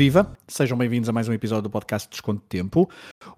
Viva! 0.00 0.34
Sejam 0.48 0.78
bem-vindos 0.78 1.10
a 1.10 1.12
mais 1.12 1.28
um 1.28 1.32
episódio 1.34 1.64
do 1.64 1.68
podcast 1.68 2.08
Desconto 2.08 2.40
de 2.40 2.46
Tempo. 2.48 2.88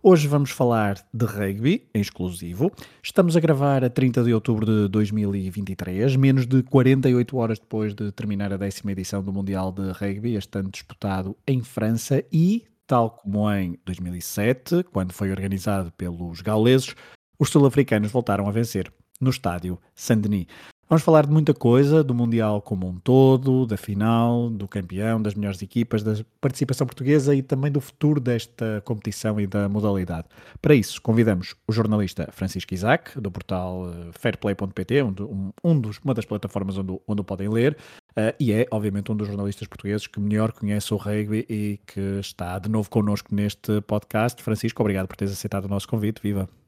Hoje 0.00 0.28
vamos 0.28 0.52
falar 0.52 0.94
de 1.12 1.26
rugby 1.26 1.88
em 1.92 2.00
exclusivo. 2.00 2.70
Estamos 3.02 3.36
a 3.36 3.40
gravar 3.40 3.82
a 3.82 3.90
30 3.90 4.22
de 4.22 4.32
outubro 4.32 4.64
de 4.64 4.86
2023, 4.86 6.14
menos 6.14 6.46
de 6.46 6.62
48 6.62 7.36
horas 7.36 7.58
depois 7.58 7.94
de 7.96 8.12
terminar 8.12 8.52
a 8.52 8.56
décima 8.56 8.92
edição 8.92 9.24
do 9.24 9.32
Mundial 9.32 9.72
de 9.72 9.90
Rugby, 9.90 10.36
este 10.36 10.56
ano 10.56 10.70
disputado 10.70 11.36
em 11.48 11.64
França 11.64 12.22
e, 12.32 12.64
tal 12.86 13.10
como 13.10 13.50
em 13.52 13.76
2007, 13.84 14.84
quando 14.92 15.12
foi 15.12 15.32
organizado 15.32 15.90
pelos 15.90 16.42
gauleses, 16.42 16.94
os 17.40 17.50
sul-africanos 17.50 18.12
voltaram 18.12 18.46
a 18.46 18.52
vencer 18.52 18.88
no 19.20 19.30
estádio 19.30 19.80
Saint-Denis. 19.96 20.46
Vamos 20.92 21.04
falar 21.04 21.24
de 21.24 21.32
muita 21.32 21.54
coisa, 21.54 22.04
do 22.04 22.12
Mundial 22.12 22.60
como 22.60 22.86
um 22.86 22.98
todo, 22.98 23.64
da 23.64 23.78
final, 23.78 24.50
do 24.50 24.68
campeão, 24.68 25.22
das 25.22 25.34
melhores 25.34 25.62
equipas, 25.62 26.02
da 26.02 26.22
participação 26.38 26.86
portuguesa 26.86 27.34
e 27.34 27.40
também 27.40 27.72
do 27.72 27.80
futuro 27.80 28.20
desta 28.20 28.82
competição 28.84 29.40
e 29.40 29.46
da 29.46 29.70
modalidade. 29.70 30.26
Para 30.60 30.74
isso, 30.74 31.00
convidamos 31.00 31.54
o 31.66 31.72
jornalista 31.72 32.28
Francisco 32.30 32.74
Isaac, 32.74 33.18
do 33.18 33.30
portal 33.30 33.88
eh, 33.88 34.10
fairplay.pt, 34.12 35.02
um, 35.02 35.50
um 35.64 35.80
dos, 35.80 35.98
uma 36.04 36.12
das 36.12 36.26
plataformas 36.26 36.76
onde, 36.76 37.00
onde 37.08 37.22
o 37.22 37.24
podem 37.24 37.48
ler, 37.48 37.74
uh, 38.10 38.36
e 38.38 38.52
é, 38.52 38.66
obviamente, 38.70 39.10
um 39.10 39.16
dos 39.16 39.28
jornalistas 39.28 39.66
portugueses 39.66 40.06
que 40.06 40.20
melhor 40.20 40.52
conhece 40.52 40.92
o 40.92 40.98
rugby 40.98 41.46
e 41.48 41.80
que 41.86 42.20
está 42.20 42.58
de 42.58 42.68
novo 42.68 42.90
connosco 42.90 43.34
neste 43.34 43.80
podcast. 43.80 44.42
Francisco, 44.42 44.82
obrigado 44.82 45.08
por 45.08 45.16
teres 45.16 45.32
aceitado 45.32 45.64
o 45.64 45.68
nosso 45.68 45.88
convite. 45.88 46.20
Viva! 46.22 46.61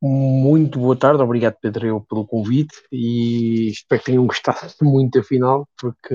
Muito 0.00 0.78
boa 0.78 0.96
tarde, 0.96 1.22
obrigado 1.22 1.56
Pedro 1.60 1.86
eu, 1.86 2.00
pelo 2.00 2.26
convite 2.26 2.74
e 2.92 3.70
espero 3.70 4.00
que 4.00 4.06
tenham 4.06 4.26
gostado 4.26 4.58
muito 4.82 5.18
da 5.18 5.24
final, 5.24 5.66
porque 5.80 6.14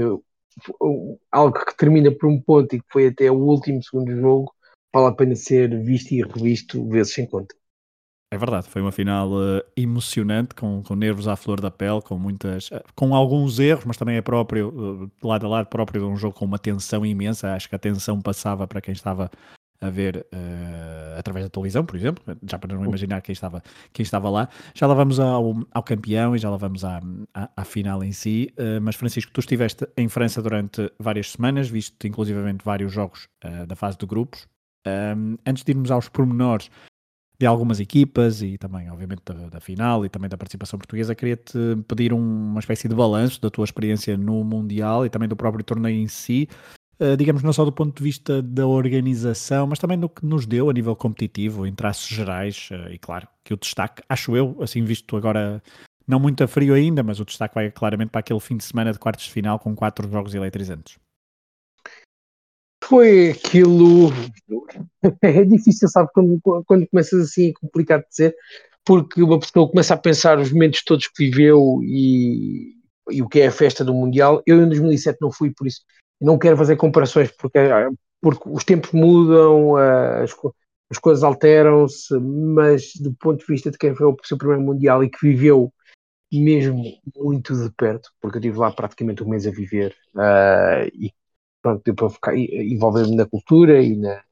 algo 1.31 1.65
que 1.65 1.77
termina 1.77 2.11
por 2.11 2.29
um 2.29 2.39
ponto 2.39 2.75
e 2.75 2.79
que 2.79 2.85
foi 2.91 3.07
até 3.07 3.31
o 3.31 3.35
último 3.35 3.81
segundo 3.81 4.15
jogo, 4.15 4.53
vale 4.93 5.07
a 5.07 5.11
pena 5.11 5.35
ser 5.35 5.81
visto 5.83 6.11
e 6.11 6.21
revisto 6.21 6.87
vezes 6.89 7.13
sem 7.13 7.25
conta. 7.25 7.55
É 8.33 8.37
verdade, 8.37 8.69
foi 8.69 8.81
uma 8.81 8.93
final 8.93 9.29
uh, 9.29 9.61
emocionante, 9.75 10.55
com, 10.55 10.81
com, 10.81 10.95
nervos 10.95 11.27
à 11.27 11.35
flor 11.35 11.59
da 11.59 11.69
pele, 11.69 12.01
com 12.01 12.17
muitas, 12.17 12.69
uh, 12.71 12.81
com 12.95 13.13
alguns 13.13 13.59
erros, 13.59 13.83
mas 13.83 13.97
também 13.97 14.15
é 14.15 14.21
próprio, 14.21 14.69
uh, 14.69 15.27
lado 15.27 15.45
a 15.45 15.49
lado 15.49 15.67
próprio 15.67 15.99
de 15.99 16.07
um 16.07 16.15
jogo 16.15 16.33
com 16.33 16.45
uma 16.45 16.57
tensão 16.57 17.05
imensa. 17.05 17.53
Acho 17.53 17.67
que 17.67 17.75
a 17.75 17.79
tensão 17.79 18.21
passava 18.21 18.65
para 18.65 18.79
quem 18.79 18.93
estava 18.93 19.29
a 19.81 19.89
ver 19.89 20.27
uh, 20.31 21.17
através 21.17 21.43
da 21.43 21.49
televisão, 21.49 21.83
por 21.83 21.95
exemplo, 21.95 22.23
já 22.47 22.59
para 22.59 22.75
não 22.75 22.85
imaginar 22.85 23.19
quem 23.21 23.33
estava, 23.33 23.63
quem 23.91 24.03
estava 24.03 24.29
lá. 24.29 24.47
Já 24.75 24.85
lá 24.85 24.93
vamos 24.93 25.19
ao, 25.19 25.55
ao 25.71 25.83
campeão 25.83 26.35
e 26.35 26.39
já 26.39 26.49
lá 26.49 26.57
vamos 26.57 26.85
à, 26.85 27.01
à, 27.33 27.49
à 27.57 27.65
final 27.65 28.03
em 28.03 28.11
si. 28.11 28.53
Uh, 28.53 28.79
mas, 28.79 28.95
Francisco, 28.95 29.31
tu 29.33 29.39
estiveste 29.39 29.87
em 29.97 30.07
França 30.07 30.41
durante 30.41 30.91
várias 30.99 31.31
semanas, 31.31 31.67
viste 31.67 32.07
inclusivamente 32.07 32.63
vários 32.63 32.93
jogos 32.93 33.27
uh, 33.43 33.65
da 33.65 33.75
fase 33.75 33.97
de 33.97 34.05
grupos. 34.05 34.47
Um, 34.87 35.37
antes 35.45 35.63
de 35.63 35.71
irmos 35.71 35.91
aos 35.91 36.09
pormenores 36.09 36.69
de 37.39 37.45
algumas 37.47 37.79
equipas 37.79 38.43
e 38.43 38.55
também, 38.55 38.89
obviamente, 38.91 39.21
da, 39.25 39.49
da 39.49 39.59
final 39.59 40.05
e 40.05 40.09
também 40.09 40.29
da 40.29 40.37
participação 40.37 40.77
portuguesa, 40.77 41.15
queria-te 41.15 41.57
pedir 41.87 42.13
um, 42.13 42.19
uma 42.19 42.59
espécie 42.59 42.87
de 42.87 42.93
balanço 42.93 43.41
da 43.41 43.49
tua 43.49 43.65
experiência 43.65 44.15
no 44.15 44.43
Mundial 44.43 45.07
e 45.07 45.09
também 45.09 45.27
do 45.27 45.35
próprio 45.35 45.63
torneio 45.63 45.99
em 45.99 46.07
si. 46.07 46.47
Eh, 47.01 47.15
digamos, 47.15 47.41
não 47.41 47.51
só 47.51 47.65
do 47.65 47.71
ponto 47.71 47.97
de 47.97 48.03
vista 48.03 48.43
da 48.43 48.67
organização, 48.67 49.65
mas 49.65 49.79
também 49.79 49.97
do 49.97 50.07
que 50.07 50.23
nos 50.23 50.45
deu 50.45 50.69
a 50.69 50.73
nível 50.73 50.95
competitivo, 50.95 51.65
em 51.65 51.73
traços 51.73 52.07
gerais, 52.07 52.69
uh, 52.71 52.91
e 52.91 52.99
claro, 52.99 53.27
que 53.43 53.55
o 53.55 53.57
destaque, 53.57 54.03
acho 54.07 54.37
eu, 54.37 54.55
assim 54.61 54.83
visto 54.85 55.17
agora, 55.17 55.63
não 56.07 56.19
muito 56.19 56.43
a 56.43 56.47
frio 56.47 56.75
ainda, 56.75 57.01
mas 57.01 57.19
o 57.19 57.25
destaque 57.25 57.55
vai 57.55 57.71
claramente 57.71 58.11
para 58.11 58.19
aquele 58.19 58.39
fim 58.39 58.55
de 58.55 58.63
semana 58.63 58.93
de 58.93 58.99
quartos 58.99 59.25
de 59.25 59.31
final 59.31 59.57
com 59.57 59.75
quatro 59.75 60.07
jogos 60.11 60.35
eletrizantes. 60.35 60.99
Foi 62.83 63.31
aquilo. 63.31 64.09
É 65.23 65.43
difícil, 65.43 65.87
sabe, 65.87 66.09
quando, 66.13 66.39
quando 66.67 66.87
começas 66.87 67.19
assim, 67.29 67.49
é 67.49 67.53
complicado 67.53 68.01
de 68.01 68.09
dizer, 68.09 68.35
porque 68.85 69.23
uma 69.23 69.39
pessoa 69.39 69.67
começa 69.67 69.95
a 69.95 69.97
pensar 69.97 70.37
os 70.37 70.51
momentos 70.51 70.83
todos 70.83 71.07
que 71.07 71.25
viveu 71.25 71.79
e, 71.81 72.75
e 73.09 73.21
o 73.23 73.27
que 73.27 73.39
é 73.39 73.47
a 73.47 73.51
festa 73.51 73.83
do 73.83 73.93
Mundial. 73.93 74.43
Eu 74.45 74.61
em 74.61 74.67
2007 74.67 75.17
não 75.19 75.31
fui, 75.31 75.51
por 75.51 75.65
isso 75.65 75.81
não 76.21 76.37
quero 76.37 76.55
fazer 76.55 76.75
comparações 76.75 77.31
porque, 77.31 77.59
porque 78.21 78.49
os 78.49 78.63
tempos 78.63 78.91
mudam, 78.91 79.75
as, 79.75 80.31
as 80.89 80.97
coisas 80.97 81.23
alteram-se, 81.23 82.13
mas 82.19 82.93
do 82.95 83.13
ponto 83.13 83.39
de 83.39 83.45
vista 83.45 83.71
de 83.71 83.77
quem 83.77 83.95
foi 83.95 84.05
o 84.07 84.17
seu 84.23 84.37
primeiro 84.37 84.61
Mundial 84.61 85.03
e 85.03 85.09
que 85.09 85.27
viveu 85.27 85.73
mesmo 86.31 86.83
muito 87.17 87.53
de 87.53 87.69
perto, 87.71 88.09
porque 88.21 88.37
eu 88.37 88.39
estive 88.41 88.57
lá 88.57 88.71
praticamente 88.71 89.21
um 89.23 89.27
mês 89.27 89.45
a 89.45 89.51
viver 89.51 89.93
uh, 90.15 90.87
e 90.93 91.11
pronto, 91.61 91.81
deu 91.83 91.93
para 91.93 92.09
ficar 92.09 92.37
envolver-me 92.37 93.15
na 93.15 93.25
cultura 93.25 93.81
e, 93.81 93.97
na, 93.97 94.23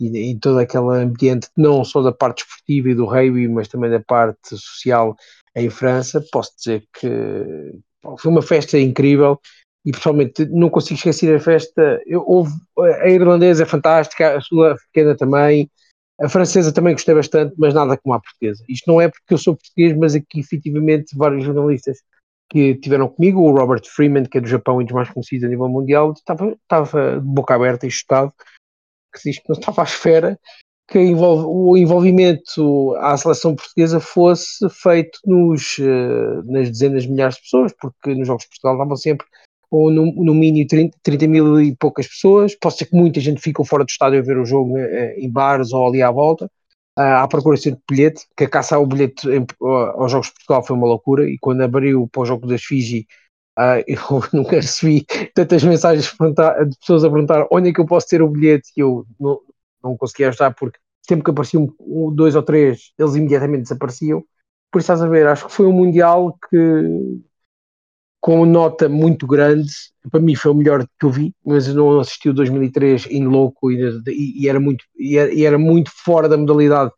em 0.00 0.38
todo 0.38 0.58
aquele 0.58 0.88
ambiente, 1.02 1.48
não 1.56 1.84
só 1.84 2.02
da 2.02 2.12
parte 2.12 2.44
esportiva 2.44 2.90
e 2.90 2.94
do 2.94 3.04
rugby, 3.04 3.48
mas 3.48 3.68
também 3.68 3.90
da 3.90 4.00
parte 4.00 4.56
social 4.56 5.16
em 5.54 5.68
França, 5.68 6.24
posso 6.32 6.56
dizer 6.56 6.86
que 6.92 7.08
foi 8.18 8.30
uma 8.30 8.42
festa 8.42 8.78
incrível 8.78 9.40
e 9.84 9.92
pessoalmente 9.92 10.44
não 10.46 10.68
consigo 10.68 10.96
esquecer 10.96 11.34
a 11.34 11.40
festa. 11.40 12.00
Eu, 12.06 12.24
houve, 12.26 12.52
a 12.78 13.08
irlandesa 13.08 13.62
é 13.62 13.66
fantástica, 13.66 14.36
a 14.36 14.40
sul-africana 14.40 15.16
também, 15.16 15.70
a 16.20 16.28
francesa 16.28 16.72
também 16.72 16.92
gostei 16.92 17.14
bastante, 17.14 17.54
mas 17.58 17.72
nada 17.72 17.96
como 17.96 18.14
a 18.14 18.20
portuguesa. 18.20 18.62
Isto 18.68 18.90
não 18.90 19.00
é 19.00 19.08
porque 19.08 19.34
eu 19.34 19.38
sou 19.38 19.56
português, 19.56 19.96
mas 19.96 20.14
aqui 20.14 20.40
efetivamente 20.40 21.16
vários 21.16 21.44
jornalistas 21.44 21.98
que 22.50 22.74
tiveram 22.74 23.08
comigo, 23.08 23.40
o 23.40 23.56
Robert 23.56 23.84
Freeman, 23.86 24.24
que 24.24 24.38
é 24.38 24.40
do 24.40 24.48
Japão 24.48 24.82
e 24.82 24.84
dos 24.84 24.92
mais 24.92 25.08
conhecidos 25.08 25.44
a 25.44 25.48
nível 25.48 25.68
mundial, 25.68 26.12
estava, 26.12 26.50
estava 26.50 27.20
de 27.20 27.26
boca 27.26 27.54
aberta 27.54 27.86
e 27.86 27.90
chocado, 27.90 28.32
que 29.14 29.20
diz 29.24 29.38
que 29.38 29.48
não 29.48 29.58
estava 29.58 29.82
à 29.82 29.84
esfera 29.84 30.38
que 30.90 30.98
envolve, 30.98 31.44
o 31.46 31.76
envolvimento 31.76 32.96
à 32.96 33.16
seleção 33.16 33.54
portuguesa 33.54 34.00
fosse 34.00 34.68
feito 34.70 35.20
nos, 35.24 35.78
eh, 35.78 36.42
nas 36.44 36.68
dezenas 36.68 37.04
de 37.04 37.10
milhares 37.10 37.36
de 37.36 37.42
pessoas, 37.42 37.72
porque 37.80 38.12
nos 38.12 38.26
Jogos 38.26 38.42
de 38.42 38.48
Portugal 38.48 38.74
estavam 38.74 38.96
sempre 38.96 39.26
ou 39.70 39.90
no, 39.90 40.12
no 40.12 40.34
mínimo 40.34 40.66
30, 40.66 40.98
30, 41.02 41.28
mil 41.28 41.60
e 41.60 41.76
poucas 41.76 42.08
pessoas. 42.08 42.54
Pode 42.56 42.76
ser 42.76 42.86
que 42.86 42.96
muita 42.96 43.20
gente 43.20 43.40
fique 43.40 43.64
fora 43.64 43.84
do 43.84 43.88
estádio 43.88 44.18
a 44.18 44.22
ver 44.22 44.38
o 44.38 44.44
jogo 44.44 44.76
eh, 44.78 45.14
em 45.18 45.30
bares 45.30 45.72
ou 45.72 45.86
ali 45.86 46.02
à 46.02 46.10
volta. 46.10 46.46
Uh, 46.98 47.22
à 47.22 47.28
procura 47.28 47.56
de 47.56 47.78
bilhete, 47.88 48.26
que 48.36 48.44
a 48.44 48.48
caça 48.48 48.76
ao 48.76 48.84
bilhete 48.84 49.28
em, 49.30 49.46
aos 49.60 50.10
Jogos 50.10 50.26
de 50.26 50.34
Portugal 50.34 50.62
foi 50.66 50.76
uma 50.76 50.86
loucura. 50.86 51.24
E 51.24 51.38
quando 51.38 51.62
abriu 51.62 52.08
para 52.08 52.22
o 52.22 52.26
jogo 52.26 52.46
das 52.46 52.62
Fiji, 52.62 53.06
uh, 53.58 53.82
eu 53.86 54.22
nunca 54.32 54.56
recebi 54.56 55.06
tantas 55.34 55.62
mensagens 55.62 56.06
de 56.06 56.78
pessoas 56.78 57.04
a 57.04 57.10
perguntar 57.10 57.46
onde 57.50 57.70
é 57.70 57.72
que 57.72 57.80
eu 57.80 57.86
posso 57.86 58.08
ter 58.08 58.22
o 58.22 58.28
bilhete. 58.28 58.70
E 58.76 58.80
eu 58.80 59.06
não, 59.20 59.40
não 59.82 59.96
conseguia 59.96 60.28
ajudar 60.28 60.52
porque 60.54 60.78
sempre 61.06 61.24
que 61.24 61.30
apareciam 61.30 61.72
dois 62.12 62.34
ou 62.34 62.42
três, 62.42 62.92
eles 62.98 63.14
imediatamente 63.14 63.62
desapareciam. 63.62 64.24
Por 64.70 64.78
isso, 64.80 64.92
estás 64.92 65.02
a 65.02 65.08
ver, 65.08 65.26
acho 65.26 65.46
que 65.46 65.52
foi 65.52 65.66
um 65.66 65.72
Mundial 65.72 66.36
que 66.48 67.20
com 68.20 68.44
nota 68.44 68.88
muito 68.88 69.26
grande. 69.26 69.70
Para 70.10 70.20
mim 70.20 70.34
foi 70.34 70.52
o 70.52 70.54
melhor 70.54 70.86
que 70.98 71.06
eu 71.06 71.10
vi, 71.10 71.34
mas 71.44 71.68
eu 71.68 71.74
não 71.74 72.00
assisti 72.00 72.28
o 72.28 72.34
2003 72.34 73.06
em 73.06 73.26
louco 73.26 73.70
e, 73.70 73.80
e, 74.08 74.44
e 74.44 74.48
era 74.48 74.60
muito, 74.60 74.84
e 74.98 75.16
era, 75.16 75.32
e 75.32 75.44
era, 75.44 75.58
muito 75.58 75.90
fora 76.04 76.28
da 76.28 76.36
modalidade 76.36 76.92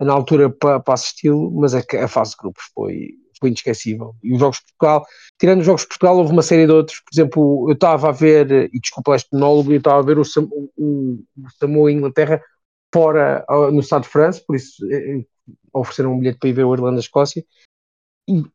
na 0.00 0.12
altura 0.12 0.48
para, 0.48 0.78
para 0.78 0.94
assisti-lo, 0.94 1.50
mas 1.50 1.74
a, 1.74 1.82
a, 2.02 2.08
fase 2.08 2.32
de 2.32 2.36
grupos 2.38 2.62
foi, 2.72 3.10
foi 3.40 3.48
inesquecível. 3.48 4.14
E 4.22 4.32
os 4.32 4.38
Jogos 4.38 4.58
de 4.58 4.64
Portugal, 4.72 5.06
tirando 5.38 5.60
os 5.60 5.66
Jogos 5.66 5.82
de 5.82 5.88
Portugal, 5.88 6.18
houve 6.18 6.32
uma 6.32 6.42
série 6.42 6.66
de 6.66 6.72
outros. 6.72 7.00
Por 7.00 7.10
exemplo, 7.12 7.66
eu 7.68 7.74
estava 7.74 8.08
a 8.08 8.12
ver, 8.12 8.70
e 8.72 8.80
desculpa 8.80 9.16
este 9.16 9.28
monólogo, 9.32 9.72
eu 9.72 9.78
estava 9.78 9.98
a 9.98 10.02
ver 10.02 10.18
o, 10.18 10.22
o, 10.76 11.14
o 11.14 11.50
Samoa 11.58 11.90
Inglaterra 11.90 12.40
fora 12.92 13.44
no 13.72 13.80
Estado 13.80 14.02
de 14.02 14.08
França, 14.08 14.42
por 14.46 14.56
isso 14.56 14.84
eh, 14.90 15.18
eh, 15.18 15.24
ofereceram 15.72 16.14
um 16.14 16.18
bilhete 16.18 16.38
para 16.38 16.48
ir 16.48 16.52
ver 16.54 16.64
o 16.64 16.74
Irlanda-Escócia 16.74 17.44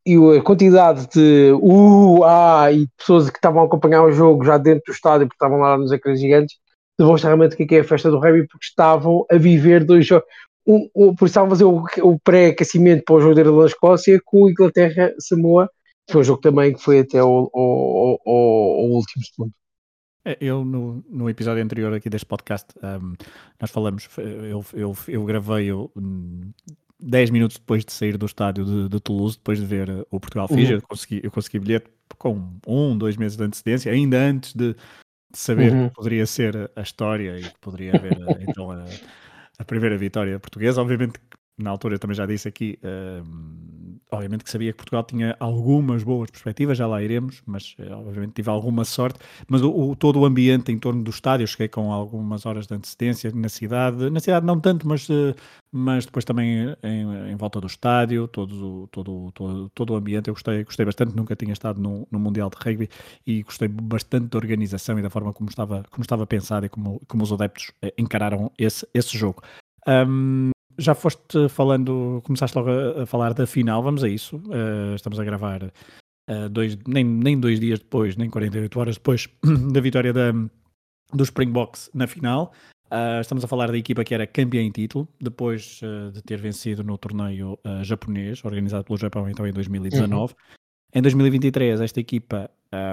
e, 0.06 0.38
a 0.38 0.42
quantidade 0.42 1.08
de 1.08 1.52
uh, 1.54 2.24
ah, 2.24 2.72
e 2.72 2.88
pessoas 2.98 3.30
que 3.30 3.38
estavam 3.38 3.64
a 3.64 3.66
acompanhar 3.66 4.04
o 4.04 4.12
jogo 4.12 4.44
já 4.46 4.58
dentro 4.58 4.84
do 4.88 4.94
estádio, 4.94 5.28
porque 5.28 5.44
estavam 5.44 5.60
lá 5.60 5.78
nos 5.78 5.92
ecrãs 5.92 6.20
gigantes, 6.20 6.58
demonstra 6.98 7.30
realmente 7.30 7.56
que 7.56 7.76
é, 7.76 7.78
é 7.80 7.82
a 7.82 7.84
festa 7.84 8.12
do 8.12 8.20
rugby, 8.20 8.48
porque 8.48 8.66
estavam 8.66 9.26
a 9.32 9.38
viver 9.38 9.84
dois 9.84 10.06
jogos. 10.06 10.28
Um, 10.66 10.90
um, 10.96 11.16
por 11.16 11.26
isso 11.26 11.32
estavam 11.32 11.48
a 11.48 11.50
fazer 11.50 11.66
o, 11.66 11.84
o 12.04 12.20
pré-aquecimento 12.20 13.04
para 13.06 13.16
o 13.16 13.22
jogo 13.22 13.36
da 13.36 13.66
Escócia 13.66 14.20
com 14.24 14.50
Inglaterra-Samoa, 14.50 15.70
foi 16.10 16.22
um 16.22 16.24
jogo 16.24 16.42
também 16.42 16.74
que 16.74 16.82
foi 16.82 17.00
até 17.00 17.24
o, 17.24 17.50
último 17.56 19.24
segundo. 19.26 19.54
É, 20.26 20.38
eu, 20.40 20.64
no, 20.64 21.04
no 21.10 21.30
episódio 21.30 21.62
anterior 21.62 21.94
aqui 21.94 22.10
deste 22.10 22.26
podcast, 22.26 22.74
um, 22.82 23.14
nós 23.60 23.72
falamos, 23.72 24.08
eu, 24.18 24.64
eu, 24.74 24.96
eu 25.08 25.26
gravei 25.26 25.70
10 27.04 27.30
minutos 27.32 27.58
depois 27.58 27.84
de 27.84 27.92
sair 27.92 28.18
do 28.18 28.26
estádio 28.26 28.66
de, 28.66 28.90
de 28.90 29.00
Toulouse, 29.00 29.38
depois 29.38 29.60
de 29.60 29.66
ver 29.66 29.90
uh, 29.90 30.08
o 30.10 30.20
Portugal-Fiji, 30.20 30.74
uhum. 30.74 30.80
eu, 30.80 30.82
consegui, 30.82 31.22
eu 31.24 31.32
consegui 31.32 31.60
bilhete 31.60 31.88
com 32.18 32.50
um, 32.66 32.98
dois 32.98 33.18
meses 33.18 33.38
de 33.38 33.44
antecedência, 33.44 33.92
ainda 33.92 34.18
antes 34.18 34.54
de, 34.54 34.74
de 34.74 35.38
saber 35.38 35.72
uhum. 35.72 35.90
que 35.90 35.96
poderia 35.96 36.26
ser 36.26 36.72
a 36.76 36.82
história 36.82 37.40
e 37.40 37.44
que 37.44 37.60
poderia 37.60 37.96
haver 37.96 38.14
uh, 38.14 38.38
então 38.48 38.72
a, 38.72 38.86
a, 39.60 39.66
primeira 39.66 39.98
vitória 39.98 40.40
portuguesa. 40.40 40.82
Obviamente, 40.82 41.20
na 41.58 41.70
altura 41.70 41.96
eu 41.96 42.00
também 42.00 42.16
já 42.16 42.26
disse 42.26 42.48
aqui, 42.48 42.80
uh, 42.84 43.24
obviamente 44.14 44.44
que 44.44 44.50
sabia 44.50 44.72
que 44.72 44.78
Portugal 44.78 45.04
tinha 45.04 45.36
algumas 45.40 46.04
boas 46.04 46.30
perspectivas, 46.30 46.78
já 46.78 46.88
lá 46.88 47.02
iremos, 47.02 47.42
mas 47.46 47.76
eh, 47.80 47.92
obviamente 47.94 48.34
tive 48.34 48.50
alguma 48.50 48.86
sorte. 48.86 49.20
Mas 49.48 49.62
o, 49.62 49.72
o, 49.72 49.96
todo 49.96 50.20
o 50.20 50.26
ambiente 50.26 50.72
em 50.72 50.80
torno 50.80 51.04
do 51.04 51.10
estádio, 51.10 51.48
cheguei 51.48 51.68
com 51.68 51.92
algumas 51.92 52.46
horas 52.46 52.68
de 52.68 52.76
antecedência 52.76 53.32
na 53.34 53.50
cidade, 53.50 54.10
na 54.10 54.20
cidade 54.20 54.46
não 54.46 54.60
tanto, 54.60 54.88
mas, 54.88 55.10
eh, 55.10 55.36
mas 55.72 56.06
depois 56.06 56.24
também 56.26 56.76
em, 56.84 57.32
em 57.32 57.36
volta 57.36 57.60
do 57.60 57.68
estádio, 57.68 58.28
todo, 58.28 58.88
todo, 58.92 59.32
todo, 59.34 59.70
todo 59.70 59.94
o 59.94 59.96
ambiente. 59.96 60.28
Eu 60.30 60.34
gostei, 60.34 60.64
gostei 60.64 60.86
bastante, 60.86 61.16
nunca 61.16 61.36
tinha 61.36 61.54
estado 61.54 61.82
no, 61.82 62.08
no 62.12 62.20
Mundial 62.20 62.50
de 62.50 62.58
Rugby 62.58 62.90
e 63.26 63.44
gostei 63.44 63.68
bastante 63.68 64.28
da 64.28 64.38
organização 64.38 64.98
e 65.00 65.02
da 65.02 65.10
forma 65.10 65.34
como 65.34 65.50
estava, 65.50 65.84
como 65.90 66.04
estava 66.04 66.26
pensado 66.28 66.66
e 66.66 66.70
como, 66.70 67.02
como 67.08 67.24
os 67.24 67.32
adeptos 67.32 67.72
eh, 67.82 67.94
encararam 67.98 68.52
esse, 68.58 68.88
esse 68.94 69.18
jogo. 69.18 69.42
Um, 69.88 70.52
já 70.78 70.94
foste 70.96 71.48
falando, 71.50 72.22
começaste 72.24 72.58
logo 72.58 72.70
a, 72.70 73.04
a, 73.04 73.06
falar 73.06 73.34
da 73.34 73.46
final, 73.46 73.82
vamos 73.82 74.04
a 74.04 74.10
isso. 74.10 74.38
Uh, 74.38 74.96
estamos 74.96 75.20
a 75.20 75.24
gravar 75.24 75.64
uh, 75.64 76.50
dois, 76.50 76.78
nem, 76.88 77.04
nem 77.04 77.40
dois 77.40 77.60
dias 77.60 77.80
depois, 77.80 78.16
nem 78.16 78.30
48 78.30 78.80
horas 78.80 78.96
depois 78.96 79.28
da 79.72 79.82
vitória 79.82 80.14
da, 80.14 80.32
do 80.32 81.24
Springboks 81.24 81.90
na 81.94 82.08
final. 82.08 82.52
Uh, 82.86 83.22
estamos 83.22 83.44
a 83.44 83.48
falar 83.48 83.72
da 83.72 83.78
equipa 83.78 84.04
que 84.04 84.14
era 84.14 84.28
campeã 84.28 84.62
em 84.62 84.70
título, 84.70 85.08
depois 85.20 85.82
de 86.14 86.22
ter 86.22 86.40
vencido 86.40 86.84
no 86.84 86.98
torneio 86.98 87.58
japonês, 87.82 88.44
organizado 88.46 88.84
pelo 88.84 88.98
Japão 88.98 89.28
então 89.28 89.48
em 89.48 89.52
2019. 89.54 90.34
Uhum. 90.34 90.40
Em 90.96 91.02
2023, 91.02 91.82
esta 91.82 92.00
equipa 92.00 92.52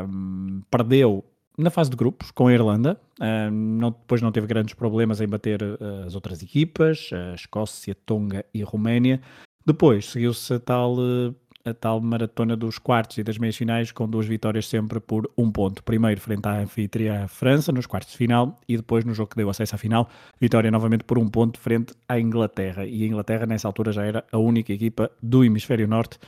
um, 0.08 0.62
perdeu 0.70 1.22
na 1.60 1.70
fase 1.70 1.90
de 1.90 1.96
grupos 1.96 2.30
com 2.30 2.48
a 2.48 2.52
Irlanda. 2.52 2.98
Uh, 3.20 3.50
não, 3.50 3.90
depois 3.90 4.22
não 4.22 4.32
teve 4.32 4.46
grandes 4.46 4.74
problemas 4.74 5.20
em 5.20 5.28
bater 5.28 5.62
uh, 5.62 6.06
as 6.06 6.14
outras 6.14 6.42
equipas, 6.42 7.10
a 7.12 7.34
Escócia, 7.34 7.94
Tonga 8.06 8.44
e 8.52 8.62
Roménia. 8.62 9.20
Depois 9.64 10.10
seguiu-se 10.10 10.54
a 10.54 10.58
tal, 10.58 10.96
uh, 10.98 11.34
a 11.64 11.74
tal 11.74 12.00
maratona 12.00 12.56
dos 12.56 12.78
quartos 12.78 13.18
e 13.18 13.22
das 13.22 13.36
meias 13.36 13.56
finais 13.56 13.92
com 13.92 14.08
duas 14.08 14.26
vitórias 14.26 14.66
sempre 14.66 14.98
por 15.00 15.30
um 15.36 15.52
ponto. 15.52 15.82
Primeiro 15.82 16.20
frente 16.20 16.46
à 16.48 16.60
anfitriã 16.60 17.28
França 17.28 17.70
nos 17.70 17.86
quartos 17.86 18.12
de 18.12 18.16
final 18.16 18.58
e 18.66 18.76
depois 18.76 19.04
no 19.04 19.12
jogo 19.12 19.30
que 19.30 19.36
deu 19.36 19.50
acesso 19.50 19.74
à 19.74 19.78
final, 19.78 20.08
vitória 20.40 20.70
novamente 20.70 21.04
por 21.04 21.18
um 21.18 21.28
ponto 21.28 21.58
frente 21.60 21.92
à 22.08 22.18
Inglaterra. 22.18 22.86
E 22.86 23.04
a 23.04 23.06
Inglaterra 23.06 23.46
nessa 23.46 23.68
altura 23.68 23.92
já 23.92 24.04
era 24.04 24.24
a 24.32 24.38
única 24.38 24.72
equipa 24.72 25.10
do 25.22 25.44
hemisfério 25.44 25.86
norte 25.86 26.18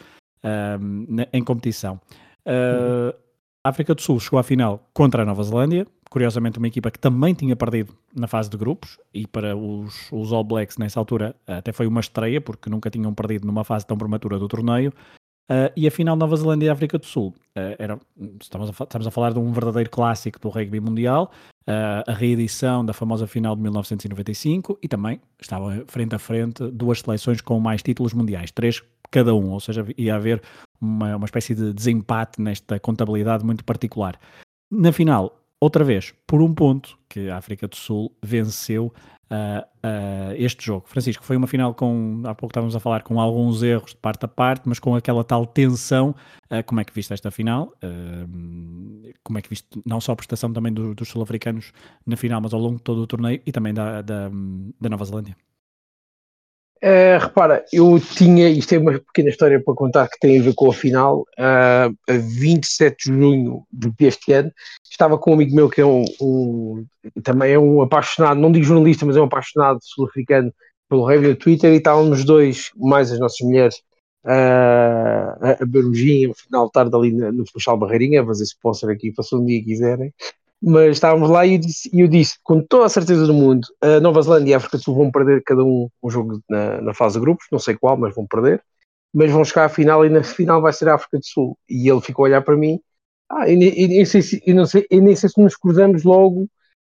em 1.32 1.44
competição. 1.44 2.00
Uh, 2.44 3.14
a 3.64 3.68
África 3.68 3.94
do 3.94 4.02
Sul 4.02 4.18
chegou 4.18 4.38
à 4.38 4.42
final 4.42 4.88
contra 4.92 5.22
a 5.22 5.26
Nova 5.26 5.42
Zelândia, 5.42 5.86
curiosamente 6.10 6.58
uma 6.58 6.66
equipa 6.66 6.90
que 6.90 6.98
também 6.98 7.32
tinha 7.32 7.54
perdido 7.54 7.94
na 8.14 8.26
fase 8.26 8.50
de 8.50 8.56
grupos, 8.56 8.98
e 9.14 9.26
para 9.26 9.56
os, 9.56 10.10
os 10.10 10.32
All 10.32 10.44
Blacks 10.44 10.76
nessa 10.78 10.98
altura 10.98 11.34
até 11.46 11.72
foi 11.72 11.86
uma 11.86 12.00
estreia, 12.00 12.40
porque 12.40 12.68
nunca 12.68 12.90
tinham 12.90 13.14
perdido 13.14 13.46
numa 13.46 13.64
fase 13.64 13.86
tão 13.86 13.96
prematura 13.96 14.38
do 14.38 14.48
torneio. 14.48 14.92
Uh, 15.50 15.70
e 15.76 15.86
a 15.86 15.90
final 15.90 16.16
Nova 16.16 16.36
Zelândia 16.36 16.66
e 16.66 16.70
África 16.70 16.98
do 16.98 17.04
Sul 17.04 17.34
uh, 17.56 17.76
era, 17.78 17.98
estamos, 18.40 18.70
a, 18.70 18.84
estamos 18.84 19.06
a 19.06 19.10
falar 19.10 19.32
de 19.32 19.38
um 19.38 19.52
verdadeiro 19.52 19.90
clássico 19.90 20.38
do 20.40 20.48
rugby 20.48 20.80
mundial, 20.80 21.30
uh, 21.68 22.10
a 22.10 22.12
reedição 22.12 22.84
da 22.84 22.92
famosa 22.92 23.26
final 23.26 23.54
de 23.54 23.62
1995 23.62 24.78
e 24.82 24.88
também 24.88 25.20
estavam 25.40 25.84
frente 25.86 26.14
a 26.14 26.18
frente 26.18 26.62
duas 26.70 27.00
seleções 27.00 27.40
com 27.40 27.58
mais 27.60 27.82
títulos 27.82 28.14
mundiais, 28.14 28.50
três 28.50 28.82
cada 29.10 29.34
um, 29.34 29.50
ou 29.50 29.60
seja, 29.60 29.84
ia 29.98 30.14
haver 30.14 30.40
uma, 30.82 31.16
uma 31.16 31.24
espécie 31.24 31.54
de 31.54 31.72
desempate 31.72 32.42
nesta 32.42 32.78
contabilidade 32.80 33.44
muito 33.44 33.64
particular. 33.64 34.18
Na 34.70 34.92
final, 34.92 35.38
outra 35.60 35.84
vez, 35.84 36.12
por 36.26 36.42
um 36.42 36.52
ponto, 36.52 36.98
que 37.08 37.30
a 37.30 37.36
África 37.36 37.68
do 37.68 37.76
Sul 37.76 38.10
venceu 38.22 38.92
uh, 39.32 39.62
uh, 39.62 40.34
este 40.36 40.64
jogo. 40.64 40.86
Francisco, 40.88 41.24
foi 41.24 41.36
uma 41.36 41.46
final 41.46 41.74
com, 41.74 42.22
há 42.24 42.34
pouco 42.34 42.50
estávamos 42.50 42.74
a 42.74 42.80
falar, 42.80 43.02
com 43.02 43.20
alguns 43.20 43.62
erros 43.62 43.90
de 43.90 43.96
parte 43.96 44.24
a 44.24 44.28
parte, 44.28 44.68
mas 44.68 44.78
com 44.78 44.94
aquela 44.94 45.22
tal 45.22 45.46
tensão. 45.46 46.14
Uh, 46.50 46.62
como 46.66 46.80
é 46.80 46.84
que 46.84 46.92
viste 46.92 47.12
esta 47.12 47.30
final? 47.30 47.72
como 49.22 49.38
é 49.38 49.42
que 49.42 49.48
viste 49.48 49.68
não 49.86 50.00
só 50.00 50.12
a 50.12 50.16
prestação 50.16 50.52
também 50.52 50.72
do, 50.72 50.94
dos 50.94 51.08
sul-africanos 51.08 51.72
na 52.04 52.16
final, 52.16 52.40
mas 52.40 52.52
ao 52.52 52.60
longo 52.60 52.76
de 52.76 52.82
todo 52.82 53.02
o 53.02 53.06
torneio 53.06 53.40
e 53.46 53.52
também 53.52 53.72
da, 53.72 54.02
da, 54.02 54.28
da 54.80 54.88
Nova 54.88 55.04
Zelândia? 55.04 55.36
Uh, 56.84 57.16
repara, 57.20 57.64
eu 57.72 58.00
tinha, 58.00 58.48
isto 58.48 58.74
é 58.74 58.78
uma 58.78 58.98
pequena 58.98 59.28
história 59.28 59.62
para 59.62 59.72
contar 59.72 60.08
que 60.08 60.18
tem 60.18 60.40
a 60.40 60.42
ver 60.42 60.52
com 60.52 60.68
a 60.68 60.74
final, 60.74 61.20
uh, 61.38 61.94
a 62.08 62.12
27 62.40 62.96
de 62.96 63.16
junho 63.16 63.64
deste 63.70 64.32
ano, 64.32 64.50
estava 64.90 65.16
com 65.16 65.30
um 65.30 65.34
amigo 65.34 65.54
meu 65.54 65.70
que 65.70 65.80
é 65.80 65.86
um, 65.86 66.04
um 66.20 66.84
também 67.22 67.52
é 67.52 67.58
um 67.58 67.82
apaixonado, 67.82 68.40
não 68.40 68.50
digo 68.50 68.64
jornalista, 68.64 69.06
mas 69.06 69.16
é 69.16 69.20
um 69.20 69.26
apaixonado 69.26 69.78
sul-africano 69.80 70.52
pelo 70.88 71.06
review 71.06 71.30
no 71.30 71.36
Twitter 71.36 71.72
e 71.72 71.76
estávamos 71.76 72.24
dois, 72.24 72.72
mais 72.76 73.12
as 73.12 73.20
nossas 73.20 73.46
mulheres, 73.46 73.76
uh, 74.24 75.38
a, 75.40 75.50
a 75.62 75.94
gin, 75.94 76.26
no 76.26 76.34
final 76.34 76.66
de 76.66 76.72
tarde 76.72 76.96
ali 76.96 77.12
no, 77.12 77.30
no 77.30 77.44
Barreirinha, 77.78 78.22
a 78.22 78.26
fazer 78.26 78.42
sponsor 78.42 78.90
aqui, 78.90 79.12
se 79.22 79.36
um 79.36 79.46
dia 79.46 79.62
quiserem, 79.62 80.12
mas 80.62 80.92
estávamos 80.92 81.28
lá 81.28 81.44
e 81.44 81.54
eu, 81.54 81.58
disse, 81.58 81.90
eu 81.92 82.06
disse, 82.06 82.38
com 82.44 82.62
toda 82.62 82.86
a 82.86 82.88
certeza 82.88 83.26
do 83.26 83.34
mundo, 83.34 83.66
a 83.80 83.98
Nova 83.98 84.22
Zelândia 84.22 84.52
e 84.52 84.54
a 84.54 84.58
África 84.58 84.78
do 84.78 84.84
Sul 84.84 84.94
vão 84.94 85.10
perder 85.10 85.42
cada 85.42 85.64
um 85.64 85.88
um 86.02 86.10
jogo 86.10 86.40
na, 86.48 86.80
na 86.80 86.94
fase 86.94 87.14
de 87.14 87.20
grupos, 87.20 87.46
não 87.50 87.58
sei 87.58 87.76
qual, 87.76 87.96
mas 87.96 88.14
vão 88.14 88.26
perder, 88.26 88.62
mas 89.12 89.30
vão 89.30 89.44
chegar 89.44 89.64
à 89.64 89.68
final 89.68 90.06
e 90.06 90.08
na 90.08 90.22
final 90.22 90.62
vai 90.62 90.72
ser 90.72 90.88
a 90.88 90.94
África 90.94 91.18
do 91.18 91.26
Sul. 91.26 91.58
E 91.68 91.90
ele 91.90 92.00
ficou 92.00 92.24
a 92.24 92.28
olhar 92.28 92.42
para 92.42 92.56
mim, 92.56 92.80
ah, 93.28 93.48
e, 93.48 93.56
nem 93.56 94.04
sei 94.04 94.22
se 94.22 95.40
nos 95.40 95.56
cruzamos 95.56 96.04
logo 96.04 96.46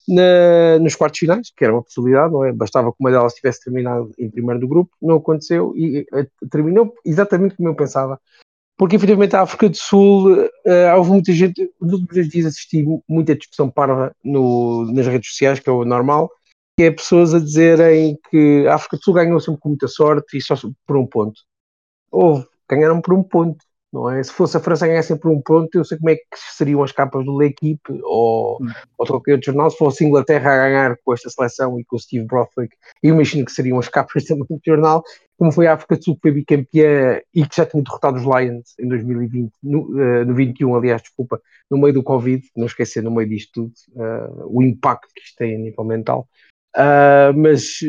na, 0.07 0.77
nos 0.79 0.95
quartos 0.95 1.19
finais, 1.19 1.51
que 1.55 1.63
era 1.63 1.73
uma 1.73 1.81
possibilidade, 1.81 2.31
não 2.31 2.45
é? 2.45 2.51
Bastava 2.51 2.91
que 2.91 2.97
uma 2.99 3.09
delas 3.09 3.33
tivesse 3.33 3.63
terminado 3.63 4.11
em 4.19 4.29
primeiro 4.29 4.59
do 4.59 4.67
grupo, 4.67 4.91
não 5.01 5.15
aconteceu 5.15 5.73
e 5.75 6.05
terminou 6.51 6.93
exatamente 7.05 7.55
como 7.55 7.69
eu 7.69 7.75
pensava 7.75 8.19
porque 8.77 8.95
efetivamente 8.95 9.35
a 9.35 9.41
África 9.41 9.69
do 9.69 9.77
Sul 9.77 10.33
uh, 10.33 10.97
houve 10.97 11.11
muita 11.11 11.31
gente, 11.31 11.71
nos 11.79 11.93
últimos 11.93 12.29
dias 12.29 12.45
assisti 12.47 12.85
muita 13.07 13.35
discussão 13.35 13.69
parva 13.69 14.15
no, 14.23 14.91
nas 14.91 15.05
redes 15.07 15.29
sociais, 15.29 15.59
que 15.59 15.69
é 15.69 15.73
o 15.73 15.85
normal, 15.85 16.29
que 16.77 16.83
é 16.85 16.91
pessoas 16.91 17.33
a 17.33 17.39
dizerem 17.39 18.17
que 18.29 18.65
a 18.67 18.75
África 18.75 18.97
do 18.97 19.03
Sul 19.03 19.13
ganhou 19.13 19.39
sempre 19.39 19.61
com 19.61 19.69
muita 19.69 19.87
sorte 19.87 20.37
e 20.37 20.41
só 20.41 20.55
por 20.87 20.97
um 20.97 21.05
ponto. 21.05 21.41
Houve, 22.11 22.45
ganharam 22.69 23.01
por 23.01 23.13
um 23.13 23.23
ponto 23.23 23.63
não 23.93 24.09
é? 24.09 24.23
Se 24.23 24.33
fosse 24.33 24.57
a 24.57 24.59
França 24.59 24.87
ganhar 24.87 25.03
sempre 25.03 25.29
um 25.29 25.39
ponto, 25.39 25.69
eu 25.75 25.85
sei 25.85 25.99
como 25.99 26.09
é 26.09 26.15
que 26.15 26.23
seriam 26.33 26.81
as 26.81 26.91
capas 26.91 27.23
do 27.23 27.37
L'Equipe 27.37 28.01
ou, 28.03 28.57
hum. 28.59 28.67
ou 28.97 29.05
qualquer 29.05 29.33
outro 29.33 29.45
jornal. 29.45 29.69
Se 29.69 29.77
fosse 29.77 30.03
a 30.03 30.07
Inglaterra 30.07 30.51
a 30.51 30.67
ganhar 30.67 30.97
com 31.05 31.13
esta 31.13 31.29
seleção 31.29 31.79
e 31.79 31.85
com 31.85 31.95
o 31.95 31.99
Steve 31.99 32.25
Brothwick, 32.25 32.75
eu 33.03 33.13
imagino 33.13 33.45
que 33.45 33.51
seriam 33.51 33.77
as 33.77 33.87
capas 33.87 34.23
também 34.25 34.45
do 34.49 34.59
jornal. 34.65 35.03
Como 35.43 35.51
foi 35.51 35.67
a 35.67 35.73
África 35.73 35.97
do 35.97 36.03
Sul 36.05 36.15
que 36.15 36.21
foi 36.21 36.31
bicampeã 36.31 37.19
e 37.35 37.45
que 37.45 37.57
já 37.57 37.65
tinha 37.65 37.83
derrotado 37.83 38.15
os 38.15 38.23
Lions 38.23 38.75
em 38.79 38.87
2020, 38.87 39.51
no, 39.61 39.81
uh, 39.89 40.23
no 40.25 40.33
21, 40.33 40.73
aliás, 40.73 41.01
desculpa, 41.01 41.41
no 41.69 41.77
meio 41.77 41.95
do 41.95 42.01
Covid, 42.01 42.47
não 42.55 42.65
esquecer 42.65 43.03
no 43.03 43.11
meio 43.11 43.27
disto 43.27 43.51
tudo, 43.51 43.73
uh, 44.01 44.47
o 44.47 44.63
impacto 44.63 45.09
que 45.13 45.19
isto 45.19 45.35
tem 45.35 45.53
a 45.53 45.59
nível 45.59 45.83
mental. 45.83 46.29
Uh, 46.77 47.37
mas 47.37 47.79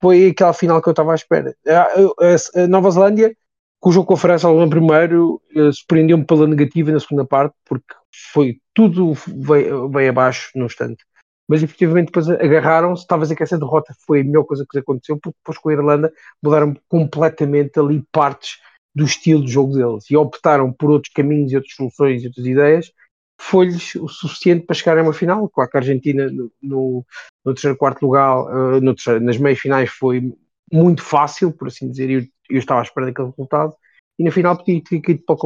foi 0.00 0.28
aquela 0.28 0.52
final 0.52 0.80
que 0.80 0.88
eu 0.88 0.92
estava 0.92 1.10
à 1.10 1.16
espera. 1.16 1.56
a, 1.66 2.62
a 2.62 2.68
Nova 2.68 2.88
Zelândia 2.92 3.36
com 3.80 3.90
o 3.90 3.92
jogo 3.92 4.06
com 4.06 4.14
a 4.14 4.16
França 4.16 4.48
no 4.48 4.70
primeiro 4.70 5.42
surpreendeu-me 5.72 6.24
pela 6.24 6.46
negativa 6.46 6.92
na 6.92 7.00
segunda 7.00 7.24
parte, 7.24 7.56
porque 7.64 7.96
foi 8.32 8.60
tudo 8.72 9.12
veio 9.12 10.08
abaixo 10.08 10.52
no 10.54 10.66
instante. 10.66 11.04
Mas 11.48 11.62
efetivamente 11.62 12.06
depois 12.06 12.28
agarraram-se, 12.28 13.06
talvez 13.06 13.32
que 13.32 13.42
essa 13.42 13.58
derrota 13.58 13.94
foi 14.06 14.20
a 14.20 14.24
melhor 14.24 14.44
coisa 14.44 14.64
que 14.64 14.76
lhes 14.76 14.82
aconteceu, 14.82 15.16
porque 15.16 15.38
depois 15.38 15.58
com 15.58 15.68
a 15.68 15.72
Irlanda 15.72 16.12
mudaram 16.42 16.74
completamente 16.88 17.78
ali 17.78 18.04
partes 18.10 18.58
do 18.94 19.04
estilo 19.04 19.44
de 19.44 19.52
jogo 19.52 19.74
deles 19.74 20.10
e 20.10 20.16
optaram 20.16 20.72
por 20.72 20.90
outros 20.90 21.12
caminhos 21.12 21.52
e 21.52 21.56
outras 21.56 21.74
soluções 21.74 22.22
e 22.22 22.26
outras 22.26 22.46
ideias, 22.46 22.92
foi-lhes 23.38 23.94
o 23.96 24.08
suficiente 24.08 24.64
para 24.64 24.74
chegarem 24.74 25.02
a 25.02 25.06
uma 25.06 25.12
final. 25.12 25.48
Claro 25.50 25.70
que 25.70 25.76
a 25.76 25.80
Argentina 25.80 26.30
no, 26.30 26.50
no, 26.62 27.06
no 27.44 27.54
terceiro, 27.54 27.76
quarto 27.76 28.02
lugar, 28.02 28.38
uh, 28.44 28.80
no 28.80 28.94
terceiro, 28.94 29.20
nas 29.20 29.36
meias 29.36 29.58
finais 29.58 29.90
foi 29.90 30.34
muito 30.72 31.02
fácil, 31.02 31.52
por 31.52 31.68
assim 31.68 31.90
dizer, 31.90 32.10
e 32.10 32.32
eu 32.50 32.58
estava 32.58 32.80
à 32.80 32.82
espera 32.82 33.06
daquele 33.06 33.28
resultado, 33.28 33.74
e 34.18 34.24
na 34.24 34.30
final 34.30 34.56
podia 34.56 34.82
ter 34.82 34.96
ido 34.96 35.22
para 35.24 35.36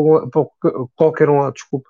qualquer 0.97 1.28
um 1.28 1.40
lado, 1.40 1.54
desculpa. 1.54 1.89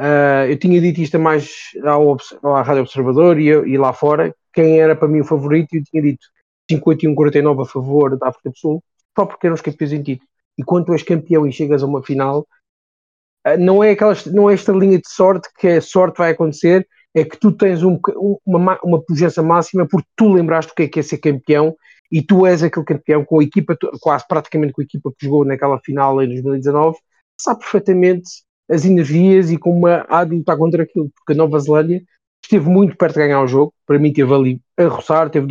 Uh, 0.00 0.48
eu 0.48 0.58
tinha 0.58 0.80
dito 0.80 1.02
isto 1.02 1.18
mais 1.18 1.50
ao, 1.84 2.16
à 2.42 2.62
Rádio 2.62 2.84
Observador 2.84 3.38
e, 3.38 3.48
e, 3.48 3.76
lá 3.76 3.92
fora, 3.92 4.34
quem 4.50 4.80
era 4.80 4.96
para 4.96 5.06
mim 5.06 5.20
o 5.20 5.26
favorito, 5.26 5.74
eu 5.74 5.84
tinha 5.84 6.02
dito 6.02 6.26
51-49 6.72 7.62
a 7.62 7.66
favor 7.66 8.16
da 8.16 8.28
África 8.28 8.48
do 8.48 8.56
Sul, 8.56 8.82
só 9.14 9.26
porque 9.26 9.46
eram 9.46 9.54
os 9.54 9.60
campeões 9.60 9.92
em 9.92 10.02
título. 10.02 10.26
E 10.56 10.64
quando 10.64 10.86
tu 10.86 10.92
és 10.94 11.02
campeão 11.02 11.46
e 11.46 11.52
chegas 11.52 11.82
a 11.82 11.86
uma 11.86 12.02
final, 12.02 12.46
uh, 13.46 13.58
não 13.58 13.84
é, 13.84 13.90
aquelas, 13.90 14.24
não 14.24 14.48
é 14.48 14.54
esta 14.54 14.72
linha 14.72 14.96
de 14.96 15.06
sorte 15.06 15.50
que 15.58 15.68
a 15.68 15.82
sorte 15.82 16.16
vai 16.16 16.30
acontecer, 16.30 16.88
é 17.14 17.22
que 17.22 17.38
tu 17.38 17.52
tens 17.52 17.82
um, 17.82 17.98
uma, 18.46 18.80
uma 18.82 19.02
pujança 19.02 19.42
máxima 19.42 19.86
porque 19.86 20.08
tu 20.16 20.32
lembraste 20.32 20.72
o 20.72 20.74
que 20.74 20.84
é 20.84 20.88
que 20.88 21.00
é 21.00 21.02
ser 21.02 21.18
campeão 21.18 21.76
e 22.10 22.22
tu 22.22 22.46
és 22.46 22.62
aquele 22.62 22.86
campeão 22.86 23.22
com 23.22 23.38
a 23.40 23.44
equipa, 23.44 23.76
quase 24.00 24.26
praticamente 24.26 24.72
com 24.72 24.80
a 24.80 24.84
equipa 24.84 25.10
que 25.10 25.26
jogou 25.26 25.44
naquela 25.44 25.78
final 25.80 26.22
em 26.22 26.28
2019, 26.28 26.96
sabe 27.38 27.60
perfeitamente 27.60 28.30
as 28.70 28.84
energias 28.84 29.50
e 29.50 29.58
como 29.58 29.86
há 29.86 30.24
de 30.24 30.36
lutar 30.36 30.56
contra 30.56 30.84
aquilo, 30.84 31.10
porque 31.16 31.32
a 31.32 31.36
Nova 31.36 31.58
Zelândia 31.58 32.02
esteve 32.42 32.68
muito 32.68 32.96
perto 32.96 33.14
de 33.14 33.20
ganhar 33.20 33.42
o 33.42 33.46
jogo, 33.46 33.74
para 33.86 33.98
mim 33.98 34.12
teve 34.12 34.32
ali 34.32 34.60
a 34.76 34.84
roçar, 34.84 35.28
teve 35.28 35.46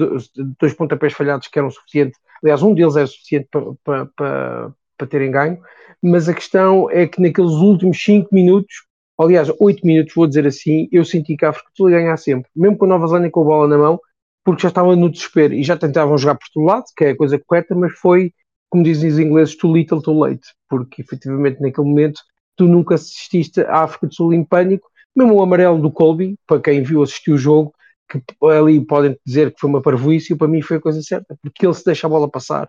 dois 0.60 0.74
pontapés 0.74 1.14
falhados 1.14 1.48
que 1.48 1.60
eram 1.60 1.70
suficientes, 1.70 2.20
aliás 2.42 2.64
um 2.64 2.74
deles 2.74 2.96
era 2.96 3.06
suficiente 3.08 3.48
para, 3.52 3.66
para, 3.84 4.06
para, 4.16 4.74
para 4.98 5.08
terem 5.08 5.32
ganho, 5.32 5.60
mas 6.02 6.30
a 6.30 6.34
questão 6.34 6.90
é 6.90 7.06
que 7.06 7.22
naqueles 7.22 7.52
últimos 7.52 8.02
5 8.02 8.30
minutos, 8.32 8.86
aliás, 9.20 9.52
8 9.60 9.86
minutos, 9.86 10.14
vou 10.16 10.26
dizer 10.26 10.48
assim, 10.48 10.88
eu 10.92 11.04
senti 11.04 11.36
que 11.36 11.46
a 11.46 11.50
África 11.50 11.70
do 11.72 11.78
Sul 11.78 11.90
ia 11.90 12.00
ganhar 12.00 12.18
sempre, 12.18 12.50
mesmo 12.56 12.78
com 12.78 12.86
a 12.86 12.90
Nova 12.90 13.08
Zelândia 13.08 13.32
com 13.32 13.42
a 13.42 13.46
bola 13.46 13.68
na 13.68 13.78
mão, 13.78 14.00
porque 14.44 14.62
já 14.62 14.70
estavam 14.70 14.96
no 14.96 15.10
desespero 15.10 15.54
e 15.54 15.62
já 15.62 15.78
tentavam 15.78 16.18
jogar 16.18 16.36
por 16.36 16.48
todo 16.54 16.66
lado, 16.66 16.86
que 16.96 17.04
é 17.04 17.10
a 17.10 17.18
coisa 17.18 17.38
correta, 17.46 17.76
mas 17.76 17.92
foi, 18.00 18.34
como 18.70 18.84
dizem 18.84 19.10
os 19.10 19.20
ingleses, 19.20 19.58
too 19.58 19.74
little, 19.74 20.02
too 20.02 20.18
late, 20.18 20.48
porque 20.70 21.02
efetivamente 21.02 21.62
naquele 21.62 21.88
momento 21.88 22.22
tu 22.60 22.68
nunca 22.68 22.96
assististe 22.96 23.62
à 23.62 23.84
África 23.84 24.06
do 24.06 24.14
Sul 24.14 24.34
em 24.34 24.44
pânico, 24.44 24.92
mesmo 25.16 25.34
o 25.36 25.42
amarelo 25.42 25.82
do 25.82 25.90
Colby, 25.90 26.36
para 26.46 26.62
quem 26.62 26.84
viu 26.84 27.02
assistir 27.02 27.32
o 27.32 27.38
jogo, 27.38 27.74
que 28.10 28.22
ali 28.46 28.86
podem 28.86 29.18
dizer 29.26 29.54
que 29.54 29.62
foi 29.62 29.70
uma 29.70 29.82
parvoíce, 29.82 30.36
para 30.36 30.50
mim 30.50 30.62
foi 30.62 30.76
a 30.76 30.82
coisa 30.82 31.02
certa, 31.02 31.38
porque 31.42 31.66
ele 31.66 31.74
se 31.74 31.86
deixa 31.86 32.06
a 32.06 32.10
bola 32.10 32.30
passar, 32.30 32.66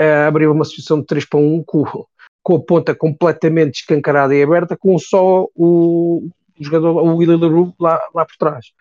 uh, 0.00 0.26
abriu 0.26 0.50
uma 0.50 0.64
situação 0.64 0.98
de 0.98 1.06
3 1.06 1.24
para 1.26 1.38
1 1.38 1.62
com, 1.64 1.84
com 2.42 2.56
a 2.56 2.60
ponta 2.60 2.96
completamente 2.96 3.76
escancarada 3.80 4.34
e 4.34 4.42
aberta, 4.42 4.76
com 4.76 4.98
só 4.98 5.46
o, 5.54 6.28
o 6.58 6.64
jogador, 6.64 6.96
o 7.00 7.16
William 7.16 7.38
LaRue 7.38 7.72
lá, 7.78 8.00
lá 8.12 8.26
por 8.26 8.36
trás. 8.36 8.72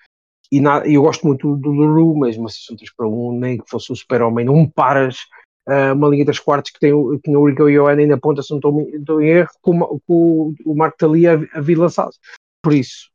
E 0.52 0.60
na, 0.60 0.80
eu 0.88 1.04
gosto 1.04 1.28
muito 1.28 1.56
do 1.56 1.72
LaRue, 1.72 2.18
mas 2.18 2.36
uma 2.36 2.50
situação 2.50 2.78
3 2.78 2.96
para 2.96 3.08
1, 3.08 3.40
nem 3.40 3.58
que 3.60 3.70
fosse 3.70 3.92
o 3.92 3.96
super-homem, 3.96 4.44
não 4.44 4.68
paras 4.68 5.20
uh, 5.68 5.94
uma 5.94 6.08
linha 6.10 6.26
das 6.26 6.40
quartas 6.40 6.72
que 6.72 6.80
tem, 6.80 6.92
que 6.92 7.22
tem 7.24 7.36
o 7.36 7.48
Rico 7.48 7.70
Ioane 7.70 8.06
na 8.06 8.18
ponta, 8.18 8.42
se 8.42 8.52
não 8.52 8.58
estou 8.58 9.22
em 9.22 9.28
erro, 9.28 9.50
com, 9.62 10.00
com 10.08 10.54
o 10.66 10.76
Marco 10.76 10.98
Tali 10.98 11.28
a, 11.28 11.34
a 11.54 11.62
vir 11.62 11.78
lançado. 11.78 12.12
Por 12.62 12.74
isso, 12.74 13.10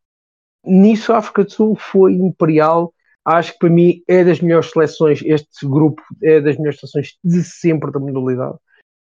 nisso 0.64 1.12
a 1.12 1.18
África 1.18 1.44
do 1.44 1.52
Sul 1.52 1.76
foi 1.76 2.14
imperial. 2.14 2.92
Acho 3.24 3.52
que 3.52 3.58
para 3.60 3.70
mim 3.70 4.02
é 4.08 4.24
das 4.24 4.40
melhores 4.40 4.70
seleções, 4.70 5.22
este 5.24 5.66
grupo 5.66 6.02
é 6.22 6.40
das 6.40 6.56
melhores 6.56 6.80
seleções 6.80 7.16
de 7.22 7.42
sempre 7.44 7.92
da 7.92 8.00
modalidade. 8.00 8.56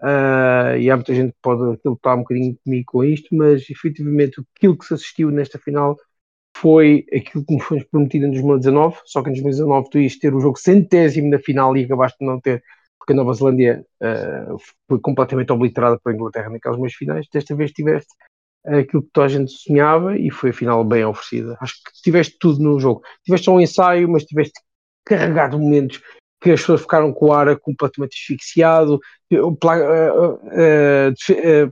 Uh, 0.01 0.77
e 0.81 0.91
há 0.91 0.97
muita 0.97 1.15
gente 1.15 1.31
que 1.31 1.39
pode 1.41 1.79
lutar 1.85 2.17
um 2.17 2.23
bocadinho 2.23 2.59
comigo 2.65 2.85
com 2.87 3.05
isto, 3.05 3.29
mas 3.35 3.71
efetivamente 3.71 4.43
aquilo 4.57 4.77
que 4.77 4.85
se 4.85 4.95
assistiu 4.95 5.31
nesta 5.31 5.59
final 5.59 5.97
foi 6.57 7.07
aquilo 7.15 7.45
que 7.45 7.55
nos 7.55 7.65
foi 7.65 7.85
prometido 7.85 8.27
em 8.27 8.31
2019, 8.31 8.99
só 9.05 9.23
que 9.23 9.31
em 9.31 9.33
2019 9.33 9.91
tu 9.91 9.99
ias 9.99 10.17
ter 10.17 10.35
o 10.35 10.41
jogo 10.41 10.59
centésimo 10.59 11.31
na 11.31 11.39
final 11.39 11.77
e 11.77 11.85
acabaste 11.85 12.19
de 12.19 12.27
não 12.27 12.41
ter, 12.41 12.63
porque 13.03 13.15
a 13.15 13.17
Nova 13.17 13.35
Zelândia 13.35 13.85
uh, 14.01 14.57
foi 14.89 15.01
completamente 15.01 15.53
obliterada 15.53 15.99
pela 15.99 16.15
Inglaterra 16.15 16.51
naquelas 16.51 16.79
meias 16.79 16.95
finais. 16.95 17.27
Desta 17.33 17.55
vez 17.57 17.73
tiveste 17.73 18.15
aquilo 18.65 19.03
que 19.03 19.11
toda 19.13 19.27
a 19.27 19.29
gente 19.29 19.51
sonhava 19.51 20.17
e 20.17 20.31
foi 20.31 20.51
a 20.51 20.53
final 20.53 20.85
bem 20.85 21.05
oferecida. 21.05 21.57
Acho 21.61 21.75
que 21.75 22.01
tiveste 22.01 22.37
tudo 22.39 22.63
no 22.63 22.79
jogo. 22.79 23.03
Tiveste 23.25 23.47
só 23.47 23.57
um 23.57 23.61
ensaio, 23.61 24.09
mas 24.09 24.25
tiveste 24.25 24.55
carregado 25.05 25.59
momentos 25.59 26.01
que 26.41 26.53
as 26.53 26.61
pessoas 26.61 26.83
ficaram 26.83 27.13
com 27.13 27.27
o 27.27 27.33
ar 27.33 27.57
completamente 27.59 28.17
asfixiado, 28.17 29.01
uh, 29.33 29.49
uh, 29.49 29.59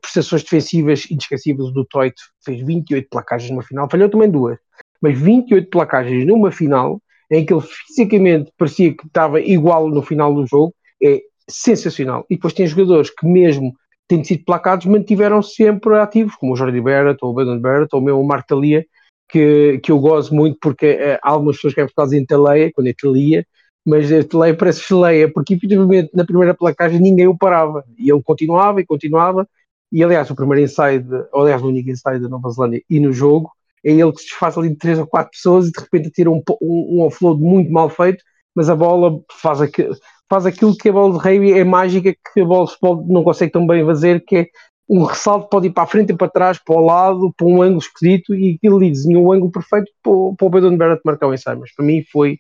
prestações 0.01 0.43
defensivas 0.43 1.09
inesquecíveis 1.11 1.73
do 1.73 1.85
Toit, 1.85 2.15
fez 2.45 2.61
28 2.61 3.09
placagens 3.09 3.51
numa 3.51 3.63
final, 3.63 3.89
falhou 3.89 4.09
também 4.09 4.31
duas, 4.31 4.59
mas 5.01 5.19
28 5.19 5.71
placagens 5.71 6.27
numa 6.27 6.51
final, 6.51 7.01
em 7.31 7.47
que 7.47 7.53
ele 7.53 7.63
fisicamente 7.63 8.53
parecia 8.57 8.97
que 8.97 9.07
estava 9.07 9.41
igual 9.41 9.89
no 9.89 10.03
final 10.03 10.35
do 10.35 10.47
jogo, 10.47 10.75
é 11.03 11.21
sensacional. 11.49 12.25
E 12.31 12.37
depois 12.37 12.55
tem 12.55 12.67
jogadores 12.67 13.11
que 13.11 13.27
mesmo 13.27 13.75
tendo 14.11 14.27
sido 14.27 14.45
placados, 14.45 14.87
mantiveram 14.87 15.41
-se 15.41 15.55
sempre 15.55 15.97
ativos, 15.97 16.35
como 16.35 16.53
o 16.53 16.57
Jordi 16.57 16.81
Barrett, 16.81 17.19
ou 17.23 17.31
o 17.31 17.33
Brendan 17.33 17.61
Barrett, 17.61 17.95
ou 17.95 18.01
mesmo 18.01 18.21
o 18.21 18.27
Mark 18.27 18.45
Talia, 18.45 18.85
que, 19.29 19.79
que 19.85 19.93
eu 19.93 20.01
gosto 20.01 20.35
muito, 20.35 20.59
porque 20.61 20.87
é, 20.87 21.21
há 21.23 21.31
algumas 21.31 21.57
pessoas 21.57 21.75
que 21.75 21.81
é 21.81 21.87
por 21.87 21.95
causa 21.95 22.19
de 22.19 22.27
Taleia, 22.27 22.73
quando 22.75 22.89
é 22.89 22.93
Talia, 22.93 23.47
mas 23.87 24.13
a 24.13 24.25
Taleia 24.25 24.57
parece 24.57 24.81
Cheleia, 24.81 25.33
porque 25.33 25.55
efetivamente 25.55 26.11
na 26.13 26.25
primeira 26.25 26.55
placagem 26.55 27.01
ninguém 27.01 27.29
o 27.29 27.39
parava, 27.39 27.85
e 27.97 28.11
ele 28.11 28.21
continuava 28.21 28.81
e 28.81 28.85
continuava, 28.85 29.49
e 29.93 30.03
aliás 30.03 30.29
o 30.29 30.35
primeiro 30.35 30.65
ensaio, 30.65 31.03
de, 31.05 31.25
ou 31.33 31.43
aliás 31.43 31.63
o 31.63 31.69
único 31.69 31.91
ensaio 31.91 32.21
da 32.21 32.29
Nova 32.29 32.51
Zelândia 32.51 32.83
e 32.91 32.99
no 32.99 33.13
jogo, 33.13 33.53
é 33.85 33.93
ele 33.93 34.13
que 34.13 34.23
se 34.23 34.27
desfaz 34.27 34.59
ali 34.59 34.71
de 34.71 34.77
três 34.77 34.99
ou 34.99 35.07
quatro 35.07 35.31
pessoas 35.31 35.69
e 35.69 35.73
de 35.73 35.81
repente 35.81 36.11
tira 36.11 36.31
um, 36.31 36.43
um, 36.61 36.99
um 36.99 37.01
offload 37.03 37.41
muito 37.41 37.71
mal 37.71 37.89
feito, 37.89 38.25
mas 38.55 38.69
a 38.69 38.75
bola 38.75 39.21
faz 39.41 39.61
aquilo, 39.61 39.95
faz 40.31 40.47
aquilo 40.47 40.77
que 40.77 40.89
a 40.89 40.93
bola 40.93 41.19
de 41.19 41.25
rei 41.25 41.59
é 41.59 41.65
mágica 41.65 42.15
que 42.33 42.41
a 42.41 42.45
bola 42.45 42.65
de 42.65 42.73
futebol 42.73 43.05
não 43.09 43.25
consegue 43.25 43.53
tão 43.53 43.67
bem 43.67 43.85
fazer, 43.85 44.25
que 44.25 44.37
é 44.37 44.47
um 44.89 45.05
ressalto 45.05 45.49
pode 45.49 45.67
ir 45.67 45.71
para 45.71 45.83
a 45.83 45.87
frente 45.87 46.13
e 46.13 46.17
para 46.17 46.29
trás, 46.29 46.59
para 46.59 46.77
o 46.77 46.85
lado, 46.85 47.33
para 47.37 47.47
um 47.47 47.63
ângulo 47.63 47.79
esquisito 47.79 48.35
e 48.35 48.55
aquilo 48.57 48.77
ali 48.77 48.91
desenhou 48.91 49.27
o 49.27 49.33
ângulo 49.33 49.51
perfeito 49.51 49.91
para, 50.03 50.13
para 50.37 50.47
o 50.47 50.51
Bedon 50.51 50.77
Barrett 50.77 51.03
marcar 51.05 51.29
o 51.29 51.35
ensaio. 51.35 51.61
Mas 51.61 51.73
para 51.75 51.85
mim 51.85 52.03
foi, 52.11 52.39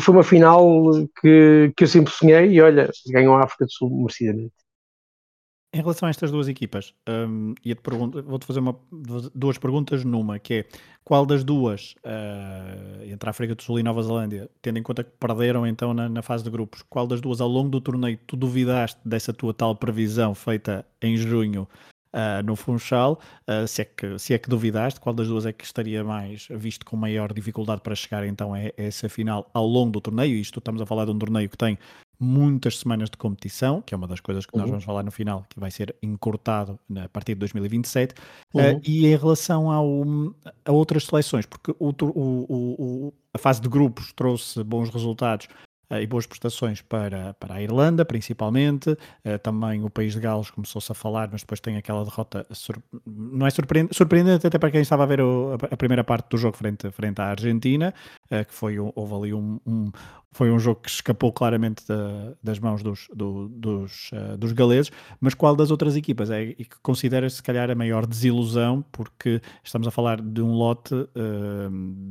foi 0.00 0.14
uma 0.14 0.22
final 0.22 0.92
que, 1.20 1.72
que 1.76 1.84
eu 1.84 1.88
sempre 1.88 2.12
sonhei 2.12 2.50
e 2.50 2.60
olha, 2.60 2.90
ganhou 3.10 3.34
a 3.34 3.44
África 3.44 3.64
do 3.64 3.72
Sul 3.72 3.90
merecidamente. 3.90 4.52
Em 5.70 5.80
relação 5.80 6.06
a 6.06 6.10
estas 6.10 6.30
duas 6.30 6.48
equipas, 6.48 6.94
um, 7.06 7.54
vou-te 8.24 8.46
fazer 8.46 8.60
uma, 8.60 8.74
duas 9.34 9.58
perguntas 9.58 10.02
numa, 10.02 10.38
que 10.38 10.54
é 10.54 10.64
qual 11.04 11.26
das 11.26 11.44
duas, 11.44 11.94
uh, 12.06 13.04
entre 13.04 13.28
a 13.28 13.30
África 13.30 13.54
do 13.54 13.62
Sul 13.62 13.78
e 13.78 13.82
Nova 13.82 14.02
Zelândia, 14.02 14.50
tendo 14.62 14.78
em 14.78 14.82
conta 14.82 15.04
que 15.04 15.10
perderam 15.20 15.66
então 15.66 15.92
na, 15.92 16.08
na, 16.08 16.22
fase 16.22 16.42
de 16.42 16.48
grupos, 16.48 16.82
qual 16.88 17.06
das 17.06 17.20
duas 17.20 17.42
ao 17.42 17.48
longo 17.48 17.68
do 17.68 17.82
torneio 17.82 18.18
tu 18.26 18.34
duvidaste 18.34 18.98
dessa 19.04 19.30
tua 19.30 19.52
tal 19.52 19.76
previsão 19.76 20.34
feita 20.34 20.86
em 21.02 21.18
junho 21.18 21.68
uh, 22.14 22.42
no 22.42 22.56
Funchal? 22.56 23.20
Uh, 23.46 23.68
se, 23.68 23.82
é 23.82 23.84
que, 23.84 24.18
se 24.18 24.32
é 24.32 24.38
que 24.38 24.48
duvidaste, 24.48 24.98
qual 25.00 25.14
das 25.14 25.28
duas 25.28 25.44
é 25.44 25.52
que 25.52 25.66
estaria 25.66 26.02
mais 26.02 26.48
visto 26.50 26.86
com 26.86 26.96
maior 26.96 27.30
dificuldade 27.30 27.82
para 27.82 27.94
chegar 27.94 28.26
então 28.26 28.54
a, 28.54 28.58
a 28.58 28.72
essa 28.78 29.06
final 29.10 29.50
ao 29.52 29.66
longo 29.66 29.90
do 29.92 30.00
torneio? 30.00 30.34
Isto 30.34 30.60
estamos 30.60 30.80
a 30.80 30.86
falar 30.86 31.04
de 31.04 31.10
um 31.10 31.18
torneio 31.18 31.50
que 31.50 31.58
tem 31.58 31.78
muitas 32.20 32.78
semanas 32.78 33.08
de 33.08 33.16
competição, 33.16 33.80
que 33.80 33.94
é 33.94 33.96
uma 33.96 34.08
das 34.08 34.20
coisas 34.20 34.44
que 34.44 34.54
uhum. 34.54 34.62
nós 34.62 34.70
vamos 34.70 34.84
falar 34.84 35.02
no 35.02 35.10
final, 35.10 35.46
que 35.48 35.60
vai 35.60 35.70
ser 35.70 35.94
encurtado 36.02 36.78
a 36.96 37.08
partir 37.08 37.34
de 37.34 37.40
2027, 37.40 38.14
uhum. 38.52 38.76
uh, 38.76 38.80
e 38.84 39.06
em 39.06 39.16
relação 39.16 39.70
ao, 39.70 40.02
a 40.64 40.72
outras 40.72 41.04
seleções, 41.04 41.46
porque 41.46 41.72
o, 41.78 41.90
o, 42.02 43.06
o, 43.08 43.14
a 43.32 43.38
fase 43.38 43.60
de 43.60 43.68
grupos 43.68 44.12
trouxe 44.12 44.62
bons 44.64 44.90
resultados 44.90 45.48
e 45.90 46.06
boas 46.06 46.26
prestações 46.26 46.82
para, 46.82 47.34
para 47.34 47.54
a 47.54 47.62
Irlanda, 47.62 48.04
principalmente. 48.04 48.90
Uh, 48.90 49.38
também 49.42 49.82
o 49.84 49.90
país 49.90 50.12
de 50.12 50.20
Gales 50.20 50.50
começou-se 50.50 50.90
a 50.92 50.94
falar, 50.94 51.28
mas 51.32 51.40
depois 51.40 51.60
tem 51.60 51.76
aquela 51.76 52.04
derrota, 52.04 52.46
não 53.06 53.46
é 53.46 53.50
surpreendente, 53.50 53.96
surpreendente 53.96 54.46
até 54.46 54.58
para 54.58 54.70
quem 54.70 54.82
estava 54.82 55.04
a 55.04 55.06
ver 55.06 55.20
o, 55.20 55.56
a, 55.70 55.76
primeira 55.76 56.04
parte 56.04 56.28
do 56.28 56.36
jogo 56.36 56.56
frente, 56.56 56.90
frente 56.90 57.20
à 57.20 57.26
Argentina, 57.26 57.94
uh, 58.30 58.44
que 58.44 58.52
foi, 58.52 58.78
houve 58.78 59.14
ali 59.14 59.34
um, 59.34 59.58
um, 59.66 59.90
foi 60.30 60.50
um 60.50 60.58
jogo 60.58 60.82
que 60.82 60.90
escapou 60.90 61.32
claramente 61.32 61.86
da, 61.86 62.34
das 62.42 62.58
mãos 62.58 62.82
dos, 62.82 63.08
do, 63.14 63.48
dos, 63.48 64.10
uh, 64.12 64.36
dos 64.36 64.52
galeses, 64.52 64.92
mas 65.20 65.34
qual 65.34 65.56
das 65.56 65.70
outras 65.70 65.96
equipas 65.96 66.30
é 66.30 66.42
e 66.42 66.64
que 66.64 66.78
considera 66.82 67.28
se 67.30 67.42
calhar 67.42 67.70
a 67.70 67.74
maior 67.74 68.06
desilusão, 68.06 68.84
porque 68.92 69.40
estamos 69.64 69.88
a 69.88 69.90
falar 69.90 70.20
de 70.20 70.42
um 70.42 70.52
lote 70.52 70.94
uh, 70.94 71.08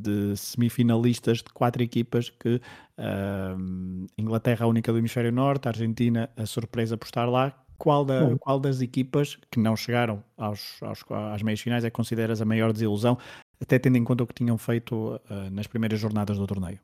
de 0.02 0.36
semifinalistas 0.36 1.38
de 1.38 1.54
quatro 1.54 1.84
equipas 1.84 2.30
que 2.30 2.60
uh, 3.00 4.08
Inglaterra 4.18 4.66
a 4.66 4.68
única 4.68 4.92
do 4.92 4.98
hemisfério 4.98 5.32
norte, 5.32 5.68
Argentina 5.68 6.30
a 6.36 6.46
surpresa 6.46 6.98
por 6.98 7.06
estar 7.06 7.26
lá, 7.26 7.54
qual, 7.78 8.04
da, 8.04 8.36
qual 8.40 8.60
das 8.60 8.82
equipas 8.82 9.38
que 9.52 9.60
não 9.60 9.76
chegaram 9.76 10.24
aos, 10.36 10.82
aos, 10.82 11.04
às 11.34 11.44
meias 11.44 11.60
finais 11.60 11.84
é 11.84 11.90
que 11.90 11.96
consideras 11.96 12.42
a 12.42 12.46
maior 12.46 12.74
desilusão, 12.74 13.18
até 13.62 13.78
tendo 13.78 13.98
em 13.98 14.04
conta 14.04 14.24
o 14.24 14.28
que 14.28 14.34
tinham 14.34 14.58
feito 14.58 15.20
nas 15.52 15.68
primeiras 15.68 16.00
jornadas 16.00 16.38
do 16.38 16.48
torneio? 16.48 16.80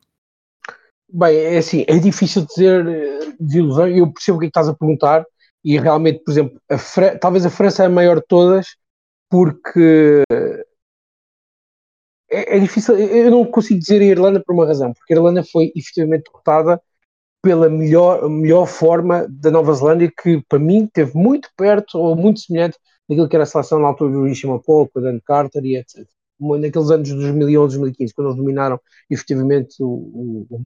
Bem, 1.15 1.37
é 1.37 1.57
assim, 1.57 1.85
é 1.87 1.99
difícil 1.99 2.43
dizer 2.43 2.87
eh, 2.87 3.35
desilusão, 3.39 3.87
eu 3.87 4.11
percebo 4.11 4.37
o 4.37 4.39
que, 4.39 4.47
é 4.47 4.47
que 4.47 4.49
estás 4.49 4.67
a 4.67 4.73
perguntar, 4.73 5.23
e 5.63 5.79
realmente, 5.79 6.23
por 6.23 6.31
exemplo, 6.31 6.59
a 6.67 6.77
Fra 6.77 7.17
talvez 7.19 7.45
a 7.45 7.51
França 7.51 7.83
é 7.83 7.85
a 7.85 7.89
maior 7.89 8.15
de 8.15 8.25
todas, 8.27 8.75
porque 9.29 10.23
é, 12.33 12.57
é, 12.57 12.59
difícil, 12.59 12.97
eu 12.97 13.31
não 13.31 13.45
consigo 13.45 13.79
dizer 13.79 14.01
a 14.01 14.05
Irlanda 14.05 14.41
por 14.43 14.53
uma 14.53 14.65
razão, 14.65 14.93
porque 14.93 15.13
a 15.13 15.17
Irlanda 15.17 15.43
foi 15.43 15.71
efetivamente 15.75 16.23
derrotada 16.23 16.81
pela 17.41 17.69
melhor, 17.69 18.29
melhor 18.29 18.65
forma 18.65 19.27
da 19.29 19.51
Nova 19.51 19.73
Zelândia, 19.73 20.11
que 20.21 20.41
para 20.47 20.59
mim 20.59 20.85
esteve 20.85 21.11
muito 21.15 21.49
perto 21.57 21.99
ou 21.99 22.15
muito 22.15 22.39
semelhante 22.39 22.77
daquilo 23.07 23.27
que 23.27 23.35
era 23.35 23.43
a 23.43 23.45
seleção 23.45 23.79
na 23.79 23.89
altura 23.89 24.13
do 24.13 24.27
Ishima 24.27 24.61
Paul, 24.61 24.87
com 24.87 24.99
o 24.99 25.01
Dan 25.01 25.19
Carter 25.19 25.63
e 25.65 25.75
etc. 25.77 26.07
Naqueles 26.39 26.89
anos 26.89 27.07
de 27.07 27.15
2011, 27.15 27.77
2015, 27.77 28.13
quando 28.13 28.27
eles 28.27 28.37
dominaram 28.37 28.79
efetivamente 29.09 29.75
o, 29.81 30.47
o, 30.49 30.61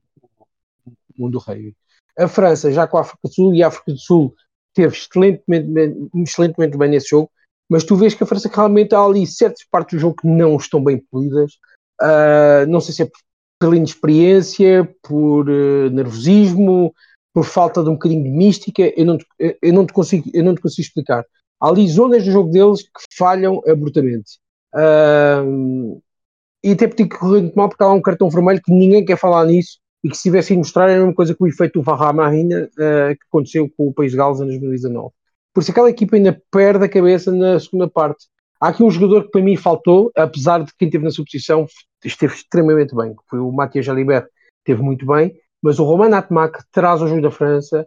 mundo 1.18 1.38
rei. 1.38 1.74
A 2.16 2.28
França, 2.28 2.70
já 2.70 2.86
com 2.86 2.96
a 2.96 3.00
África 3.00 3.18
do 3.24 3.32
Sul, 3.32 3.54
e 3.54 3.62
a 3.62 3.68
África 3.68 3.92
do 3.92 3.98
Sul 3.98 4.34
teve 4.72 4.96
excelentemente, 4.96 5.68
excelentemente 6.14 6.76
bem 6.76 6.90
nesse 6.90 7.08
jogo, 7.08 7.30
mas 7.68 7.84
tu 7.84 7.96
vês 7.96 8.14
que 8.14 8.22
a 8.22 8.26
França 8.26 8.50
realmente 8.52 8.94
há 8.94 9.00
ali 9.00 9.26
certas 9.26 9.64
partes 9.70 9.98
do 9.98 10.00
jogo 10.00 10.16
que 10.20 10.26
não 10.26 10.56
estão 10.56 10.82
bem 10.82 11.02
polidas. 11.10 11.52
Uh, 12.00 12.66
não 12.68 12.80
sei 12.80 12.94
se 12.94 13.02
é 13.02 13.10
pela 13.58 13.76
inexperiência, 13.76 14.88
por 15.02 15.48
uh, 15.48 15.90
nervosismo, 15.90 16.94
por 17.34 17.44
falta 17.44 17.82
de 17.82 17.90
um 17.90 17.94
bocadinho 17.94 18.24
de 18.24 18.30
mística, 18.30 18.92
eu 18.96 19.04
não, 19.04 19.18
te, 19.18 19.26
eu 19.38 19.72
não, 19.72 19.86
te 19.86 19.92
consigo, 19.92 20.30
eu 20.32 20.44
não 20.44 20.54
te 20.54 20.60
consigo 20.60 20.86
explicar. 20.86 21.24
Há 21.60 21.68
ali 21.68 21.86
zonas 21.88 22.24
do 22.24 22.30
jogo 22.30 22.50
deles 22.50 22.82
que 22.82 23.16
falham 23.16 23.60
abruptamente. 23.66 24.38
Uh, 24.74 26.00
e 26.62 26.72
até 26.72 26.88
porque 26.88 27.08
correr 27.08 27.42
muito 27.42 27.54
mal 27.54 27.68
porque 27.68 27.82
há 27.82 27.90
um 27.90 28.02
cartão 28.02 28.30
vermelho 28.30 28.60
que 28.62 28.72
ninguém 28.72 29.04
quer 29.04 29.16
falar 29.16 29.44
nisso 29.46 29.78
e 30.02 30.08
que 30.08 30.16
se 30.16 30.24
tivessem 30.24 30.58
mostrar 30.58 30.84
era 30.84 30.94
a 30.94 30.98
mesma 30.98 31.14
coisa 31.14 31.34
que 31.34 31.42
o 31.42 31.46
efeito 31.46 31.78
do 31.78 31.82
Varra 31.82 32.12
Marina 32.12 32.64
uh, 32.72 33.14
que 33.14 33.26
aconteceu 33.28 33.68
com 33.76 33.88
o 33.88 33.92
País 33.92 34.12
de 34.12 34.18
Gales 34.18 34.40
em 34.40 34.46
2019. 34.46 35.12
Por 35.52 35.60
isso 35.60 35.70
aquela 35.70 35.90
equipa 35.90 36.16
ainda 36.16 36.40
perde 36.50 36.84
a 36.84 36.88
cabeça 36.88 37.32
na 37.32 37.58
segunda 37.58 37.88
parte. 37.88 38.26
Há 38.60 38.68
aqui 38.68 38.82
um 38.82 38.90
jogador 38.90 39.24
que 39.24 39.30
para 39.30 39.42
mim 39.42 39.56
faltou, 39.56 40.10
apesar 40.16 40.64
de 40.64 40.72
quem 40.76 40.88
esteve 40.88 41.04
na 41.04 41.10
sua 41.10 41.24
posição 41.24 41.66
esteve 42.04 42.34
extremamente 42.34 42.94
bem, 42.94 43.14
que 43.14 43.22
foi 43.28 43.38
o 43.38 43.52
Matias 43.52 43.86
Jalibert, 43.86 44.26
esteve 44.58 44.82
muito 44.82 45.06
bem, 45.06 45.34
mas 45.62 45.78
o 45.78 45.84
Roman 45.84 46.16
Atmac 46.16 46.58
traz 46.72 47.00
ao 47.00 47.08
jogo 47.08 47.22
da 47.22 47.30
França 47.30 47.86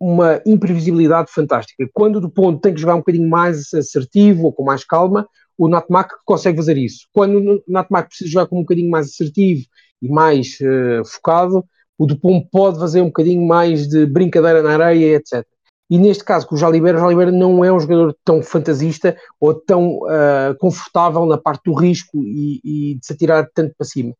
uma 0.00 0.40
imprevisibilidade 0.44 1.30
fantástica. 1.32 1.88
Quando 1.92 2.20
do 2.20 2.28
ponto 2.28 2.60
tem 2.60 2.74
que 2.74 2.80
jogar 2.80 2.96
um 2.96 2.98
bocadinho 2.98 3.28
mais 3.28 3.72
assertivo 3.72 4.46
ou 4.46 4.52
com 4.52 4.64
mais 4.64 4.84
calma, 4.84 5.28
o 5.56 5.68
Natmac 5.68 6.12
consegue 6.24 6.56
fazer 6.56 6.76
isso. 6.76 7.06
Quando 7.12 7.38
o 7.38 7.62
Natmac 7.68 8.08
precisa 8.08 8.30
jogar 8.30 8.46
com 8.46 8.58
um 8.58 8.62
bocadinho 8.62 8.90
mais 8.90 9.06
assertivo 9.06 9.62
e 10.00 10.08
mais 10.08 10.58
uh, 10.60 11.04
focado, 11.04 11.64
o 11.96 12.04
Dupont 12.04 12.48
pode 12.50 12.80
fazer 12.80 13.00
um 13.00 13.06
bocadinho 13.06 13.46
mais 13.46 13.86
de 13.86 14.04
brincadeira 14.04 14.60
na 14.60 14.72
areia, 14.72 15.16
etc. 15.16 15.46
E 15.92 15.98
neste 15.98 16.24
caso, 16.24 16.46
com 16.46 16.54
o 16.54 16.58
Jalibert, 16.58 16.96
o 16.96 17.00
Jalibert 17.00 17.30
não 17.30 17.62
é 17.62 17.70
um 17.70 17.78
jogador 17.78 18.16
tão 18.24 18.42
fantasista 18.42 19.14
ou 19.38 19.52
tão 19.52 19.98
uh, 19.98 20.56
confortável 20.58 21.26
na 21.26 21.36
parte 21.36 21.64
do 21.66 21.74
risco 21.74 22.24
e, 22.24 22.62
e, 22.64 22.94
de 22.94 23.04
se 23.04 23.12
atirar 23.12 23.46
tanto 23.52 23.74
para 23.76 23.86
cima. 23.86 24.14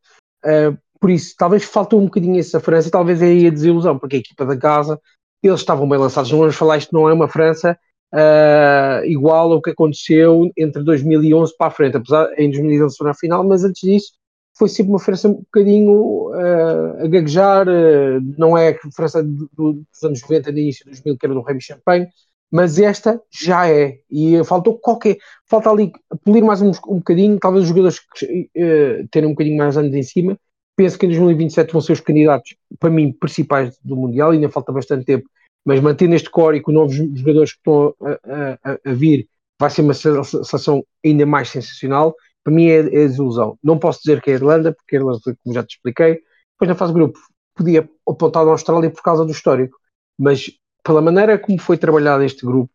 Uh, 0.45 0.76
por 1.00 1.09
isso, 1.09 1.35
talvez 1.35 1.64
faltou 1.64 1.99
um 1.99 2.05
bocadinho 2.05 2.38
essa 2.38 2.61
França 2.61 2.91
talvez 2.91 3.23
é 3.23 3.25
aí 3.25 3.47
a 3.47 3.50
desilusão, 3.50 3.99
porque 3.99 4.17
a 4.17 4.19
equipa 4.19 4.45
da 4.45 4.55
Gaza, 4.55 5.00
eles 5.43 5.61
estavam 5.61 5.88
bem 5.88 5.99
lançados. 5.99 6.31
Não 6.31 6.41
vamos 6.41 6.57
falar, 6.57 6.76
isto 6.76 6.93
não 6.93 7.09
é 7.09 7.12
uma 7.14 7.26
França 7.26 7.75
uh, 8.12 9.07
igual 9.07 9.50
ao 9.50 9.62
que 9.62 9.71
aconteceu 9.71 10.50
entre 10.55 10.83
2011 10.83 11.57
para 11.57 11.69
a 11.69 11.71
frente, 11.71 11.97
apesar 11.97 12.29
em 12.37 12.50
2011 12.50 12.97
foi 12.99 13.07
na 13.07 13.14
final, 13.14 13.43
mas 13.49 13.64
antes 13.64 13.81
disso 13.81 14.12
foi 14.57 14.69
sempre 14.69 14.93
uma 14.93 14.99
França 14.99 15.29
um 15.29 15.35
bocadinho 15.35 16.31
uh, 16.31 17.05
a 17.05 17.09
gaguejar, 17.09 17.67
uh, 17.69 18.21
não 18.39 18.57
é 18.57 18.71
a 18.71 18.91
França 18.95 19.23
do, 19.23 19.49
do, 19.53 19.73
dos 19.73 20.03
anos 20.03 20.23
90, 20.23 20.53
no 20.53 20.59
início 20.59 20.85
dos 20.85 21.01
2000, 21.01 21.19
que 21.19 21.27
era 21.27 21.35
do 21.35 21.43
Remy 21.43 21.61
Champagne, 21.61 22.09
mas 22.51 22.79
esta 22.79 23.21
já 23.31 23.69
é, 23.69 23.99
e 24.11 24.43
faltou 24.45 24.79
qualquer, 24.79 25.17
falta 25.49 25.71
ali 25.71 25.91
polir 26.23 26.45
mais 26.45 26.61
um, 26.61 26.71
um 26.89 26.99
bocadinho, 26.99 27.39
talvez 27.39 27.65
os 27.65 27.69
jogadores 27.69 27.99
uh, 27.99 29.09
terem 29.11 29.29
um 29.29 29.33
bocadinho 29.33 29.57
mais 29.57 29.77
anos 29.77 29.95
em 29.95 30.03
cima, 30.03 30.39
penso 30.77 30.99
que 30.99 31.07
em 31.07 31.09
2027 31.09 31.73
vão 31.73 31.81
ser 31.81 31.93
os 31.93 32.01
candidatos, 32.01 32.55
para 32.79 32.91
mim, 32.91 33.13
principais 33.13 33.79
do 33.83 33.97
Mundial, 33.97 34.33
ainda 34.33 34.51
falta 34.51 34.71
bastante 34.71 35.05
tempo, 35.07 35.29
mas 35.65 35.81
mantendo 35.81 36.15
este 36.15 36.29
core 36.29 36.59
e 36.59 36.61
com 36.61 36.73
novos 36.73 36.95
jogadores 36.95 37.53
que 37.53 37.59
estão 37.59 37.95
a, 38.03 38.73
a, 38.73 38.79
a 38.85 38.93
vir, 38.93 39.29
vai 39.59 39.71
ser 39.71 39.83
uma 39.83 39.95
seleção 39.95 40.85
ainda 41.05 41.25
mais 41.25 41.49
sensacional, 41.49 42.15
para 42.45 42.53
mim 42.53 42.67
é, 42.67 42.79
é 42.79 42.83
desilusão. 42.83 43.59
Não 43.63 43.79
posso 43.79 44.01
dizer 44.03 44.21
que 44.21 44.31
é 44.31 44.35
a 44.35 44.37
Irlanda, 44.37 44.73
porque 44.73 44.97
a 44.97 44.99
Irlanda, 44.99 45.21
como 45.43 45.55
já 45.55 45.63
te 45.63 45.77
expliquei, 45.77 46.21
depois 46.53 46.69
na 46.69 46.75
fase 46.75 46.93
de 46.93 46.99
grupo 46.99 47.19
podia 47.55 47.89
apontar 48.09 48.45
na 48.45 48.53
Austrália 48.53 48.91
por 48.91 49.03
causa 49.03 49.25
do 49.25 49.33
histórico, 49.33 49.77
mas 50.19 50.51
pela 50.85 51.01
maneira 51.01 51.39
como 51.39 51.61
foi 51.61 51.77
trabalhado 51.77 52.23
este 52.25 52.45
grupo, 52.45 52.73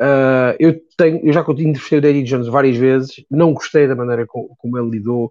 uh, 0.00 0.54
eu, 0.58 0.80
tenho, 0.96 1.24
eu 1.24 1.32
já 1.32 1.40
entrevistei 1.40 1.98
o 1.98 2.06
Eddie 2.06 2.22
Jones 2.22 2.48
várias 2.48 2.76
vezes, 2.76 3.24
não 3.30 3.52
gostei 3.52 3.88
da 3.88 3.96
maneira 3.96 4.26
como, 4.26 4.54
como 4.58 4.78
ele 4.78 4.90
lidou 4.90 5.30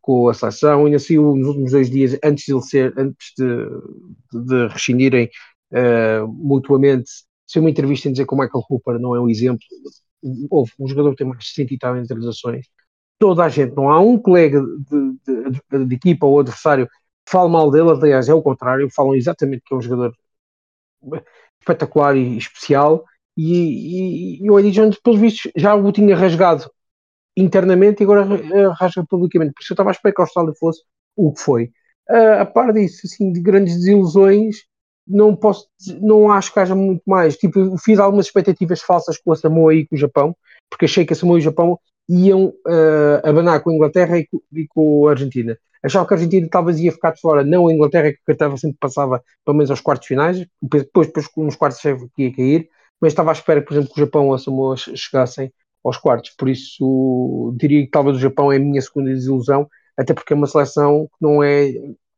com 0.00 0.28
a 0.28 0.34
seleção, 0.34 0.84
ainda 0.84 0.96
assim 0.96 1.16
nos 1.16 1.46
últimos 1.48 1.72
dois 1.72 1.90
dias, 1.90 2.18
antes 2.24 2.44
de 2.44 2.52
ele 2.52 2.62
ser, 2.62 2.94
antes 2.98 3.32
de, 3.36 3.66
de, 4.32 4.68
rescindirem 4.68 5.28
uh, 5.72 6.26
mutuamente, 6.28 7.10
se 7.46 7.58
uma 7.58 7.70
entrevista 7.70 8.08
em 8.08 8.12
dizer 8.12 8.26
que 8.26 8.34
o 8.34 8.38
Michael 8.38 8.64
Cooper 8.66 8.98
não 8.98 9.14
é 9.14 9.20
um 9.20 9.28
exemplo, 9.28 9.64
houve 10.50 10.72
um 10.78 10.88
jogador 10.88 11.10
que 11.10 11.16
tem 11.16 11.26
mais 11.26 11.44
de 11.44 11.50
100 11.50 11.66
e 11.70 11.78
tal 11.78 11.96
internalizações, 11.98 12.66
toda 13.18 13.44
a 13.44 13.48
gente, 13.48 13.74
não 13.74 13.88
há 13.90 14.00
um 14.00 14.18
colega 14.18 14.60
de, 14.60 15.60
de, 15.70 15.84
de, 15.86 15.94
equipa 15.94 16.26
ou 16.26 16.40
adversário 16.40 16.86
que 16.86 17.32
fale 17.32 17.50
mal 17.50 17.70
dele, 17.70 17.90
aliás, 17.90 18.28
é 18.28 18.34
o 18.34 18.42
contrário, 18.42 18.88
falam 18.90 19.14
exatamente 19.14 19.62
que 19.64 19.74
é 19.74 19.76
um 19.76 19.80
jogador 19.80 20.12
espetacular 21.60 22.16
e 22.16 22.36
especial. 22.36 23.04
E, 23.36 24.38
e, 24.38 24.44
e 24.44 24.50
o 24.50 24.58
Eddie 24.58 24.70
Jones, 24.70 25.00
pelos 25.00 25.18
vistos, 25.18 25.50
já 25.56 25.74
o 25.74 25.92
tinha 25.92 26.16
rasgado 26.16 26.70
internamente 27.36 28.02
e 28.02 28.04
agora 28.04 28.24
rasga 28.78 29.04
publicamente. 29.08 29.54
Por 29.54 29.62
isso 29.62 29.72
eu 29.72 29.74
estava 29.74 29.90
à 29.90 29.92
espera 29.92 30.14
que 30.14 30.20
a 30.20 30.24
Austrália 30.24 30.52
fosse 30.58 30.82
o 31.16 31.32
que 31.32 31.40
foi. 31.40 31.72
Uh, 32.08 32.40
a 32.40 32.46
par 32.46 32.72
disso, 32.72 33.00
assim, 33.04 33.32
de 33.32 33.40
grandes 33.40 33.76
desilusões, 33.76 34.64
não 35.06 35.34
posso, 35.34 35.68
não 36.00 36.30
acho 36.30 36.52
que 36.52 36.60
haja 36.60 36.74
muito 36.74 37.02
mais. 37.06 37.36
Tipo, 37.36 37.76
fiz 37.78 37.98
algumas 37.98 38.26
expectativas 38.26 38.80
falsas 38.82 39.18
com 39.18 39.32
a 39.32 39.36
Samoa 39.36 39.74
e 39.74 39.86
com 39.86 39.96
o 39.96 39.98
Japão, 39.98 40.36
porque 40.70 40.84
achei 40.84 41.04
que 41.04 41.12
a 41.12 41.16
Samoa 41.16 41.38
e 41.38 41.40
o 41.40 41.44
Japão 41.44 41.78
iam 42.08 42.46
uh, 42.46 43.20
abanar 43.28 43.62
com 43.62 43.70
a 43.70 43.74
Inglaterra 43.74 44.18
e 44.18 44.26
com, 44.26 44.40
e 44.52 44.66
com, 44.66 45.08
a 45.08 45.10
Argentina. 45.10 45.56
Achava 45.82 46.06
que 46.06 46.14
a 46.14 46.16
Argentina 46.16 46.48
talvez 46.50 46.78
ia 46.80 46.92
ficar 46.92 47.12
de 47.12 47.20
fora, 47.20 47.44
não 47.44 47.66
a 47.66 47.72
Inglaterra, 47.72 48.12
que 48.12 48.32
estava 48.32 48.56
sempre 48.56 48.78
passava 48.80 49.22
pelo 49.44 49.56
menos 49.56 49.70
aos 49.70 49.80
quartos 49.80 50.08
finais, 50.08 50.38
depois, 50.62 51.06
depois 51.06 51.28
nos 51.36 51.56
quartos 51.56 51.80
que 52.14 52.22
ia 52.22 52.34
cair, 52.34 52.68
mas 53.00 53.12
estava 53.12 53.30
à 53.30 53.32
espera, 53.32 53.60
por 53.62 53.74
exemplo, 53.74 53.92
que 53.92 54.00
o 54.00 54.04
Japão 54.04 54.28
ou 54.28 54.34
a 54.34 54.38
Samoa 54.38 54.76
chegassem 54.76 55.52
aos 55.84 55.98
quartos. 55.98 56.30
Por 56.30 56.48
isso, 56.48 57.54
diria 57.58 57.82
que 57.82 57.90
talvez 57.90 58.16
o 58.16 58.20
Japão 58.20 58.50
é 58.50 58.56
a 58.56 58.60
minha 58.60 58.80
segunda 58.80 59.10
desilusão, 59.10 59.68
até 59.96 60.14
porque 60.14 60.32
é 60.32 60.36
uma 60.36 60.46
seleção 60.46 61.06
que 61.06 61.16
não 61.20 61.42
é 61.42 61.72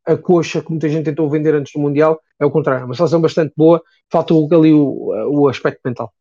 a 0.05 0.15
coxa 0.15 0.61
que 0.61 0.69
muita 0.69 0.87
gente 0.87 1.03
tentou 1.03 1.29
vender 1.29 1.53
antes 1.53 1.73
do 1.73 1.81
Mundial, 1.81 2.21
é 2.39 2.45
o 2.45 2.51
contrário, 2.51 2.83
é 2.83 2.85
uma 2.85 2.95
seleção 2.95 3.19
bastante 3.19 3.53
boa, 3.57 3.81
falta 4.09 4.33
ali 4.33 4.73
o, 4.73 5.11
o 5.29 5.49
aspecto 5.49 5.81
mental. 5.83 6.13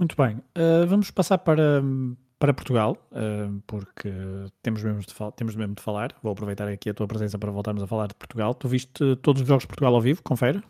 Muito 0.00 0.16
bem, 0.16 0.38
uh, 0.56 0.86
vamos 0.86 1.10
passar 1.10 1.36
para, 1.36 1.82
para 2.38 2.54
Portugal, 2.54 2.96
uh, 3.12 3.62
porque 3.66 4.10
temos 4.62 4.82
mesmo, 4.82 5.00
de 5.00 5.14
temos 5.36 5.54
mesmo 5.54 5.74
de 5.74 5.82
falar. 5.82 6.16
Vou 6.22 6.32
aproveitar 6.32 6.66
aqui 6.66 6.88
a 6.88 6.94
tua 6.94 7.06
presença 7.06 7.38
para 7.38 7.50
voltarmos 7.50 7.82
a 7.82 7.86
falar 7.86 8.06
de 8.06 8.14
Portugal. 8.14 8.54
Tu 8.54 8.66
viste 8.66 9.16
todos 9.16 9.42
os 9.42 9.46
jogos 9.46 9.64
de 9.64 9.68
Portugal 9.68 9.94
ao 9.94 10.00
vivo? 10.00 10.22
Confere? 10.22 10.62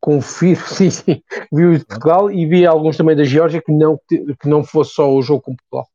Confiro, 0.00 0.58
sim, 0.66 0.88
sim. 0.88 1.22
Vi 1.52 1.66
os 1.66 1.80
de 1.80 1.84
Portugal 1.84 2.30
e 2.30 2.46
vi 2.46 2.64
alguns 2.64 2.96
também 2.96 3.14
da 3.14 3.24
Geórgia 3.24 3.60
que 3.60 3.70
não, 3.70 4.00
que 4.08 4.48
não 4.48 4.64
fosse 4.64 4.94
só 4.94 5.12
o 5.12 5.20
jogo 5.20 5.42
com 5.42 5.54
Portugal. 5.54 5.86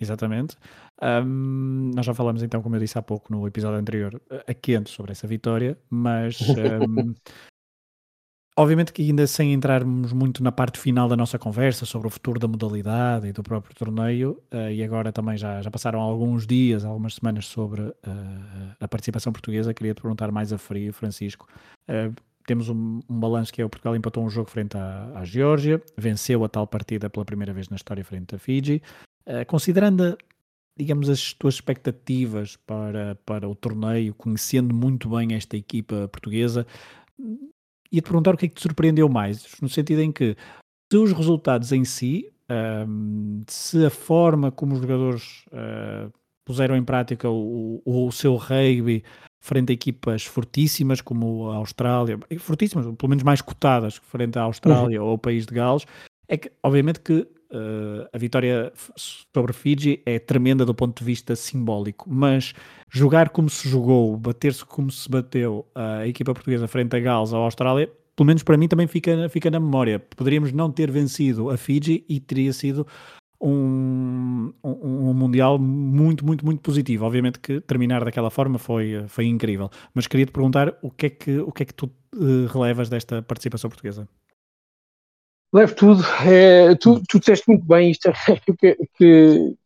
Exatamente. 0.00 0.56
Um, 1.02 1.90
nós 1.94 2.06
já 2.06 2.14
falamos 2.14 2.42
então, 2.42 2.62
como 2.62 2.74
eu 2.74 2.80
disse 2.80 2.96
há 2.96 3.02
pouco 3.02 3.30
no 3.30 3.46
episódio 3.46 3.78
anterior, 3.78 4.18
a 4.46 4.54
quente 4.54 4.88
sobre 4.88 5.12
essa 5.12 5.26
vitória, 5.26 5.76
mas 5.90 6.40
um, 6.88 7.12
obviamente 8.56 8.92
que 8.92 9.02
ainda 9.02 9.26
sem 9.26 9.52
entrarmos 9.52 10.12
muito 10.12 10.42
na 10.42 10.52
parte 10.52 10.78
final 10.78 11.08
da 11.08 11.16
nossa 11.16 11.38
conversa 11.38 11.86
sobre 11.86 12.08
o 12.08 12.10
futuro 12.10 12.38
da 12.38 12.46
modalidade 12.46 13.26
e 13.28 13.32
do 13.32 13.42
próprio 13.42 13.74
torneio, 13.74 14.40
uh, 14.52 14.70
e 14.70 14.82
agora 14.82 15.12
também 15.12 15.36
já, 15.36 15.62
já 15.62 15.70
passaram 15.70 16.00
alguns 16.00 16.46
dias, 16.46 16.84
algumas 16.84 17.14
semanas 17.14 17.46
sobre 17.46 17.82
uh, 17.82 17.94
a 18.78 18.88
participação 18.88 19.32
portuguesa, 19.32 19.72
queria 19.72 19.94
te 19.94 20.02
perguntar 20.02 20.30
mais 20.30 20.52
a 20.52 20.58
frio, 20.58 20.92
Francisco. 20.92 21.48
Uh, 21.88 22.14
temos 22.46 22.68
um, 22.68 23.00
um 23.08 23.20
balanço 23.20 23.52
que 23.52 23.62
é 23.62 23.64
o 23.64 23.68
Portugal 23.68 23.94
empatou 23.94 24.24
um 24.24 24.28
jogo 24.30 24.50
frente 24.50 24.76
à, 24.76 25.12
à 25.14 25.24
Geórgia, 25.24 25.80
venceu 25.96 26.44
a 26.44 26.48
tal 26.48 26.66
partida 26.66 27.08
pela 27.08 27.24
primeira 27.24 27.52
vez 27.52 27.68
na 27.68 27.76
história 27.76 28.04
frente 28.04 28.34
à 28.34 28.38
Fiji. 28.38 28.82
considerando 29.46 30.18
digamos, 30.76 31.08
as 31.08 31.34
tuas 31.34 31.54
expectativas 31.54 32.56
para, 32.56 33.14
para 33.26 33.48
o 33.48 33.54
torneio, 33.54 34.14
conhecendo 34.14 34.74
muito 34.74 35.08
bem 35.08 35.34
esta 35.34 35.56
equipa 35.56 36.08
portuguesa, 36.08 36.66
ia-te 37.92 38.04
perguntar 38.04 38.34
o 38.34 38.36
que 38.36 38.46
é 38.46 38.48
que 38.48 38.54
te 38.54 38.62
surpreendeu 38.62 39.08
mais, 39.08 39.46
no 39.60 39.68
sentido 39.68 40.00
em 40.00 40.10
que 40.10 40.36
se 40.90 40.96
os 40.96 41.12
resultados 41.12 41.72
em 41.72 41.84
si, 41.84 42.32
um, 42.86 43.44
se 43.46 43.84
a 43.84 43.90
forma 43.90 44.50
como 44.50 44.74
os 44.74 44.80
jogadores 44.80 45.44
uh, 45.48 46.12
puseram 46.44 46.76
em 46.76 46.84
prática 46.84 47.28
o, 47.30 47.82
o, 47.84 48.06
o, 48.06 48.12
seu 48.12 48.36
rugby 48.36 49.04
frente 49.40 49.70
a 49.70 49.74
equipas 49.74 50.24
fortíssimas 50.24 51.00
como 51.00 51.50
a 51.50 51.56
Austrália, 51.56 52.18
fortíssimas, 52.38 52.84
pelo 52.96 53.08
menos 53.08 53.24
mais 53.24 53.40
cotadas 53.40 53.96
frente 53.96 54.38
à 54.38 54.42
Austrália 54.42 55.00
uhum. 55.00 55.06
ou 55.06 55.12
ao 55.12 55.18
país 55.18 55.46
de 55.46 55.54
Gales, 55.54 55.86
é 56.28 56.36
que 56.36 56.50
obviamente 56.62 57.00
que 57.00 57.26
Uh, 57.52 58.08
a 58.10 58.16
vitória 58.16 58.72
sobre 58.96 59.52
Fiji 59.52 60.00
é 60.06 60.18
tremenda 60.18 60.64
do 60.64 60.74
ponto 60.74 60.98
de 60.98 61.04
vista 61.04 61.36
simbólico, 61.36 62.08
mas 62.08 62.54
jogar 62.88 63.28
como 63.28 63.50
se 63.50 63.68
jogou, 63.68 64.16
bater-se 64.16 64.64
como 64.64 64.90
se 64.90 65.06
bateu 65.10 65.66
a 65.74 66.06
equipa 66.06 66.32
portuguesa 66.32 66.66
frente 66.66 66.96
a 66.96 67.00
Gales 67.00 67.30
ou 67.32 67.42
à 67.42 67.44
Austrália, 67.44 67.90
pelo 68.16 68.26
menos 68.26 68.42
para 68.42 68.56
mim 68.56 68.68
também 68.68 68.86
fica, 68.86 69.28
fica 69.28 69.50
na 69.50 69.60
memória. 69.60 69.98
Poderíamos 69.98 70.50
não 70.50 70.70
ter 70.70 70.90
vencido 70.90 71.50
a 71.50 71.58
Fiji 71.58 72.04
e 72.08 72.20
teria 72.20 72.54
sido 72.54 72.86
um, 73.42 74.52
um, 74.62 75.10
um, 75.10 75.14
Mundial 75.14 75.58
muito, 75.58 76.24
muito, 76.24 76.44
muito 76.44 76.60
positivo. 76.60 77.04
Obviamente 77.04 77.38
que 77.38 77.60
terminar 77.60 78.04
daquela 78.04 78.30
forma 78.30 78.58
foi, 78.58 79.04
foi 79.08 79.26
incrível, 79.26 79.68
mas 79.92 80.06
queria 80.06 80.24
te 80.24 80.32
perguntar 80.32 80.72
o 80.80 80.90
que 80.90 81.06
é 81.06 81.10
que, 81.10 81.38
o 81.40 81.50
que, 81.50 81.64
é 81.64 81.66
que 81.66 81.74
tu 81.74 81.86
uh, 82.14 82.46
relevas 82.46 82.88
desta 82.88 83.20
participação 83.20 83.68
portuguesa? 83.68 84.08
Levo 85.52 85.74
tudo. 85.74 86.02
É, 86.26 86.74
tu, 86.76 87.02
tu 87.08 87.18
disseste 87.18 87.46
muito 87.48 87.66
bem 87.66 87.90
isto, 87.90 88.10
que, 88.58 88.76
que, 88.96 89.56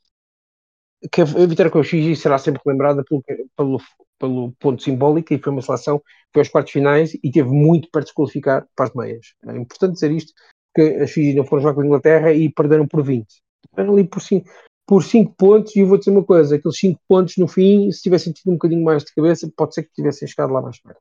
que 1.12 1.20
a 1.20 1.24
vitória 1.24 1.70
com 1.70 1.78
o 1.78 1.84
Fiji 1.84 2.16
será 2.16 2.38
sempre 2.38 2.60
lembrada 2.66 3.04
pelo, 3.04 3.22
pelo, 3.56 3.80
pelo 4.18 4.52
ponto 4.58 4.82
simbólico 4.82 5.32
e 5.32 5.38
foi 5.38 5.52
uma 5.52 5.62
seleção 5.62 5.98
que 5.98 6.04
foi 6.34 6.40
aos 6.42 6.48
quartos 6.48 6.72
finais 6.72 7.14
e 7.14 7.30
teve 7.30 7.48
muito 7.48 7.88
para 7.90 8.02
desqualificar 8.02 8.66
para 8.74 8.86
as 8.86 8.94
meias. 8.94 9.34
É 9.46 9.56
importante 9.56 9.94
dizer 9.94 10.10
isto, 10.10 10.32
que 10.74 10.82
as 10.82 11.10
Fiji 11.10 11.34
não 11.34 11.44
foram 11.44 11.62
jogar 11.62 11.74
com 11.74 11.82
a 11.82 11.86
Inglaterra 11.86 12.32
e 12.32 12.50
perderam 12.50 12.86
por 12.86 13.02
20. 13.02 13.26
Perderam 13.74 13.94
ali 13.94 14.04
por 14.04 14.20
5 14.20 14.48
por 14.86 15.02
cinco 15.02 15.34
pontos 15.36 15.74
e 15.74 15.80
eu 15.80 15.86
vou 15.88 15.98
dizer 15.98 16.12
uma 16.12 16.22
coisa, 16.22 16.54
aqueles 16.54 16.78
5 16.78 17.00
pontos 17.08 17.36
no 17.36 17.48
fim, 17.48 17.90
se 17.90 18.02
tivessem 18.02 18.32
tido 18.32 18.50
um 18.50 18.54
bocadinho 18.54 18.84
mais 18.84 19.02
de 19.02 19.12
cabeça, 19.12 19.50
pode 19.56 19.74
ser 19.74 19.82
que 19.82 19.92
tivessem 19.92 20.28
chegado 20.28 20.52
lá 20.52 20.62
mais 20.62 20.80
perto. 20.80 21.00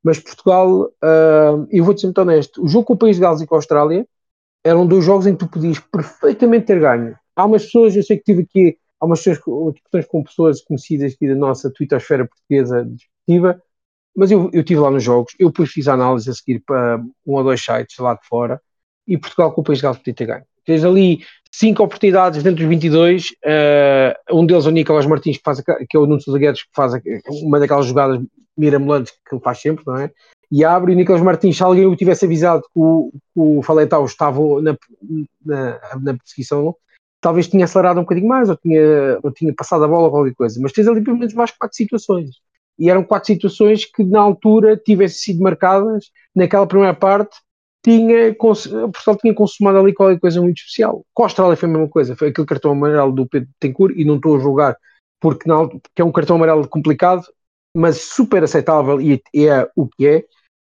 Mas 0.00 0.20
Portugal, 0.20 0.82
uh, 0.84 1.66
eu 1.68 1.84
vou 1.84 1.92
dizer 1.92 2.06
muito 2.06 2.20
honesto, 2.20 2.62
o 2.62 2.68
jogo 2.68 2.84
com 2.84 2.92
o 2.92 2.96
País 2.96 3.16
de 3.16 3.22
Gales 3.22 3.40
e 3.40 3.46
com 3.46 3.56
a 3.56 3.58
Austrália 3.58 4.06
eram 4.66 4.86
dois 4.86 5.04
jogos 5.04 5.26
em 5.26 5.32
que 5.32 5.38
tu 5.38 5.48
podias 5.48 5.78
perfeitamente 5.78 6.66
ter 6.66 6.80
ganho. 6.80 7.16
Há 7.36 7.44
umas 7.44 7.64
pessoas, 7.64 7.94
eu 7.94 8.02
sei 8.02 8.16
que 8.16 8.24
tive 8.24 8.42
aqui, 8.42 8.76
há 9.00 9.06
umas 9.06 9.20
discussões 9.20 10.06
com 10.08 10.24
pessoas 10.24 10.62
conhecidas 10.62 11.14
aqui 11.14 11.28
da 11.28 11.36
nossa 11.36 11.70
twittosfera 11.72 12.26
portuguesa 12.26 12.84
desportiva, 12.84 13.62
mas 14.16 14.30
eu, 14.30 14.50
eu 14.52 14.60
estive 14.60 14.80
lá 14.80 14.90
nos 14.90 15.04
jogos, 15.04 15.34
eu 15.38 15.48
depois 15.48 15.70
fiz 15.70 15.86
a 15.86 15.94
análise 15.94 16.28
a 16.28 16.34
seguir 16.34 16.60
para 16.66 16.98
um 17.26 17.34
ou 17.34 17.44
dois 17.44 17.62
sites 17.62 17.98
lá 17.98 18.14
de 18.14 18.26
fora, 18.26 18.60
e 19.06 19.16
Portugal 19.16 19.52
com 19.52 19.60
o 19.60 19.64
País 19.64 19.78
de 19.78 19.86
podia 19.86 20.14
ter 20.14 20.26
ganho. 20.26 20.44
Tens 20.64 20.82
ali 20.84 21.20
cinco 21.58 21.82
oportunidades 21.82 22.42
dentro 22.42 22.58
dos 22.58 22.68
22, 22.68 23.30
uh, 23.30 23.34
eh, 23.44 24.16
um 24.30 24.44
deles 24.44 24.66
é 24.66 24.68
o 24.68 24.72
Nicolás 24.72 25.06
Martins, 25.06 25.38
que, 25.38 25.42
faz, 25.42 25.60
que 25.62 25.96
é 25.96 25.98
o 25.98 26.06
Nuno 26.06 26.20
Sousa 26.20 26.38
Guedes, 26.38 26.64
que 26.64 26.68
faz 26.74 26.92
uma 27.42 27.58
daquelas 27.58 27.86
jogadas 27.86 28.20
mirabolantes 28.56 29.14
que 29.26 29.34
ele 29.34 29.42
faz 29.42 29.60
sempre, 29.60 29.82
não 29.86 29.96
é? 29.96 30.10
E 30.52 30.64
abre, 30.64 30.92
o 30.92 30.94
Nicolás 30.94 31.22
Martins, 31.22 31.56
se 31.56 31.62
alguém 31.62 31.86
o 31.86 31.96
tivesse 31.96 32.26
avisado 32.26 32.62
que 32.62 32.68
o, 32.74 33.10
o 33.34 33.62
Faletau 33.62 34.04
estava 34.04 34.38
na, 34.60 34.76
na, 35.44 35.80
na, 35.98 36.14
perseguição, 36.14 36.76
talvez 37.22 37.48
tinha 37.48 37.64
acelerado 37.64 37.98
um 37.98 38.02
bocadinho 38.02 38.28
mais, 38.28 38.50
ou 38.50 38.56
tinha, 38.56 39.18
ou 39.22 39.32
tinha 39.32 39.54
passado 39.54 39.84
a 39.84 39.88
bola 39.88 40.04
ou 40.04 40.10
qualquer 40.10 40.34
coisa, 40.34 40.60
mas 40.60 40.72
tens 40.72 40.86
ali 40.86 41.02
pelo 41.02 41.16
menos 41.16 41.32
mais 41.32 41.50
quatro 41.52 41.74
situações. 41.74 42.36
E 42.78 42.90
eram 42.90 43.02
quatro 43.02 43.28
situações 43.28 43.86
que 43.86 44.04
na 44.04 44.20
altura 44.20 44.76
tivessem 44.76 45.32
sido 45.32 45.42
marcadas 45.42 46.10
naquela 46.34 46.66
primeira 46.66 46.94
parte 46.94 47.34
tinha, 47.86 48.34
Portugal 48.34 49.16
tinha 49.16 49.32
consumado 49.32 49.78
ali 49.78 49.94
qualquer 49.94 50.18
coisa 50.18 50.42
muito 50.42 50.58
especial. 50.58 51.04
Com 51.14 51.22
a 51.22 51.26
Austrália 51.26 51.56
foi 51.56 51.68
a 51.68 51.72
mesma 51.72 51.88
coisa, 51.88 52.16
foi 52.16 52.28
aquele 52.30 52.46
cartão 52.46 52.72
amarelo 52.72 53.12
do 53.12 53.28
Pedro 53.28 53.48
Tencourt, 53.60 53.94
e 53.96 54.04
não 54.04 54.16
estou 54.16 54.36
a 54.36 54.40
julgar 54.40 54.76
porque, 55.20 55.48
não, 55.48 55.68
porque 55.68 56.02
é 56.02 56.04
um 56.04 56.10
cartão 56.10 56.34
amarelo 56.34 56.68
complicado, 56.68 57.22
mas 57.74 57.98
super 58.00 58.42
aceitável 58.42 59.00
e 59.00 59.22
é 59.36 59.70
o 59.76 59.86
que 59.86 60.06
é. 60.06 60.24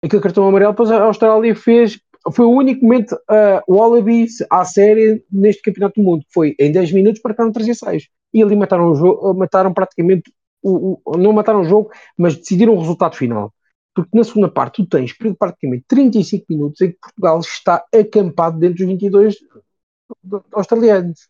Aquele 0.03 0.23
cartão 0.23 0.49
amarelo, 0.49 0.73
depois 0.73 0.91
a 0.91 1.05
Austrália 1.05 1.55
fez, 1.55 2.01
foi 2.33 2.47
o 2.47 2.51
único 2.51 2.83
momento 2.83 3.13
uh, 3.13 3.63
Wallabies 3.69 4.39
à 4.51 4.65
série 4.65 5.23
neste 5.31 5.61
Campeonato 5.61 6.01
do 6.01 6.05
Mundo, 6.05 6.25
foi 6.33 6.55
em 6.59 6.73
10 6.73 6.93
minutos 6.93 7.21
marcaram 7.23 7.53
3 7.53 7.69
ensaios, 7.69 8.09
e 8.33 8.43
ali 8.43 8.57
mataram, 8.57 8.91
o 8.91 8.95
jogo, 8.95 9.35
mataram 9.35 9.75
praticamente, 9.75 10.33
o, 10.63 10.99
o, 11.05 11.19
não 11.19 11.33
mataram 11.33 11.61
o 11.61 11.65
jogo, 11.65 11.91
mas 12.17 12.37
decidiram 12.37 12.75
o 12.75 12.81
resultado 12.81 13.17
final 13.17 13.53
porque 13.95 14.17
na 14.17 14.25
segunda 14.25 14.49
parte 14.49 14.83
tu 14.83 14.89
tens 14.89 15.13
praticamente 15.39 15.85
35 15.87 16.47
minutos 16.49 16.81
em 16.81 16.93
que 16.93 16.99
Portugal 16.99 17.41
está 17.41 17.85
acampado 17.95 18.59
dentro 18.59 18.79
dos 18.79 18.87
22 18.87 19.37
australianos. 20.53 21.29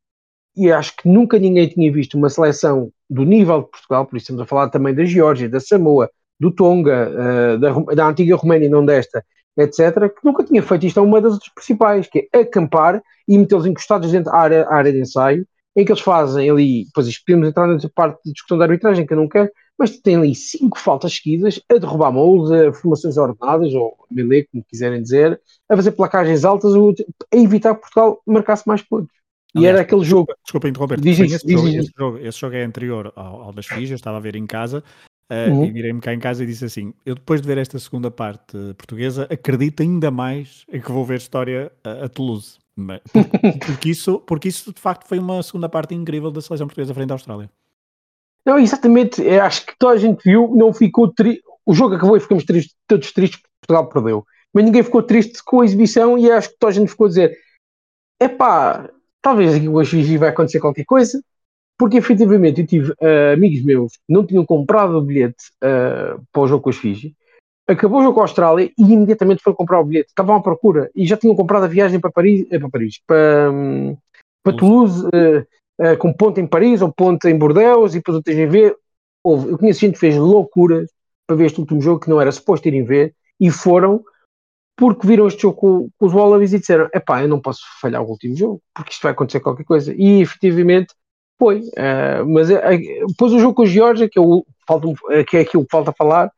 E 0.57 0.71
acho 0.71 0.95
que 0.97 1.09
nunca 1.09 1.39
ninguém 1.39 1.69
tinha 1.69 1.91
visto 1.93 2.17
uma 2.17 2.29
seleção 2.29 2.93
do 3.09 3.25
nível 3.25 3.63
de 3.63 3.71
Portugal, 3.71 4.07
por 4.07 4.17
isso 4.17 4.25
estamos 4.25 4.43
a 4.43 4.47
falar 4.47 4.69
também 4.69 4.95
da 4.95 5.05
Geórgia, 5.05 5.49
da 5.49 5.61
Samoa, 5.61 6.11
do 6.39 6.51
Tonga, 6.51 7.11
uh, 7.11 7.59
da, 7.59 7.95
da, 7.95 8.09
antiga 8.09 8.37
Roménia, 8.37 8.69
não 8.69 8.85
desta, 8.85 9.25
etc., 9.57 10.11
que 10.15 10.25
nunca 10.25 10.45
tinha 10.45 10.63
feito 10.63 10.87
isto 10.87 10.99
a 10.99 11.03
uma 11.03 11.21
das 11.21 11.39
principais, 11.55 12.07
que 12.07 12.29
é 12.33 12.41
acampar 12.41 13.03
e 13.27 13.39
metê-los 13.39 13.67
encostados 13.67 14.11
dentro 14.11 14.31
da 14.31 14.39
área, 14.39 14.69
área 14.69 14.93
de 14.93 15.01
ensaio, 15.01 15.47
em 15.75 15.85
que 15.85 15.93
eles 15.93 16.03
fazem 16.03 16.51
ali, 16.51 16.85
depois 16.85 17.19
podemos 17.25 17.49
entrar 17.49 17.67
nessa 17.67 17.89
parte 17.89 18.21
de 18.25 18.33
discussão 18.33 18.59
da 18.59 18.65
arbitragem, 18.65 19.07
que 19.07 19.13
eu 19.13 19.17
não 19.17 19.29
quero, 19.29 19.51
mas 19.79 19.99
tem 19.99 20.17
ali 20.17 20.35
cinco 20.35 20.79
faltas 20.79 21.15
seguidas 21.15 21.61
a 21.69 21.79
derrubar 21.79 22.13
moles, 22.13 22.51
a 22.51 22.73
formações 22.73 23.17
ordenadas, 23.17 23.75
ou 23.75 23.97
melee, 24.11 24.45
como 24.45 24.65
quiserem 24.65 25.03
dizer, 25.03 25.41
a 25.69 25.77
fazer 25.77 25.93
placagens 25.93 26.45
altas, 26.45 26.73
a 26.75 27.37
evitar 27.37 27.75
que 27.75 27.81
Portugal 27.81 28.21
marcasse 28.27 28.67
mais 28.67 28.83
pontos. 28.83 29.15
E 29.55 29.67
era 29.67 29.83
aquele 29.83 30.05
jogo. 30.05 30.33
Desculpa 30.45 30.69
interromper. 30.69 31.01
Diz 31.01 31.19
isso, 31.19 31.35
esse, 31.37 31.47
diz 31.47 31.61
jogo, 31.61 31.69
esse, 31.69 31.93
jogo, 31.99 32.19
esse, 32.19 32.39
jogo, 32.39 32.57
é 32.57 32.65
anterior 32.65 33.13
ao, 33.15 33.43
ao 33.43 33.53
das 33.53 33.71
eu 33.71 33.83
estava 33.83 34.17
a 34.17 34.21
ver 34.21 34.35
em 34.35 34.47
casa. 34.47 34.83
Uh, 35.31 35.51
uhum. 35.51 35.65
E 35.65 35.71
virei-me 35.71 36.01
cá 36.01 36.13
em 36.13 36.19
casa 36.19 36.43
e 36.43 36.47
disse 36.47 36.65
assim: 36.65 36.93
Eu 37.07 37.15
depois 37.15 37.41
de 37.41 37.47
ver 37.47 37.59
esta 37.59 37.79
segunda 37.79 38.11
parte 38.11 38.57
portuguesa, 38.77 39.27
acredito 39.31 39.83
ainda 39.83 40.11
mais 40.11 40.65
em 40.73 40.81
que 40.81 40.91
vou 40.91 41.05
ver 41.05 41.19
história 41.19 41.71
a, 41.85 42.05
a 42.05 42.09
Toulouse. 42.09 42.59
Porque, 42.75 43.59
porque, 43.67 43.91
isso, 43.91 44.19
porque 44.21 44.49
isso 44.49 44.73
de 44.73 44.81
facto 44.81 45.07
foi 45.07 45.19
uma 45.19 45.43
segunda 45.43 45.69
parte 45.69 45.95
incrível 45.95 46.31
da 46.31 46.41
seleção 46.41 46.67
portuguesa 46.67 46.95
frente 46.95 47.11
à 47.11 47.15
Austrália. 47.15 47.51
Não, 48.45 48.59
exatamente. 48.59 49.23
Eu 49.23 49.43
acho 49.43 49.67
que 49.67 49.75
toda 49.79 49.95
a 49.95 49.99
gente 49.99 50.23
viu, 50.25 50.53
não 50.55 50.73
ficou 50.73 51.13
triste. 51.13 51.43
O 51.65 51.75
jogo 51.75 51.95
acabou 51.95 52.17
e 52.17 52.21
ficamos 52.21 52.45
tristes, 52.45 52.75
todos 52.89 53.13
tristes 53.13 53.41
porque 53.41 53.55
Portugal 53.67 53.89
perdeu. 53.89 54.27
Mas 54.53 54.65
ninguém 54.65 54.83
ficou 54.83 55.03
triste 55.03 55.43
com 55.45 55.61
a 55.61 55.65
exibição 55.65 56.19
e 56.19 56.31
acho 56.31 56.51
que 56.51 56.59
toda 56.59 56.73
a 56.73 56.75
gente 56.75 56.91
ficou 56.91 57.07
a 57.07 57.09
dizer: 57.09 57.39
é 58.21 58.29
pá, 58.29 58.91
talvez 59.21 59.55
aqui 59.55 59.69
hoje 59.69 60.19
vai 60.19 60.31
acontecer 60.31 60.61
qualquer 60.61 60.85
coisa. 60.85 61.23
Porque 61.79 61.97
efetivamente 61.97 62.61
eu 62.61 62.67
tive 62.67 62.93
uh, 62.93 63.33
amigos 63.33 63.65
meus 63.65 63.93
que 63.95 64.13
não 64.13 64.25
tinham 64.25 64.45
comprado 64.45 64.97
o 64.97 65.03
bilhete 65.03 65.51
uh, 65.65 66.23
para 66.31 66.43
o 66.43 66.47
jogo 66.47 66.63
com 66.63 66.71
os 66.71 66.77
Fiji. 66.77 67.15
Acabou 67.67 68.01
o 68.01 68.03
jogo 68.03 68.15
com 68.15 68.21
a 68.21 68.25
Austrália 68.25 68.71
e 68.79 68.83
imediatamente 68.83 69.43
foram 69.43 69.57
comprar 69.57 69.81
o 69.81 69.85
bilhete. 69.85 70.11
Estavam 70.11 70.37
à 70.37 70.43
procura 70.43 70.91
e 70.95 71.07
já 71.07 71.17
tinham 71.17 71.35
comprado 71.35 71.65
a 71.65 71.69
viagem 71.69 71.99
para 71.99 72.11
Paris, 72.11 72.47
eh, 72.51 72.59
para, 72.59 72.69
Paris, 72.69 73.01
para, 73.07 73.51
um, 73.51 73.97
para 74.45 74.57
Toulouse, 74.57 75.07
uh, 75.07 75.47
uh, 75.81 75.97
com 75.99 76.13
ponto 76.13 76.41
em 76.41 76.47
Paris 76.47 76.83
ou 76.83 76.93
ponto 76.93 77.27
em 77.29 77.37
Bordeaux 77.37 77.95
e 77.95 77.99
depois 77.99 78.19
o 78.19 78.23
TGV. 78.23 78.75
Houve, 79.25 79.51
eu 79.51 79.59
conheço 79.59 79.81
gente 79.81 79.95
que 79.95 80.01
fez 80.01 80.17
loucuras 80.17 80.91
para 81.27 81.37
ver 81.37 81.47
este 81.47 81.61
último 81.61 81.81
jogo 81.81 82.01
que 82.01 82.11
não 82.11 82.21
era 82.21 82.33
suposto 82.33 82.67
irem 82.67 82.85
ver 82.85 83.15
e 83.39 83.51
foram 83.51 84.05
porque 84.77 85.07
viram 85.07 85.29
este 85.29 85.43
jogo 85.43 85.57
com, 85.57 85.89
com 85.99 86.07
os 86.07 86.13
Wallabies 86.13 86.53
e 86.53 86.59
disseram: 86.59 86.89
epá, 86.93 87.23
eu 87.23 87.29
não 87.29 87.41
posso 87.41 87.63
falhar 87.81 88.03
o 88.03 88.09
último 88.09 88.37
jogo 88.37 88.63
porque 88.75 88.93
isto 88.93 89.03
vai 89.03 89.13
acontecer 89.13 89.41
qualquer 89.41 89.65
coisa. 89.65 89.95
E 89.97 90.21
efetivamente 90.23 90.95
foi. 91.39 91.61
Uh, 91.61 92.27
mas 92.27 92.51
uh, 92.51 93.07
depois 93.09 93.33
o 93.33 93.39
jogo 93.39 93.55
com 93.55 93.63
a 93.63 93.67
Geórgia, 93.67 94.09
que, 94.09 94.19
é 94.19 94.23
o, 94.23 94.45
que 95.29 95.37
é 95.37 95.41
aquilo 95.41 95.65
que 95.65 95.71
falta 95.71 95.93
falar, 95.93 96.31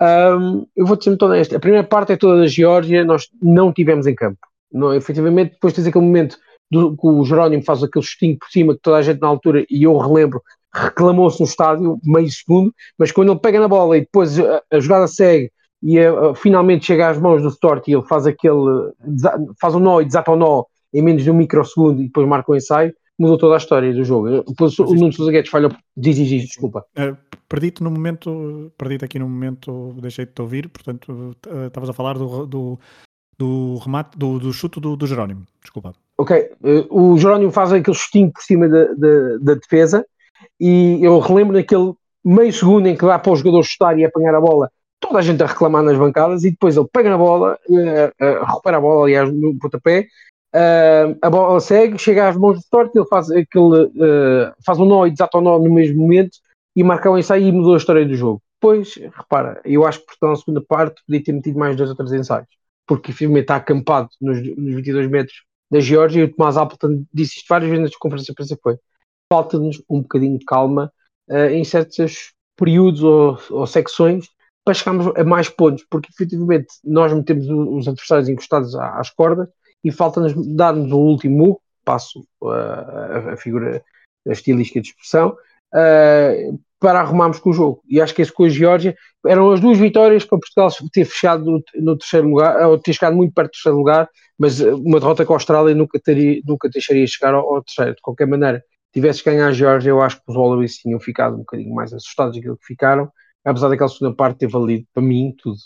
um, 0.00 0.66
eu 0.74 0.86
vou 0.86 0.96
dizer 0.96 1.10
muito 1.10 1.26
honesto. 1.26 1.54
A 1.54 1.60
primeira 1.60 1.86
parte 1.86 2.12
é 2.12 2.16
toda 2.16 2.40
da 2.40 2.46
Geórgia, 2.46 3.04
nós 3.04 3.28
não 3.40 3.72
tivemos 3.72 4.06
em 4.06 4.14
campo. 4.14 4.38
Não, 4.72 4.94
efetivamente, 4.94 5.52
depois 5.52 5.74
tens 5.74 5.86
aquele 5.86 6.04
momento 6.04 6.38
do, 6.70 6.96
que 6.96 7.06
o 7.06 7.24
Jerónimo 7.24 7.64
faz 7.64 7.82
aquele 7.82 8.04
xistinho 8.04 8.38
por 8.38 8.48
cima 8.48 8.74
que 8.74 8.80
toda 8.80 8.98
a 8.98 9.02
gente 9.02 9.20
na 9.20 9.28
altura, 9.28 9.64
e 9.68 9.82
eu 9.82 9.96
relembro, 9.98 10.42
reclamou-se 10.72 11.40
no 11.40 11.46
estádio 11.46 11.98
meio 12.04 12.30
segundo, 12.30 12.72
mas 12.98 13.10
quando 13.10 13.32
ele 13.32 13.40
pega 13.40 13.60
na 13.60 13.68
bola 13.68 13.96
e 13.96 14.00
depois 14.00 14.38
a, 14.38 14.62
a 14.70 14.80
jogada 14.80 15.06
segue 15.08 15.50
e 15.82 15.98
a, 15.98 16.30
a, 16.30 16.34
finalmente 16.34 16.86
chega 16.86 17.08
às 17.08 17.18
mãos 17.18 17.42
do 17.42 17.48
Stort 17.48 17.88
e 17.88 17.92
ele 17.92 18.06
faz 18.06 18.26
aquele, 18.26 18.92
faz 19.60 19.74
um 19.74 19.80
nó 19.80 20.00
e 20.00 20.04
desata 20.04 20.30
o 20.30 20.36
nó 20.36 20.64
em 20.92 21.02
menos 21.02 21.22
de 21.22 21.30
um 21.30 21.34
microsegundo 21.34 22.02
e 22.02 22.06
depois 22.06 22.26
marca 22.26 22.52
o 22.52 22.56
ensaio, 22.56 22.92
mudou 23.18 23.38
toda 23.38 23.54
a 23.54 23.58
história 23.58 23.92
do 23.92 24.04
jogo. 24.04 24.42
Depois 24.42 24.78
o 24.78 24.94
Nuno 24.94 25.12
Sousa 25.12 25.30
Guedes 25.30 25.50
falhou, 25.50 25.70
diz, 25.96 26.16
diz, 26.16 26.28
diz, 26.28 26.42
desculpa. 26.46 26.84
Uh, 26.96 27.16
perdi-te 27.48 27.82
no 27.82 27.90
momento, 27.90 28.72
perdi-te 28.76 29.04
aqui 29.04 29.18
no 29.18 29.28
momento, 29.28 29.94
deixei-te 30.00 30.34
de 30.34 30.42
ouvir, 30.42 30.68
portanto, 30.68 31.36
uh, 31.46 31.66
estavas 31.66 31.90
a 31.90 31.92
falar 31.92 32.18
do, 32.18 32.46
do, 32.46 32.78
do 33.38 33.76
remate, 33.76 34.18
do, 34.18 34.38
do 34.38 34.52
chute 34.52 34.80
do, 34.80 34.96
do 34.96 35.06
Jerónimo, 35.06 35.44
desculpa. 35.62 35.94
Ok, 36.20 36.36
uh, 36.36 36.86
o 36.90 37.16
Jerónimo 37.16 37.50
faz 37.50 37.72
aquele 37.72 37.96
chutinho 37.96 38.30
por 38.30 38.42
cima 38.42 38.68
da, 38.68 38.92
da, 38.92 39.38
da, 39.40 39.54
defesa 39.54 40.04
e 40.60 41.02
eu 41.02 41.18
relembro 41.18 41.56
naquele 41.56 41.94
meio 42.22 42.52
segundo 42.52 42.86
em 42.86 42.94
que 42.94 43.06
dá 43.06 43.18
para 43.18 43.32
o 43.32 43.36
jogador 43.36 43.62
chutar 43.62 43.98
e 43.98 44.04
apanhar 44.04 44.34
a 44.34 44.40
bola, 44.40 44.70
toda 45.00 45.18
a 45.18 45.22
gente 45.22 45.42
a 45.42 45.46
reclamar 45.46 45.82
nas 45.82 45.96
bancadas 45.96 46.44
e 46.44 46.50
depois 46.50 46.76
ele 46.76 46.86
pega 46.92 47.08
na 47.08 47.16
bola, 47.16 47.58
uh, 47.66 48.44
recupera 48.44 48.76
a 48.76 48.80
bola, 48.82 49.06
aliás, 49.06 49.32
no 49.32 49.58
pontapé, 49.58 50.08
a 51.22 51.30
bola 51.30 51.58
segue, 51.58 51.96
chega 51.96 52.28
às 52.28 52.36
mãos 52.36 52.58
do 52.58 52.64
Stork, 52.64 52.94
ele 52.94 53.06
faz, 53.06 53.30
aquele, 53.30 53.90
faz 54.62 54.78
um 54.78 54.84
nó 54.84 55.06
e 55.06 55.10
desata 55.10 55.38
o 55.38 55.40
nó 55.40 55.58
no 55.58 55.72
mesmo 55.72 56.02
momento 56.02 56.36
e 56.76 56.84
marca 56.84 57.10
o 57.10 57.16
ensaio 57.16 57.48
e 57.48 57.52
mudou 57.52 57.72
a 57.72 57.78
história 57.78 58.04
do 58.04 58.14
jogo. 58.14 58.42
Pois, 58.60 58.96
repara, 58.96 59.58
eu 59.64 59.86
acho 59.86 60.00
que 60.00 60.06
Portugal 60.06 60.32
na 60.32 60.36
segunda 60.36 60.60
parte 60.60 61.00
podia 61.06 61.24
ter 61.24 61.32
metido 61.32 61.58
mais 61.58 61.76
dois 61.76 61.88
ou 61.88 61.96
três 61.96 62.12
ensaios, 62.12 62.48
porque 62.86 63.10
firmemente 63.10 63.44
está 63.44 63.56
acampado 63.56 64.10
nos, 64.20 64.38
nos 64.38 64.74
22 64.74 65.08
metros 65.08 65.49
da 65.70 65.80
Geórgia, 65.80 66.20
e 66.20 66.24
o 66.24 66.34
Tomás 66.34 66.56
Appleton 66.56 67.04
disse 67.12 67.38
isto 67.38 67.46
várias 67.48 67.70
vezes 67.70 67.84
nas 67.84 67.96
conferências 67.96 68.34
para 68.34 68.60
foi. 68.62 68.78
Falta-nos 69.32 69.82
um 69.88 70.02
bocadinho 70.02 70.38
de 70.38 70.44
calma 70.44 70.92
uh, 71.28 71.50
em 71.50 71.62
certos 71.62 72.32
períodos 72.56 73.02
ou, 73.02 73.38
ou, 73.50 73.66
secções 73.66 74.28
para 74.64 74.74
chegarmos 74.74 75.06
a 75.16 75.24
mais 75.24 75.48
pontos, 75.48 75.86
porque 75.88 76.10
efetivamente 76.12 76.68
nós 76.84 77.12
metemos 77.12 77.46
os 77.48 77.88
adversários 77.88 78.28
encostados 78.28 78.74
às 78.74 79.10
cordas 79.10 79.48
e 79.82 79.90
falta-nos 79.90 80.34
dar-nos 80.54 80.92
o 80.92 80.98
último 80.98 81.60
passo 81.84 82.26
uh, 82.42 82.48
a, 82.50 83.32
a, 83.32 83.36
figura 83.36 83.82
a 84.28 84.32
estilística 84.32 84.80
de 84.80 84.88
expressão 84.88 85.36
uh, 85.74 86.60
para 86.80 87.00
arrumarmos 87.00 87.38
com 87.38 87.50
o 87.50 87.52
jogo. 87.52 87.82
E 87.86 88.00
acho 88.00 88.14
que 88.14 88.22
esse 88.22 88.32
com 88.32 88.44
a 88.44 88.48
Geórgia 88.48 88.96
eram 89.26 89.52
as 89.52 89.60
duas 89.60 89.78
vitórias 89.78 90.24
para 90.24 90.38
Portugal 90.38 90.70
ter 90.90 91.04
fechado 91.04 91.62
no, 91.74 91.96
terceiro 91.96 92.26
lugar, 92.26 92.66
ou 92.66 92.78
ter 92.78 92.94
chegado 92.94 93.14
muito 93.14 93.34
perto 93.34 93.48
do 93.48 93.52
terceiro 93.52 93.76
lugar, 93.76 94.08
mas 94.38 94.60
uma 94.60 94.98
derrota 94.98 95.26
com 95.26 95.34
a 95.34 95.36
Austrália 95.36 95.74
nunca, 95.74 96.00
teria, 96.00 96.40
nunca 96.46 96.70
deixaria 96.70 97.06
chegar 97.06 97.34
ao, 97.34 97.56
ao 97.56 97.62
terceiro. 97.62 97.94
De 97.94 98.00
qualquer 98.00 98.26
maneira, 98.26 98.64
tivesse 98.92 99.22
ganho 99.22 99.44
a 99.44 99.52
Geórgia, 99.52 99.90
eu 99.90 100.00
acho 100.00 100.16
que 100.16 100.22
os 100.26 100.34
Wallabies 100.34 100.78
tinham 100.78 100.98
ficado 100.98 101.34
um 101.34 101.40
bocadinho 101.40 101.74
mais 101.74 101.92
assustados 101.92 102.34
daquilo 102.34 102.56
que 102.56 102.66
ficaram, 102.66 103.12
apesar 103.44 103.68
daquela 103.68 103.88
segunda 103.90 104.16
parte 104.16 104.38
ter 104.38 104.48
valido 104.48 104.86
para 104.94 105.02
mim 105.02 105.34
tudo. 105.36 105.58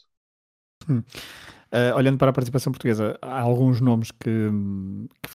Hum. 0.88 1.02
Uh, 1.72 1.94
olhando 1.96 2.18
para 2.18 2.30
a 2.30 2.32
participação 2.32 2.72
portuguesa, 2.72 3.18
há 3.22 3.40
alguns 3.40 3.80
nomes 3.80 4.10
que, 4.10 4.50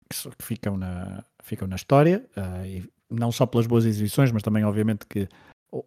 que, 0.10 0.30
que 0.38 0.46
ficam, 0.46 0.78
na, 0.78 1.24
ficam 1.44 1.68
na 1.68 1.76
história, 1.76 2.26
uh, 2.36 2.66
e 2.66 2.84
não 3.10 3.32
só 3.32 3.46
pelas 3.46 3.68
boas 3.68 3.86
exibições, 3.86 4.32
mas 4.32 4.44
também, 4.44 4.64
obviamente, 4.64 5.06
que 5.08 5.28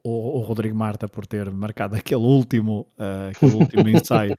o, 0.05 0.39
o, 0.39 0.41
Rodrigo 0.41 0.77
Marta 0.77 1.09
por 1.09 1.27
ter 1.27 1.51
marcado 1.51 1.97
aquele 1.97 2.23
último, 2.23 2.87
uh, 2.99 3.31
aquele 3.31 3.55
último 3.55 3.89
ensaio, 3.89 4.35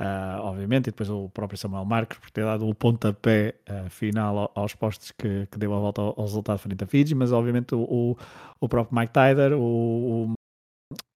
uh, 0.00 0.40
obviamente, 0.40 0.88
e 0.88 0.90
depois 0.90 1.08
o 1.08 1.28
próprio 1.28 1.58
Samuel 1.58 1.84
Marques 1.84 2.18
por 2.18 2.30
ter 2.30 2.44
dado 2.44 2.68
o 2.68 2.74
pontapé 2.74 3.54
uh, 3.68 3.88
final 3.88 4.50
aos 4.54 4.74
postos 4.74 5.12
que, 5.12 5.46
que, 5.46 5.58
deu 5.58 5.72
a 5.74 5.78
volta 5.78 6.02
ao, 6.02 6.14
ao 6.16 6.24
resultado 6.24 6.58
frente 6.58 6.84
a 6.84 6.86
Fiji, 6.86 7.14
mas 7.14 7.32
obviamente 7.32 7.74
o, 7.74 8.16
o 8.60 8.68
próprio 8.68 8.98
Mike 8.98 9.12
Tyder, 9.12 9.52
o, 9.54 10.34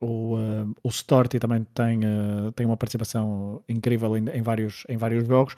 o, 0.00 0.36
uh, 0.36 0.74
o 0.82 0.88
Storti 0.88 1.38
também 1.38 1.64
tem, 1.74 2.00
tem 2.54 2.66
uma 2.66 2.76
participação 2.76 3.62
incrível 3.68 4.16
em, 4.16 4.28
em, 4.30 4.42
vários, 4.42 4.84
em 4.88 4.96
vários 4.96 5.26
jogos. 5.26 5.54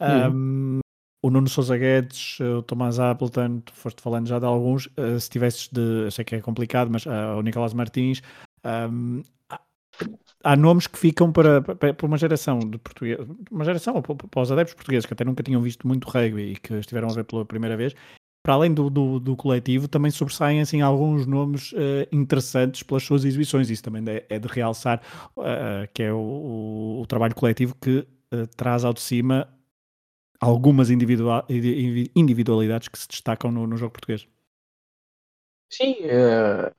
Uhum. 0.00 0.78
Um, 0.78 0.80
o 1.22 1.30
Nuno 1.30 1.48
Sousa 1.48 1.76
Guedes, 1.76 2.38
o 2.40 2.62
Tomás 2.62 2.98
Appleton, 3.00 3.62
foste 3.72 4.00
falando 4.00 4.28
já 4.28 4.38
de 4.38 4.46
alguns. 4.46 4.86
Uh, 4.86 5.18
se 5.18 5.28
tivesses 5.28 5.68
de. 5.68 6.10
Sei 6.10 6.24
que 6.24 6.36
é 6.36 6.40
complicado, 6.40 6.90
mas 6.90 7.06
uh, 7.06 7.36
o 7.38 7.42
Nicolás 7.42 7.74
Martins. 7.74 8.22
Um, 8.64 9.22
há 10.44 10.56
nomes 10.56 10.86
que 10.86 10.98
ficam 10.98 11.32
para, 11.32 11.60
para, 11.60 11.94
para 11.94 12.06
uma 12.06 12.18
geração 12.18 12.60
de 12.60 12.78
português, 12.78 13.18
uma 13.50 13.64
geração 13.64 13.94
ou 13.94 14.02
para 14.02 14.42
os 14.42 14.52
adeptos 14.52 14.74
portugueses 14.74 15.06
que 15.06 15.12
até 15.12 15.24
nunca 15.24 15.42
tinham 15.42 15.60
visto 15.60 15.86
muito 15.86 16.08
rugby 16.08 16.52
e 16.52 16.56
que 16.56 16.74
estiveram 16.74 17.08
a 17.08 17.12
ver 17.12 17.24
pela 17.24 17.44
primeira 17.44 17.76
vez. 17.76 17.94
Para 18.42 18.54
além 18.54 18.72
do, 18.72 18.88
do, 18.88 19.18
do 19.18 19.36
coletivo, 19.36 19.88
também 19.88 20.10
sobressaem 20.10 20.60
assim, 20.60 20.80
alguns 20.80 21.26
nomes 21.26 21.72
uh, 21.72 22.06
interessantes 22.12 22.82
pelas 22.82 23.02
suas 23.02 23.24
exibições. 23.24 23.68
Isso 23.68 23.82
também 23.82 24.02
é, 24.06 24.24
é 24.28 24.38
de 24.38 24.48
realçar, 24.48 25.02
uh, 25.36 25.88
que 25.92 26.04
é 26.04 26.12
o, 26.12 26.16
o, 26.16 27.00
o, 27.02 27.06
trabalho 27.06 27.34
coletivo 27.34 27.74
que 27.80 28.06
uh, 28.32 28.46
traz 28.56 28.84
ao 28.84 28.94
de 28.94 29.00
cima 29.00 29.46
algumas 30.40 30.88
individualidades 30.90 32.88
que 32.88 32.98
se 32.98 33.08
destacam 33.08 33.50
no, 33.50 33.66
no 33.66 33.76
jogo 33.76 33.92
português. 33.92 34.26
Sim, 35.70 35.96
uh, 36.04 36.74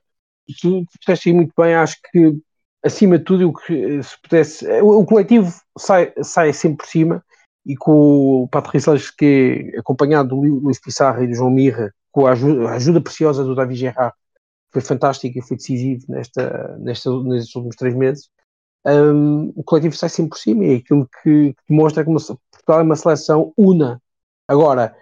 tu 0.60 0.84
disseste 0.98 1.32
muito 1.32 1.52
bem, 1.56 1.74
acho 1.74 1.96
que 2.10 2.38
acima 2.82 3.18
de 3.18 3.24
tudo, 3.24 3.48
o 3.48 3.52
que 3.52 4.02
se 4.02 4.20
pudesse, 4.22 4.66
o, 4.80 5.00
o 5.00 5.06
coletivo 5.06 5.52
sai, 5.78 6.12
sai 6.22 6.52
sempre 6.52 6.78
por 6.78 6.86
cima 6.86 7.24
e 7.64 7.76
com 7.76 8.42
o 8.42 8.48
Patrice 8.48 8.90
que 9.16 9.72
acompanhado 9.78 10.30
do 10.30 10.36
Luís 10.36 10.80
Pissarra 10.80 11.22
e 11.22 11.28
do 11.28 11.34
João 11.34 11.50
Mirra, 11.50 11.92
com 12.10 12.26
a 12.26 12.32
ajuda, 12.32 12.68
a 12.68 12.74
ajuda 12.74 13.00
preciosa 13.00 13.44
do 13.44 13.54
David 13.54 13.78
Gerrard, 13.78 14.14
foi 14.72 14.80
fantástico 14.80 15.38
e 15.38 15.42
foi 15.42 15.56
decisivo 15.56 16.04
nesta, 16.08 16.78
nesta, 16.78 17.10
nestes 17.22 17.54
últimos 17.54 17.76
três 17.76 17.94
meses. 17.94 18.30
Um, 18.86 19.52
o 19.54 19.62
coletivo 19.62 19.94
sai 19.94 20.08
sempre 20.08 20.30
por 20.30 20.38
cima 20.38 20.64
e 20.64 20.74
é 20.74 20.76
aquilo 20.76 21.08
que, 21.22 21.54
demonstra 21.68 22.04
que 22.04 22.10
Portugal 22.10 22.80
é 22.80 22.82
uma 22.82 22.96
seleção 22.96 23.52
una. 23.56 24.00
Agora, 24.48 24.94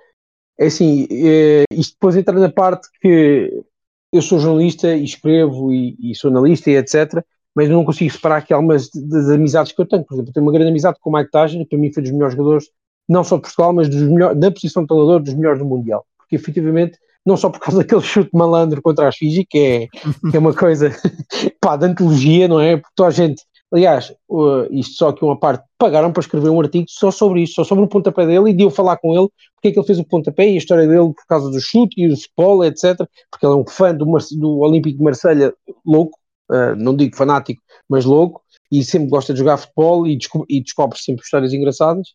é 0.58 0.66
assim, 0.66 1.06
é, 1.10 1.64
isto 1.72 1.94
depois 1.94 2.16
entra 2.16 2.38
na 2.38 2.50
parte 2.50 2.88
que 3.00 3.64
eu 4.12 4.22
sou 4.22 4.38
jornalista 4.40 4.94
e 4.94 5.04
escrevo 5.04 5.72
e, 5.72 5.96
e 6.00 6.14
sou 6.14 6.30
analista 6.30 6.70
e 6.70 6.76
etc 6.76 7.24
mas 7.58 7.68
não 7.68 7.84
consigo 7.84 8.12
separar 8.12 8.36
aqui 8.36 8.52
algumas 8.52 8.88
das 8.88 9.28
amizades 9.30 9.72
que 9.72 9.80
eu 9.80 9.84
tenho. 9.84 10.04
Por 10.04 10.14
exemplo, 10.14 10.30
eu 10.30 10.32
tenho 10.32 10.46
uma 10.46 10.52
grande 10.52 10.70
amizade 10.70 10.96
com 11.00 11.10
o 11.10 11.12
Mike 11.12 11.32
Tyson, 11.32 11.58
que 11.58 11.70
para 11.70 11.78
mim 11.78 11.92
foi 11.92 12.04
dos 12.04 12.12
melhores 12.12 12.36
jogadores, 12.36 12.68
não 13.08 13.24
só 13.24 13.34
de 13.34 13.42
Portugal, 13.42 13.72
mas 13.72 13.88
dos 13.88 14.02
melhores, 14.02 14.38
da 14.38 14.48
posição 14.52 14.84
de 14.84 14.86
treinador, 14.86 15.20
dos 15.20 15.34
melhores 15.34 15.58
do 15.58 15.64
Mundial. 15.64 16.06
Porque 16.16 16.36
efetivamente, 16.36 16.96
não 17.26 17.36
só 17.36 17.50
por 17.50 17.58
causa 17.58 17.78
daquele 17.82 18.00
chute 18.00 18.30
malandro 18.32 18.80
contra 18.80 19.08
as 19.08 19.16
Fiji, 19.16 19.44
que 19.44 19.58
é, 19.58 19.88
que 20.30 20.36
é 20.36 20.38
uma 20.38 20.54
coisa 20.54 20.94
pá, 21.60 21.74
de 21.74 21.86
antologia, 21.86 22.46
não 22.46 22.60
é? 22.60 22.76
Porque 22.76 22.92
toda 22.94 23.08
a 23.08 23.12
gente, 23.12 23.42
aliás, 23.72 24.12
uh, 24.28 24.66
isto 24.70 24.94
só 24.94 25.08
aqui 25.08 25.24
uma 25.24 25.38
parte, 25.38 25.64
pagaram 25.78 26.12
para 26.12 26.20
escrever 26.20 26.50
um 26.50 26.60
artigo 26.60 26.86
só 26.88 27.10
sobre 27.10 27.42
isto, 27.42 27.56
só 27.56 27.64
sobre 27.64 27.84
o 27.84 27.88
pontapé 27.88 28.26
dele, 28.26 28.50
e 28.50 28.52
de 28.54 28.62
eu 28.62 28.70
falar 28.70 28.96
com 28.96 29.14
ele 29.14 29.28
porque 29.54 29.68
é 29.68 29.72
que 29.72 29.78
ele 29.78 29.86
fez 29.86 29.98
o 29.98 30.04
pontapé 30.04 30.48
e 30.48 30.54
a 30.54 30.58
história 30.58 30.86
dele 30.86 31.12
por 31.12 31.26
causa 31.28 31.50
do 31.50 31.60
chute 31.60 32.00
e 32.00 32.08
do 32.08 32.16
futebol, 32.16 32.64
etc. 32.64 32.96
Porque 33.30 33.44
ele 33.44 33.54
é 33.54 33.56
um 33.56 33.66
fã 33.66 33.94
do, 33.94 34.06
Mar 34.06 34.22
do 34.32 34.58
Olímpico 34.58 34.98
de 34.98 35.04
Marselha 35.04 35.52
louco, 35.84 36.18
uh, 36.50 36.76
não 36.76 36.94
digo 36.96 37.16
fanático, 37.16 37.60
mas 37.88 38.04
louco, 38.04 38.42
e 38.70 38.84
sempre 38.84 39.08
gosta 39.08 39.32
de 39.32 39.40
jogar 39.40 39.56
futebol 39.56 40.06
e, 40.06 40.16
desco 40.16 40.44
e 40.48 40.62
descobre 40.62 40.98
sempre 40.98 41.24
histórias 41.24 41.52
engraçadas. 41.52 42.08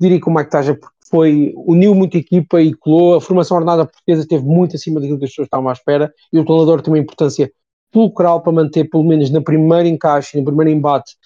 Diria 0.00 0.20
que 0.20 0.28
o 0.28 0.34
Mike 0.34 0.50
Taja 0.50 0.78
foi, 1.10 1.52
uniu 1.56 1.94
muita 1.94 2.18
equipa 2.18 2.60
e 2.60 2.72
colou, 2.74 3.14
a 3.14 3.20
formação 3.20 3.56
ordenada 3.56 3.86
portuguesa 3.86 4.22
esteve 4.22 4.44
muito 4.44 4.76
acima 4.76 5.00
daquilo 5.00 5.18
que 5.18 5.24
as 5.24 5.30
pessoas 5.30 5.46
estavam 5.46 5.68
à 5.68 5.72
espera, 5.72 6.12
e 6.32 6.38
o 6.38 6.44
treinador 6.44 6.82
tem 6.82 6.92
uma 6.92 6.98
importância 6.98 7.50
fulcral 7.96 8.42
para 8.42 8.52
manter, 8.52 8.84
pelo 8.90 9.02
menos 9.02 9.30
na 9.30 9.40
primeira 9.40 9.88
encaixe, 9.88 10.36
no 10.36 10.44
primeiro 10.44 10.70
embate, 10.70 11.16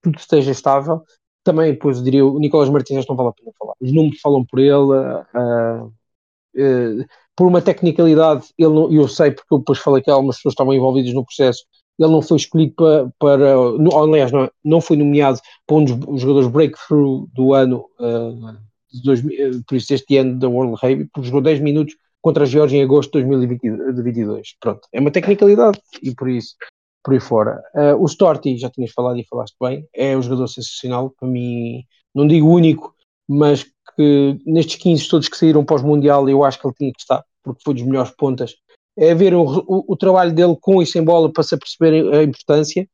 tudo 0.00 0.16
esteja 0.16 0.52
estável. 0.52 1.02
Também, 1.42 1.72
depois, 1.72 2.00
diria, 2.00 2.24
o 2.24 2.38
Nicolas 2.38 2.68
Martins 2.68 3.04
não 3.08 3.16
vale 3.16 3.30
a 3.30 3.32
pena 3.32 3.50
falar. 3.58 3.74
Os 3.80 3.92
números 3.92 4.20
falam 4.20 4.46
por 4.46 4.60
ele, 4.60 4.72
uh, 4.72 5.86
uh, 5.86 7.04
por 7.34 7.48
uma 7.48 7.60
tecnicalidade, 7.60 8.46
ele 8.56 8.72
não, 8.72 8.92
eu 8.92 9.08
sei 9.08 9.32
porque 9.32 9.52
eu 9.52 9.58
depois 9.58 9.80
falei 9.80 10.02
que 10.04 10.10
algumas 10.10 10.36
pessoas 10.36 10.52
estavam 10.52 10.72
envolvidas 10.72 11.12
no 11.12 11.24
processo, 11.24 11.64
ele 11.98 12.12
não 12.12 12.22
foi 12.22 12.36
escolhido 12.36 12.74
para, 12.76 13.12
para 13.18 13.54
no, 13.78 13.98
aliás, 13.98 14.30
não, 14.30 14.48
não 14.64 14.80
foi 14.80 14.96
nomeado 14.96 15.40
para 15.66 15.76
um 15.78 15.84
dos 15.84 16.20
jogadores 16.20 16.48
breakthrough 16.48 17.26
do 17.34 17.54
ano, 17.54 17.86
uh, 17.98 18.56
de 18.92 19.64
por 19.66 19.74
isso 19.74 19.92
este 19.92 20.16
ano 20.16 20.38
da 20.38 20.48
World 20.48 20.78
Rugby, 20.80 21.08
porque 21.12 21.26
jogou 21.26 21.40
10 21.40 21.58
minutos 21.60 21.96
contra 22.20 22.44
a 22.44 22.46
Geórgia 22.46 22.78
em 22.78 22.82
agosto 22.82 23.18
de 23.18 23.24
2022. 23.24 24.56
Pronto, 24.60 24.80
é 24.92 25.00
uma 25.00 25.10
tecnicalidade 25.10 25.80
e 26.02 26.14
por 26.14 26.28
isso, 26.28 26.54
por 27.02 27.14
aí 27.14 27.20
fora. 27.20 27.62
Uh, 27.74 28.02
o 28.02 28.06
Storti, 28.06 28.56
já 28.58 28.70
tinhas 28.70 28.92
falado 28.92 29.18
e 29.18 29.26
falaste 29.28 29.56
bem, 29.60 29.86
é 29.94 30.16
um 30.16 30.22
jogador 30.22 30.48
sensacional, 30.48 31.10
para 31.10 31.28
mim, 31.28 31.84
não 32.14 32.26
digo 32.26 32.48
único, 32.48 32.94
mas 33.28 33.64
que 33.96 34.38
nestes 34.46 34.76
15 34.76 35.08
todos 35.08 35.28
que 35.28 35.36
saíram 35.36 35.64
para 35.64 35.76
os 35.76 35.82
Mundial 35.82 36.28
eu 36.28 36.44
acho 36.44 36.60
que 36.60 36.66
ele 36.66 36.74
tinha 36.74 36.92
que 36.92 37.00
estar, 37.00 37.24
porque 37.42 37.62
foi 37.64 37.74
dos 37.74 37.84
melhores 37.84 38.10
pontas 38.10 38.54
é 38.96 39.14
ver 39.14 39.34
o, 39.34 39.42
o, 39.42 39.84
o, 39.88 39.96
trabalho 39.96 40.32
dele 40.32 40.56
com 40.60 40.82
e 40.82 40.86
sem 40.86 41.02
bola 41.02 41.32
para 41.32 41.42
se 41.42 41.54
aperceber 41.54 42.14
a 42.14 42.22
importância. 42.22 42.86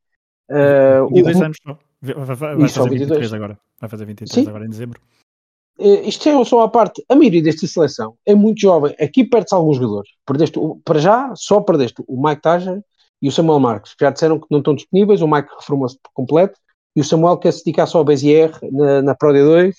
Uh, 0.49 1.07
22 1.09 1.37
o, 1.37 1.43
anos 1.43 1.57
só. 1.61 1.79
Vai, 2.01 2.35
vai, 2.35 2.55
vai 2.55 2.69
fazer 2.69 2.89
23 2.89 3.33
agora. 3.33 3.59
Vai 3.79 3.89
fazer 3.89 4.05
23 4.05 4.31
Sim. 4.31 4.49
agora 4.49 4.65
em 4.65 4.69
dezembro. 4.69 5.01
Uh, 5.79 6.07
isto 6.07 6.27
é 6.27 6.43
só 6.43 6.61
a 6.61 6.69
parte, 6.69 7.03
a 7.07 7.15
maioria 7.15 7.41
desta 7.41 7.67
seleção 7.67 8.15
é 8.25 8.33
muito 8.33 8.61
jovem. 8.61 8.95
Aqui 8.99 9.23
perde-se 9.23 9.53
alguns 9.53 9.77
jogadores. 9.77 10.09
Perdeste, 10.25 10.59
para 10.83 10.99
já, 10.99 11.33
só 11.35 11.61
perdeste 11.61 12.03
o 12.07 12.21
Mike 12.21 12.41
Taja 12.41 12.83
e 13.21 13.27
o 13.27 13.31
Samuel 13.31 13.59
Marques, 13.59 13.93
que 13.93 14.03
já 14.03 14.11
disseram 14.11 14.39
que 14.39 14.47
não 14.49 14.59
estão 14.59 14.75
disponíveis. 14.75 15.21
O 15.21 15.27
Mike 15.27 15.49
reformou-se 15.59 15.97
por 16.01 16.11
completo 16.13 16.59
e 16.95 17.01
o 17.01 17.03
Samuel 17.03 17.37
quer 17.37 17.53
se 17.53 17.63
dedicar 17.63 17.85
só 17.85 17.99
ao 17.99 18.05
BZR 18.05 18.59
na, 18.71 19.01
na 19.01 19.15
Pro 19.15 19.31
D2 19.31 19.75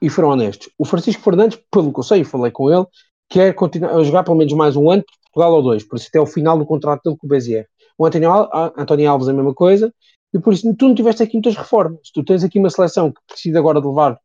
e 0.00 0.08
foram 0.08 0.30
honestos. 0.30 0.70
O 0.78 0.84
Francisco 0.84 1.22
Fernandes, 1.22 1.58
pelo 1.70 1.92
que 1.92 2.00
eu 2.00 2.04
sei, 2.04 2.24
falei 2.24 2.50
com 2.50 2.70
ele, 2.70 2.86
quer 3.28 3.54
continuar 3.54 3.92
a 3.92 4.02
jogar 4.02 4.24
pelo 4.24 4.36
menos 4.36 4.52
mais 4.54 4.76
um 4.76 4.90
ano, 4.90 5.04
Portugal 5.32 5.52
ou 5.52 5.62
dois, 5.62 5.84
por 5.84 5.96
isso 5.96 6.08
até 6.08 6.20
o 6.20 6.26
final 6.26 6.58
do 6.58 6.64
contrato 6.64 7.02
dele 7.04 7.16
com 7.18 7.26
o 7.26 7.30
Bezier. 7.30 7.66
O 7.98 8.06
António, 8.06 8.30
António 8.76 9.10
Alves 9.10 9.28
a 9.28 9.32
mesma 9.32 9.54
coisa, 9.54 9.92
e 10.32 10.38
por 10.38 10.52
isso 10.52 10.74
tu 10.74 10.88
não 10.88 10.94
tiveste 10.94 11.22
aqui 11.22 11.34
muitas 11.34 11.56
reformas. 11.56 12.10
Tu 12.12 12.24
tens 12.24 12.44
aqui 12.44 12.58
uma 12.58 12.70
seleção 12.70 13.12
que 13.12 13.20
precisa 13.26 13.58
agora 13.58 13.80
de 13.80 13.86
levar 13.86 14.18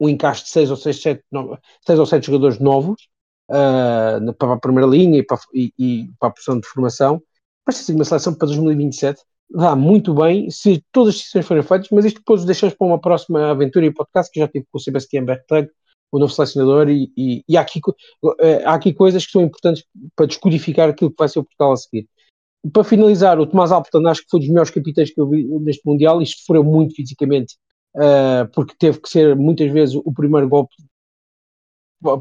um 0.00 0.08
encaixe 0.08 0.44
de 0.44 0.50
6 0.50 0.70
ou 0.70 0.76
6, 0.76 1.02
7, 1.02 1.24
6 1.86 1.98
ou 1.98 2.06
7 2.06 2.26
jogadores 2.26 2.58
novos 2.58 3.08
uh, 3.50 4.32
para 4.34 4.54
a 4.54 4.58
primeira 4.58 4.88
linha 4.88 5.18
e 5.18 5.22
para, 5.22 5.38
e, 5.54 5.72
e 5.78 6.10
para 6.18 6.30
a 6.30 6.32
posição 6.32 6.58
de 6.58 6.66
formação. 6.66 7.22
Mas 7.66 7.76
ser 7.76 7.94
uma 7.94 8.04
seleção 8.04 8.34
para 8.34 8.46
2027 8.46 9.20
dá 9.50 9.74
muito 9.74 10.14
bem 10.14 10.48
se 10.50 10.82
todas 10.92 11.14
as 11.14 11.20
decisões 11.20 11.46
forem 11.46 11.62
feitas, 11.62 11.88
mas 11.90 12.04
isto 12.04 12.18
depois 12.18 12.44
deixamos 12.44 12.74
para 12.74 12.86
uma 12.86 13.00
próxima 13.00 13.50
aventura 13.50 13.84
e 13.84 13.92
podcast 13.92 14.30
que 14.32 14.40
já 14.40 14.48
tive 14.48 14.66
com 14.70 14.78
o 14.78 14.80
Sebastião 14.80 15.24
Bertag, 15.24 15.68
o 16.12 16.18
novo 16.18 16.32
selecionador, 16.32 16.88
e, 16.88 17.12
e, 17.16 17.44
e 17.48 17.56
há, 17.56 17.60
aqui, 17.60 17.80
eh, 18.40 18.62
há 18.64 18.74
aqui 18.74 18.92
coisas 18.92 19.24
que 19.24 19.32
são 19.32 19.42
importantes 19.42 19.84
para 20.16 20.26
descodificar 20.26 20.88
aquilo 20.88 21.10
que 21.10 21.16
vai 21.18 21.28
ser 21.28 21.40
o 21.40 21.44
Portugal 21.44 21.72
a 21.72 21.76
seguir. 21.76 22.08
Para 22.72 22.84
finalizar, 22.84 23.38
o 23.38 23.46
Tomás 23.46 23.72
Alperton 23.72 24.06
acho 24.06 24.22
que 24.22 24.30
foi 24.30 24.40
dos 24.40 24.48
melhores 24.48 24.70
capitães 24.70 25.10
que 25.10 25.20
eu 25.20 25.28
vi 25.28 25.44
neste 25.60 25.82
Mundial 25.86 26.20
e 26.20 26.26
sofreu 26.26 26.62
muito 26.62 26.94
fisicamente, 26.94 27.56
uh, 27.96 28.48
porque 28.54 28.74
teve 28.78 29.00
que 29.00 29.08
ser 29.08 29.36
muitas 29.36 29.70
vezes 29.70 29.94
o 29.94 30.12
primeiro 30.12 30.48
golpe 30.48 30.74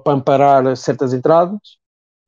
para 0.03 0.13
amparar 0.13 0.75
certas 0.75 1.13
entradas. 1.13 1.59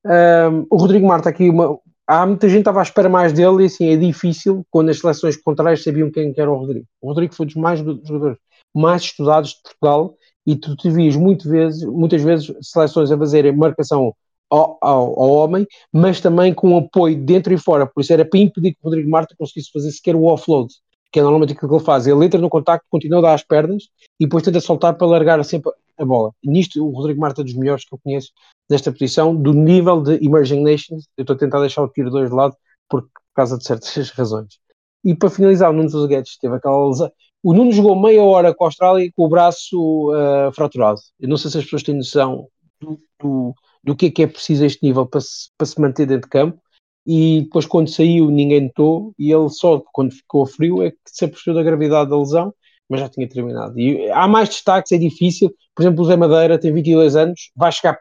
Um, 0.05 0.65
o 0.69 0.77
Rodrigo 0.77 1.07
Marta 1.07 1.29
aqui, 1.29 1.49
uma, 1.49 1.77
há 2.07 2.25
muita 2.25 2.47
gente 2.47 2.57
que 2.57 2.61
estava 2.61 2.79
à 2.79 2.83
espera 2.83 3.09
mais 3.09 3.33
dele 3.33 3.63
e 3.63 3.65
assim 3.65 3.89
é 3.89 3.97
difícil 3.97 4.65
quando 4.69 4.89
as 4.89 4.99
seleções 4.99 5.37
contrárias 5.37 5.83
sabiam 5.83 6.11
quem 6.11 6.33
era 6.37 6.51
o 6.51 6.55
Rodrigo. 6.55 6.85
O 7.01 7.07
Rodrigo 7.07 7.33
foi 7.33 7.45
dos 7.45 7.55
mais 7.55 7.79
jogadores 7.79 8.37
mais 8.73 9.01
estudados 9.01 9.51
de 9.51 9.61
Portugal 9.61 10.15
e 10.45 10.55
tu 10.55 10.75
te 10.75 10.89
vias 10.89 11.15
muito 11.15 11.49
vezes, 11.49 11.83
muitas 11.83 12.21
vezes 12.21 12.51
seleções 12.61 13.11
a 13.11 13.17
fazerem 13.17 13.55
marcação 13.55 14.15
ao, 14.49 14.77
ao, 14.81 15.19
ao, 15.19 15.29
homem, 15.29 15.67
mas 15.93 16.19
também 16.19 16.53
com 16.53 16.77
apoio 16.77 17.17
dentro 17.17 17.53
e 17.53 17.57
fora, 17.57 17.85
por 17.85 18.01
isso 18.01 18.11
era 18.11 18.25
para 18.25 18.39
impedir 18.39 18.71
que 18.71 18.79
o 18.81 18.85
Rodrigo 18.85 19.09
Marta 19.09 19.35
conseguisse 19.37 19.71
fazer 19.71 19.91
sequer 19.91 20.15
o 20.15 20.25
offload, 20.25 20.73
que 21.11 21.19
é 21.19 21.23
normalmente 21.23 21.53
aquilo 21.53 21.69
que 21.69 21.75
ele 21.75 21.83
faz, 21.83 22.07
ele 22.07 22.25
entra 22.25 22.39
no 22.39 22.49
contacto, 22.49 22.85
continua 22.89 23.19
a 23.19 23.21
dar 23.21 23.33
as 23.33 23.43
pernas 23.43 23.89
e 24.19 24.25
depois 24.25 24.43
tenta 24.43 24.59
soltar 24.59 24.95
para 24.95 25.07
largar 25.07 25.43
sempre 25.43 25.71
a 25.97 26.05
bola. 26.05 26.31
Nisto 26.43 26.85
o 26.85 26.91
Rodrigo 26.91 27.19
Marta 27.19 27.41
é 27.41 27.43
dos 27.43 27.53
melhores 27.53 27.85
que 27.85 27.93
eu 27.93 27.99
conheço 28.01 28.31
desta 28.69 28.91
posição, 28.91 29.35
do 29.35 29.53
nível 29.53 30.01
de 30.01 30.23
Emerging 30.25 30.63
Nations, 30.63 31.07
eu 31.17 31.23
estou 31.23 31.35
a 31.35 31.39
tentar 31.39 31.59
deixar 31.59 31.83
o 31.83 31.89
tiro 31.89 32.09
2 32.09 32.29
de 32.29 32.35
lado 32.35 32.55
por 32.89 33.07
causa 33.35 33.57
de 33.57 33.65
certas 33.65 34.09
razões. 34.11 34.59
E 35.03 35.15
para 35.15 35.29
finalizar, 35.29 35.69
o 35.69 35.73
Nuno 35.73 35.89
dos 35.89 36.05
Guedes 36.05 36.37
teve 36.37 36.55
aquela 36.55 36.87
lesão, 36.87 37.11
o 37.43 37.53
Nuno 37.53 37.71
jogou 37.71 37.99
meia 37.99 38.23
hora 38.23 38.53
com 38.53 38.63
a 38.63 38.67
Austrália 38.67 39.11
com 39.15 39.25
o 39.25 39.29
braço 39.29 40.11
uh, 40.11 40.51
fraturado. 40.53 40.99
Eu 41.19 41.27
não 41.27 41.37
sei 41.37 41.49
se 41.49 41.57
as 41.57 41.63
pessoas 41.63 41.83
têm 41.83 41.95
noção 41.95 42.47
do, 42.79 42.99
do, 43.19 43.55
do 43.83 43.95
que 43.95 44.05
é 44.07 44.11
que 44.11 44.23
é 44.23 44.27
preciso 44.27 44.63
a 44.63 44.67
este 44.67 44.85
nível 44.85 45.07
para 45.07 45.21
se, 45.21 45.49
para 45.57 45.65
se 45.65 45.81
manter 45.81 46.05
dentro 46.05 46.27
de 46.27 46.29
campo. 46.29 46.60
E 47.05 47.41
depois 47.43 47.65
quando 47.65 47.89
saiu 47.89 48.29
ninguém 48.29 48.61
notou 48.61 49.13
e 49.17 49.31
ele 49.31 49.49
só 49.49 49.81
quando 49.91 50.11
ficou 50.13 50.45
frio 50.45 50.83
é 50.83 50.91
que 50.91 50.97
se 51.05 51.25
apercebeu 51.25 51.55
da 51.55 51.63
gravidade 51.63 52.09
da 52.09 52.17
lesão, 52.17 52.53
mas 52.89 52.99
já 52.99 53.09
tinha 53.09 53.27
terminado. 53.27 53.79
E 53.79 54.09
há 54.11 54.27
mais 54.27 54.49
destaques, 54.49 54.91
é 54.91 54.97
difícil. 54.97 55.53
Por 55.75 55.83
exemplo, 55.83 56.03
o 56.03 56.05
Zé 56.05 56.17
Madeira 56.17 56.59
tem 56.59 56.73
22 56.73 57.15
anos, 57.15 57.51
vai 57.55 57.71
chegar, 57.71 57.97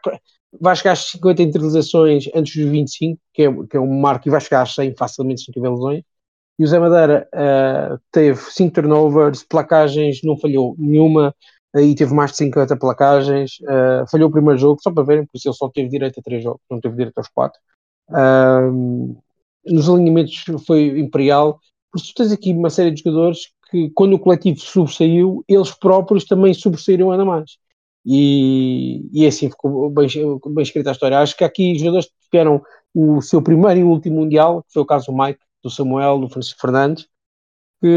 vai 0.59 0.75
chegar 0.75 0.91
às 0.91 1.11
50 1.11 1.41
internalizações 1.43 2.25
antes 2.35 2.55
dos 2.55 2.69
25, 2.69 3.19
que 3.33 3.43
é, 3.43 3.53
que 3.69 3.77
é 3.77 3.79
um 3.79 3.99
marco, 3.99 4.27
e 4.27 4.31
vai 4.31 4.41
chegar 4.41 4.63
às 4.63 4.75
100 4.75 4.95
facilmente 4.97 5.41
se 5.41 5.49
não 5.49 5.53
tiver 5.53 5.69
lesões. 5.69 6.03
E 6.59 6.63
o 6.63 6.67
Zé 6.67 6.77
Madeira 6.79 7.27
uh, 7.33 7.99
teve 8.11 8.39
5 8.39 8.73
turnovers, 8.73 9.43
placagens, 9.43 10.19
não 10.23 10.37
falhou 10.37 10.75
nenhuma, 10.77 11.33
aí 11.73 11.95
teve 11.95 12.13
mais 12.13 12.31
de 12.31 12.37
50 12.37 12.77
placagens, 12.77 13.53
uh, 13.61 14.05
falhou 14.11 14.29
o 14.29 14.31
primeiro 14.31 14.59
jogo, 14.59 14.81
só 14.81 14.91
para 14.91 15.03
verem, 15.03 15.25
por 15.25 15.37
isso 15.37 15.47
ele 15.47 15.55
só 15.55 15.69
teve 15.69 15.89
direito 15.89 16.19
a 16.19 16.23
3 16.23 16.43
jogos, 16.43 16.61
não 16.69 16.79
teve 16.81 16.95
direito 16.95 17.17
aos 17.17 17.29
4. 17.29 17.59
Nos 19.65 19.89
alinhamentos 19.89 20.43
foi 20.65 20.99
imperial, 20.99 21.59
porque 21.91 22.07
tu 22.07 22.13
tens 22.15 22.31
aqui 22.31 22.53
uma 22.53 22.69
série 22.69 22.91
de 22.91 23.01
jogadores 23.01 23.51
que, 23.69 23.89
quando 23.91 24.13
o 24.13 24.19
coletivo 24.19 24.59
sobressaiu, 24.59 25.43
eles 25.47 25.71
próprios 25.71 26.25
também 26.25 26.53
sobressaíram 26.53 27.11
ainda 27.11 27.25
mais. 27.25 27.57
E, 28.05 29.07
e 29.13 29.25
assim 29.27 29.49
ficou 29.49 29.89
bem, 29.89 30.07
bem 30.07 30.63
escrita 30.63 30.89
a 30.89 30.93
história. 30.93 31.19
Acho 31.19 31.37
que 31.37 31.43
aqui 31.43 31.77
jogadores 31.77 32.07
que 32.07 32.13
tiveram 32.23 32.61
o 32.93 33.21
seu 33.21 33.41
primeiro 33.41 33.79
e 33.79 33.83
último 33.83 34.17
Mundial, 34.17 34.63
que 34.63 34.73
foi 34.73 34.81
o 34.81 34.85
caso 34.85 35.11
do 35.11 35.17
Mike, 35.17 35.39
do 35.63 35.69
Samuel, 35.69 36.19
do 36.19 36.29
Francisco 36.29 36.59
Fernandes, 36.59 37.07
que 37.79 37.87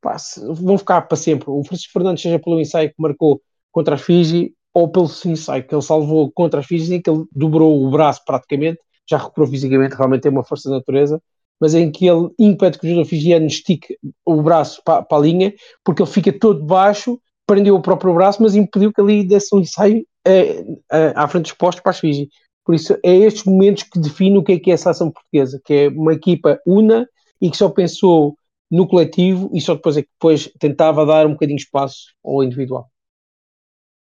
pá, 0.00 0.16
vão 0.54 0.76
ficar 0.76 1.02
para 1.02 1.16
sempre. 1.16 1.48
O 1.48 1.62
Francisco 1.64 1.92
Fernandes, 1.92 2.22
seja 2.22 2.38
pelo 2.38 2.60
ensaio 2.60 2.88
que 2.88 2.96
marcou 2.98 3.40
contra 3.70 3.94
a 3.94 3.98
Fiji, 3.98 4.54
ou 4.74 4.90
pelo 4.90 5.08
ensaio 5.24 5.66
que 5.66 5.74
ele 5.74 5.82
salvou 5.82 6.30
contra 6.32 6.60
a 6.60 6.62
Fiji, 6.62 6.94
em 6.94 7.02
que 7.02 7.08
ele 7.08 7.24
dobrou 7.32 7.84
o 7.84 7.90
braço 7.90 8.22
praticamente, 8.24 8.78
já 9.08 9.18
recuperou 9.18 9.48
fisicamente, 9.48 9.94
realmente 9.94 10.22
tem 10.22 10.32
uma 10.32 10.44
força 10.44 10.68
da 10.68 10.76
natureza, 10.76 11.20
mas 11.60 11.74
em 11.74 11.90
que 11.90 12.06
ele 12.06 12.30
impede 12.38 12.78
que 12.78 12.86
o 12.86 12.88
jogador 12.88 13.08
fijiano 13.08 13.46
estique 13.46 13.96
o 14.24 14.42
braço 14.42 14.80
para, 14.84 15.02
para, 15.02 15.18
a 15.18 15.20
linha, 15.20 15.52
porque 15.84 16.02
ele 16.02 16.10
fica 16.10 16.32
todo 16.32 16.64
baixo, 16.64 17.18
prendeu 17.46 17.74
o 17.74 17.82
próprio 17.82 18.14
braço, 18.14 18.42
mas 18.42 18.54
impediu 18.54 18.92
que 18.92 19.00
ali 19.00 19.24
desse 19.24 19.54
um 19.54 19.60
ensaio 19.60 20.06
é, 20.26 20.64
é, 20.92 21.12
à 21.16 21.26
frente 21.26 21.44
dos 21.44 21.52
postos 21.52 21.82
para 21.82 21.90
as 21.90 21.98
Fiji. 21.98 22.28
Por 22.64 22.74
isso, 22.74 22.98
é 23.02 23.16
estes 23.16 23.44
momentos 23.44 23.84
que 23.84 23.98
definem 23.98 24.36
o 24.36 24.44
que 24.44 24.52
é 24.52 24.58
que 24.58 24.70
é 24.70 24.74
essa 24.74 24.90
ação 24.90 25.10
portuguesa, 25.10 25.60
que 25.64 25.72
é 25.72 25.88
uma 25.88 26.12
equipa 26.12 26.60
una 26.66 27.08
e 27.40 27.50
que 27.50 27.56
só 27.56 27.68
pensou 27.70 28.36
no 28.70 28.86
coletivo 28.86 29.50
e 29.54 29.60
só 29.60 29.74
depois 29.74 29.96
é 29.96 30.02
que 30.02 30.10
depois 30.12 30.52
tentava 30.58 31.06
dar 31.06 31.26
um 31.26 31.32
bocadinho 31.32 31.56
de 31.56 31.64
espaço 31.64 32.14
ao 32.22 32.44
individual. 32.44 32.86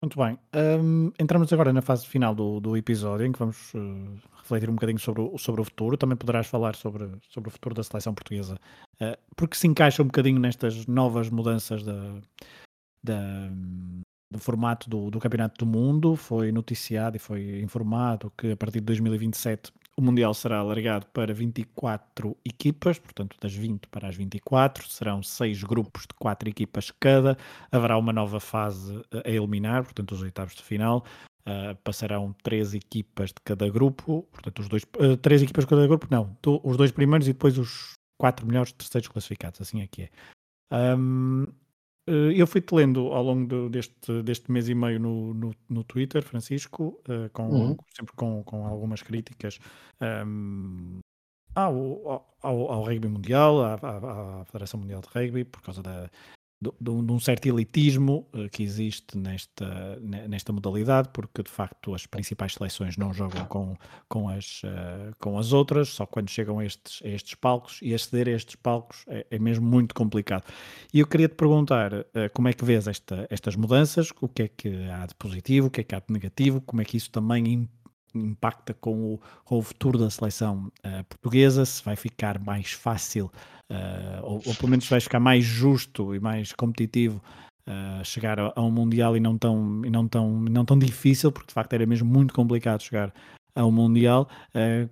Muito 0.01 0.17
bem. 0.17 0.39
Um, 0.55 1.11
entramos 1.19 1.53
agora 1.53 1.73
na 1.73 1.83
fase 1.83 2.07
final 2.07 2.33
do, 2.33 2.61
do 2.61 2.77
episódio 2.77 3.27
em 3.27 3.33
que 3.33 3.39
vamos 3.39 3.75
uh, 3.75 4.21
refletir 4.37 4.71
um 4.71 4.75
bocadinho 4.75 4.99
sobre 5.01 5.23
o, 5.23 5.37
sobre 5.37 5.61
o 5.61 5.65
futuro. 5.65 5.97
Também 5.97 6.17
poderás 6.17 6.47
falar 6.47 6.77
sobre, 6.77 7.11
sobre 7.29 7.49
o 7.49 7.51
futuro 7.51 7.75
da 7.75 7.83
seleção 7.83 8.15
portuguesa, 8.15 8.55
uh, 9.03 9.19
porque 9.35 9.57
se 9.57 9.67
encaixa 9.67 10.01
um 10.01 10.07
bocadinho 10.07 10.39
nestas 10.39 10.87
novas 10.87 11.29
mudanças 11.31 11.83
da, 11.83 12.21
da, 13.03 13.49
do 14.31 14.39
formato 14.39 14.89
do, 14.89 15.11
do 15.11 15.19
Campeonato 15.19 15.65
do 15.65 15.67
Mundo. 15.69 16.15
Foi 16.15 16.53
noticiado 16.53 17.17
e 17.17 17.21
foi 17.21 17.61
informado 17.61 18.33
que 18.39 18.53
a 18.53 18.57
partir 18.57 18.79
de 18.79 18.87
2027 18.87 19.73
o 19.99 20.03
Mundial 20.03 20.33
será 20.33 20.59
alargado 20.59 21.07
para 21.07 21.35
24 21.35 22.37
equipas, 22.45 23.01
portanto, 23.01 23.37
das 23.41 23.53
20 23.53 23.89
para 23.89 24.09
as 24.09 24.15
24. 24.15 24.89
Serão 24.89 25.25
seis 25.25 25.65
grupos 25.65 26.03
de 26.03 26.15
quatro 26.15 26.49
equipas 26.49 26.93
cada. 27.01 27.37
Haverá 27.73 27.99
uma 27.99 28.13
nova 28.13 28.39
fase 28.39 29.03
a 29.25 29.29
eliminar, 29.29 29.83
portanto, 29.83 30.13
os 30.13 30.23
oitavos 30.23 30.55
de 30.55 30.63
final. 30.63 31.05
Uh, 31.41 31.75
passarão 31.83 32.33
três 32.45 32.75
equipas 32.75 33.31
de 33.31 33.41
cada 33.43 33.69
grupo, 33.69 34.23
portanto, 34.31 34.61
os 34.61 34.69
dois, 34.69 34.85
uh, 35.01 35.17
três 35.17 35.43
equipas 35.43 35.65
de 35.65 35.71
cada 35.71 35.87
grupo, 35.87 36.07
não, 36.11 36.37
os 36.63 36.77
dois 36.77 36.93
primeiros 36.93 37.27
e 37.27 37.33
depois 37.33 37.57
os 37.59 37.95
quatro 38.19 38.47
melhores 38.47 38.71
terceiros 38.71 39.09
classificados, 39.09 39.61
assim 39.61 39.81
é 39.81 39.87
que 39.87 40.03
é. 40.03 40.97
Um, 40.97 41.47
eu 42.11 42.47
fui-te 42.47 42.75
lendo 42.75 43.09
ao 43.09 43.23
longo 43.23 43.47
do, 43.47 43.69
deste, 43.69 44.23
deste 44.23 44.51
mês 44.51 44.69
e 44.69 44.75
meio 44.75 44.99
no, 44.99 45.35
no, 45.35 45.55
no 45.69 45.85
Twitter, 45.85 46.23
Francisco, 46.23 47.01
uh, 47.09 47.31
com, 47.33 47.49
uhum. 47.49 47.77
sempre 47.95 48.15
com, 48.15 48.43
com 48.45 48.67
algumas 48.67 49.03
críticas 49.03 49.59
um, 50.01 50.05
ehm, 50.05 51.01
ao, 51.55 52.27
ao, 52.43 52.73
ao, 52.73 52.83
rugby 52.83 53.09
mundial, 53.09 53.63
à, 53.63 53.75
à, 53.75 54.41
à, 54.41 54.45
Federação 54.45 54.81
Mundial 54.81 55.01
de 55.01 55.09
Rugby, 55.09 55.45
por 55.45 55.61
causa 55.63 55.83
da, 55.83 56.11
de, 56.61 56.73
de, 56.81 56.91
um 56.91 57.21
certo 57.21 57.47
elitismo 57.47 58.27
uh, 58.35 58.49
que 58.51 58.63
existe 58.63 59.17
nesta, 59.17 59.99
nesta 60.01 60.53
modalidade, 60.53 61.09
porque 61.13 61.43
de 61.43 61.51
facto 61.51 61.95
as 61.95 62.05
principais 62.05 62.55
seleções 62.55 62.97
não 62.97 63.15
jogam 63.15 63.45
com, 63.47 63.77
com, 64.09 64.29
as, 64.29 64.63
uh, 64.65 65.15
com 65.21 65.39
as 65.39 65.53
outras, 65.53 65.91
só 65.91 66.05
quando 66.05 66.29
chegam 66.31 66.59
a 66.59 66.65
estes, 66.65 67.01
a 67.05 67.09
estes 67.09 67.35
palcos, 67.35 67.79
e 67.81 67.95
aceder 67.95 68.29
a 68.29 68.33
estes 68.33 68.57
palcos 68.57 69.05
é, 69.07 69.27
é 69.31 69.39
mesmo 69.39 69.67
muito 69.67 69.95
complicado. 69.95 70.45
E 70.93 70.99
eu 70.99 71.07
queria 71.07 71.29
te 71.29 71.37
perguntar 71.37 71.93
uh, 71.95 72.05
como 72.35 72.49
é 72.49 72.53
que 72.53 72.65
vês 72.65 72.89
esta, 72.89 73.27
estas 73.31 73.55
mudanças, 73.55 74.11
o 74.21 74.29
que 74.29 74.43
é 74.43 74.49
que 74.49 74.85
há 74.91 75.07
de 75.07 75.15
positivo, 75.15 75.69
o 75.69 75.71
que 75.71 75.83
é 75.83 75.85
que 75.85 75.95
há 75.95 76.01
de 76.01 76.13
negativo, 76.13 76.61
como 76.61 76.83
é 76.83 76.85
que 76.85 76.97
isso 76.97 77.11
também 77.11 77.69
impacta 78.15 78.75
com 78.75 79.15
o, 79.15 79.21
com 79.45 79.59
o 79.59 79.63
futuro 79.63 79.99
da 79.99 80.11
seleção 80.11 80.73
uh, 80.85 81.05
portuguesa, 81.05 81.65
se 81.65 81.83
vai 81.85 81.95
ficar 81.95 82.39
mais 82.39 82.73
fácil, 82.73 83.31
uh, 83.71 84.23
ou, 84.23 84.43
ou, 84.47 84.55
pelo 84.55 84.69
menos 84.69 84.89
vai 84.89 85.01
ficar 85.01 85.21
mais 85.21 85.45
justo 85.45 86.15
e 86.15 86.21
mais 86.21 86.53
competitivo 86.53 87.23
uh, 87.67 88.05
chegar 88.05 88.39
a, 88.39 88.53
a, 88.55 88.63
um 88.63 88.71
Mundial 88.71 89.17
e 89.17 89.21
não, 89.21 89.37
tão, 89.37 89.83
e 89.85 89.91
não, 89.91 90.07
tão, 90.07 90.41
não 90.41 90.65
tão 90.65 90.79
difícil, 90.79 91.33
porque 91.33 91.49
de 91.49 91.55
facto 91.55 91.73
era 91.73 91.87
mesmo 91.87 92.09
muito 92.09 92.35
complicado 92.35 92.83
chegar 92.83 93.13
ao 93.55 93.73
Mundial. 93.73 94.29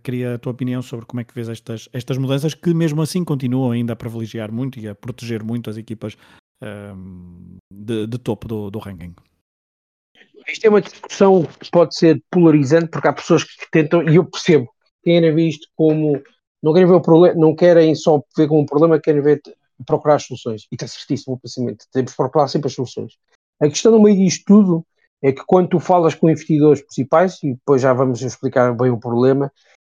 queria 0.03 0.35
a 0.35 0.39
tua 0.39 0.51
opinião 0.51 0.83
sobre 0.83 1.07
como 1.07 1.21
é 1.21 1.25
que 1.25 1.33
vês 1.33 1.49
estas, 1.49 1.89
estas 1.93 2.19
mudanças, 2.19 2.53
que 2.53 2.75
mesmo 2.75 3.01
assim 3.01 3.23
continuam 3.23 3.71
ainda 3.71 3.93
a 3.93 3.97
privilegiar 3.97 4.51
muito 4.51 4.81
e 4.81 4.89
a 4.89 4.95
proteger 4.95 5.45
muito 5.45 5.71
as 5.71 5.77
equipas 5.77 6.17
de, 7.73 8.09
de, 8.09 8.19
topo 8.19 8.49
do, 8.49 8.69
do 8.69 8.81
ranking. 8.81 9.15
Isto 10.49 10.67
é 10.67 10.69
uma 10.69 10.81
discussão 10.81 11.45
que 11.45 11.71
pode 11.71 11.97
ser 11.97 12.21
polarizante, 12.29 12.89
porque 12.89 13.07
há 13.07 13.12
pessoas 13.12 13.45
que 13.45 13.71
tentam, 13.71 14.03
e 14.09 14.17
eu 14.17 14.25
percebo, 14.25 14.69
querem 15.03 15.35
ver 15.35 15.49
isto 15.49 15.69
como. 15.75 16.23
Não 16.62 16.73
querem 16.73 16.88
ver 16.88 16.95
o 16.95 17.01
problema, 17.01 17.35
não 17.38 17.55
querem 17.55 17.95
só 17.95 18.23
ver 18.37 18.49
como 18.49 18.61
um 18.61 18.66
problema, 18.66 19.01
querem 19.01 19.21
ver 19.21 19.40
procurar 19.85 20.16
as 20.16 20.25
soluções. 20.25 20.66
E 20.71 20.75
está 20.75 20.87
certíssimo 20.87 21.35
o 21.35 21.38
pensamento. 21.38 21.87
Temos 21.92 22.12
que 22.12 22.16
procurar 22.16 22.49
sempre 22.49 22.69
as 22.69 22.75
soluções. 22.75 23.14
A 23.61 23.69
questão 23.69 23.92
no 23.92 24.03
meio 24.03 24.16
disto 24.16 24.45
tudo 24.47 24.87
é 25.23 25.33
que 25.33 25.42
quando 25.47 25.69
tu 25.69 25.81
falas 25.81 26.14
com 26.14 26.29
investidores 26.29 26.83
principais, 26.83 27.42
e 27.42 27.55
depois 27.55 27.83
já 27.83 27.92
vamos 27.92 28.23
explicar 28.23 28.75
bem 28.77 28.90
o 28.90 28.99
problema, 28.99 29.51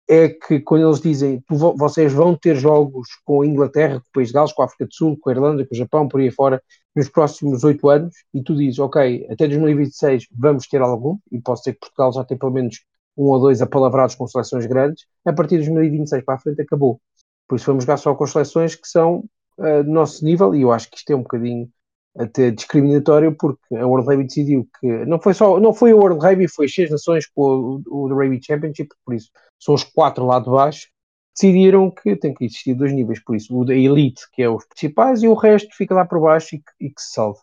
é 0.08 0.28
que 0.28 0.58
quando 0.58 0.86
eles 0.86 1.00
dizem 1.00 1.40
tu, 1.46 1.54
vocês 1.76 2.12
vão 2.12 2.34
ter 2.34 2.56
jogos 2.56 3.08
com 3.24 3.42
a 3.42 3.46
Inglaterra, 3.46 4.00
com 4.00 4.08
o 4.08 4.12
País 4.12 4.28
de 4.28 4.34
Gales, 4.34 4.52
com 4.52 4.62
a 4.62 4.64
África 4.64 4.86
do 4.86 4.92
Sul, 4.92 5.16
com 5.20 5.30
a 5.30 5.32
Irlanda, 5.32 5.64
com 5.64 5.72
o 5.72 5.78
Japão, 5.78 6.08
por 6.08 6.20
aí 6.20 6.30
fora, 6.32 6.60
nos 6.96 7.08
próximos 7.08 7.62
oito 7.62 7.88
anos, 7.88 8.14
e 8.34 8.42
tu 8.42 8.56
dizes, 8.56 8.80
ok, 8.80 9.26
até 9.30 9.46
2026 9.46 10.26
vamos 10.32 10.66
ter 10.66 10.80
algum, 10.82 11.16
e 11.30 11.40
pode 11.40 11.62
ser 11.62 11.74
que 11.74 11.80
Portugal 11.80 12.12
já 12.12 12.24
tenha 12.24 12.38
pelo 12.38 12.50
menos 12.50 12.84
um 13.16 13.24
ou 13.24 13.40
dois 13.40 13.60
apalavrados 13.60 14.14
com 14.14 14.26
seleções 14.26 14.66
grandes, 14.66 15.06
a 15.24 15.32
partir 15.32 15.58
de 15.58 15.66
2026 15.66 16.24
para 16.24 16.34
a 16.34 16.38
frente 16.38 16.62
acabou. 16.62 17.00
Por 17.48 17.56
isso 17.56 17.66
vamos 17.66 17.84
jogar 17.84 17.96
só 17.96 18.14
com 18.14 18.26
seleções 18.26 18.74
que 18.74 18.88
são 18.88 19.24
uh, 19.58 19.84
do 19.84 19.90
nosso 19.90 20.24
nível, 20.24 20.54
e 20.54 20.62
eu 20.62 20.72
acho 20.72 20.90
que 20.90 20.96
isto 20.96 21.10
é 21.10 21.16
um 21.16 21.22
bocadinho 21.22 21.68
até 22.16 22.50
discriminatório 22.50 23.36
porque 23.36 23.76
a 23.76 23.86
World 23.86 24.08
Rugby 24.08 24.24
decidiu 24.24 24.68
que 24.80 24.86
não 25.06 25.20
foi 25.20 25.32
só 25.32 25.60
não 25.60 25.72
foi 25.72 25.92
a 25.92 25.96
World 25.96 26.24
Rugby, 26.24 26.48
foi 26.48 26.66
as 26.66 26.74
seis 26.74 26.90
nações 26.90 27.26
com 27.26 27.82
o, 27.86 28.06
o 28.06 28.14
Rugby 28.14 28.40
Championship, 28.42 28.88
por 29.04 29.14
isso 29.14 29.30
são 29.58 29.74
os 29.74 29.84
quatro 29.84 30.26
lá 30.26 30.40
de 30.40 30.50
baixo, 30.50 30.88
decidiram 31.34 31.90
que 31.90 32.16
tem 32.16 32.34
que 32.34 32.44
existir 32.44 32.74
dois 32.74 32.92
níveis, 32.92 33.22
por 33.22 33.36
isso 33.36 33.56
o 33.56 33.64
da 33.64 33.74
Elite, 33.74 34.22
que 34.32 34.42
é 34.42 34.48
os 34.48 34.64
principais, 34.66 35.22
e 35.22 35.28
o 35.28 35.34
resto 35.34 35.74
fica 35.76 35.94
lá 35.94 36.04
por 36.04 36.20
baixo 36.20 36.56
e, 36.56 36.62
e 36.80 36.90
que 36.90 37.00
se 37.00 37.12
salve. 37.12 37.40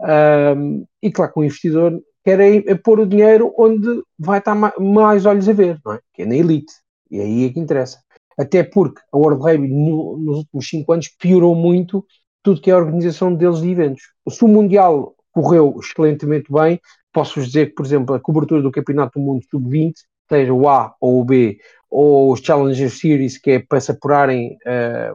Um, 0.00 0.86
e 1.02 1.10
claro 1.10 1.32
que 1.32 1.40
o 1.40 1.44
investidor 1.44 2.02
quer 2.24 2.40
é, 2.40 2.74
pôr 2.74 3.00
o 3.00 3.06
dinheiro 3.06 3.54
onde 3.58 4.02
vai 4.18 4.38
estar 4.38 4.54
mais, 4.54 5.26
olhos 5.26 5.48
a 5.48 5.52
ver, 5.52 5.78
não 5.84 5.92
é? 5.92 6.00
que 6.12 6.22
é 6.22 6.26
na 6.26 6.36
Elite, 6.36 6.72
e 7.10 7.20
aí 7.20 7.44
é 7.44 7.50
que 7.50 7.60
interessa. 7.60 7.98
Até 8.36 8.64
porque 8.64 9.00
a 9.12 9.16
World 9.16 9.42
Rugby 9.42 9.68
no, 9.68 10.16
nos 10.18 10.38
últimos 10.38 10.68
cinco 10.68 10.92
anos 10.92 11.08
piorou 11.08 11.54
muito 11.54 12.04
tudo 12.42 12.60
que 12.60 12.70
é 12.70 12.74
a 12.74 12.78
organização 12.78 13.34
deles 13.34 13.60
de 13.60 13.70
eventos. 13.70 14.02
Se 14.28 14.44
o 14.44 14.48
Mundial 14.48 15.14
correu 15.32 15.78
excelentemente 15.80 16.52
bem, 16.52 16.80
posso-vos 17.12 17.46
dizer 17.46 17.68
que, 17.68 17.74
por 17.74 17.86
exemplo, 17.86 18.14
a 18.14 18.20
cobertura 18.20 18.60
do 18.60 18.72
Campeonato 18.72 19.18
do 19.18 19.24
Mundo 19.24 19.44
Sub-20, 19.50 19.94
seja 20.28 20.52
o 20.52 20.68
A 20.68 20.94
ou 21.00 21.20
o 21.20 21.24
B, 21.24 21.58
ou 21.90 22.32
os 22.32 22.40
Challenger 22.40 22.90
Series, 22.90 23.38
que 23.38 23.52
é 23.52 23.58
para 23.60 23.80
se 23.80 23.92
uh, 23.92 23.96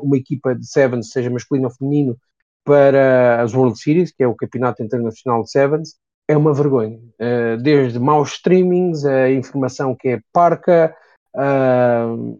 uma 0.01 0.17
equipa 0.17 0.55
de 0.55 0.65
Sevens, 0.65 1.11
seja 1.11 1.29
masculino 1.29 1.67
ou 1.67 1.73
feminino, 1.73 2.17
para 2.63 3.41
as 3.41 3.53
World 3.53 3.79
Series, 3.79 4.11
que 4.11 4.23
é 4.23 4.27
o 4.27 4.35
Campeonato 4.35 4.81
Internacional 4.81 5.43
de 5.43 5.51
Sevens, 5.51 5.95
é 6.29 6.37
uma 6.37 6.53
vergonha. 6.53 6.99
Uh, 7.19 7.57
desde 7.57 7.97
maus 7.97 8.33
streamings, 8.33 9.03
a 9.03 9.31
informação 9.31 9.95
que 9.95 10.09
é 10.09 10.21
parca, 10.31 10.95
uh, 11.35 12.39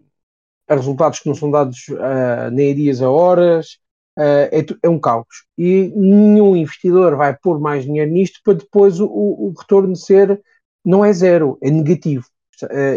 a 0.68 0.74
resultados 0.76 1.18
que 1.18 1.28
não 1.28 1.34
são 1.34 1.50
dados 1.50 1.88
uh, 1.88 2.50
nem 2.52 2.70
a 2.70 2.74
dias 2.74 3.02
a 3.02 3.10
horas, 3.10 3.78
é, 4.16 4.64
é, 4.82 4.88
um 4.88 4.98
caos. 4.98 5.44
E 5.56 5.92
nenhum 5.96 6.54
investidor 6.54 7.16
vai 7.16 7.36
pôr 7.36 7.58
mais 7.58 7.84
dinheiro 7.84 8.10
nisto 8.10 8.40
para 8.44 8.54
depois 8.54 9.00
o, 9.00 9.06
o 9.06 9.54
retorno 9.58 9.96
ser, 9.96 10.40
não 10.84 11.04
é 11.04 11.12
zero, 11.12 11.58
é 11.62 11.70
negativo. 11.70 12.26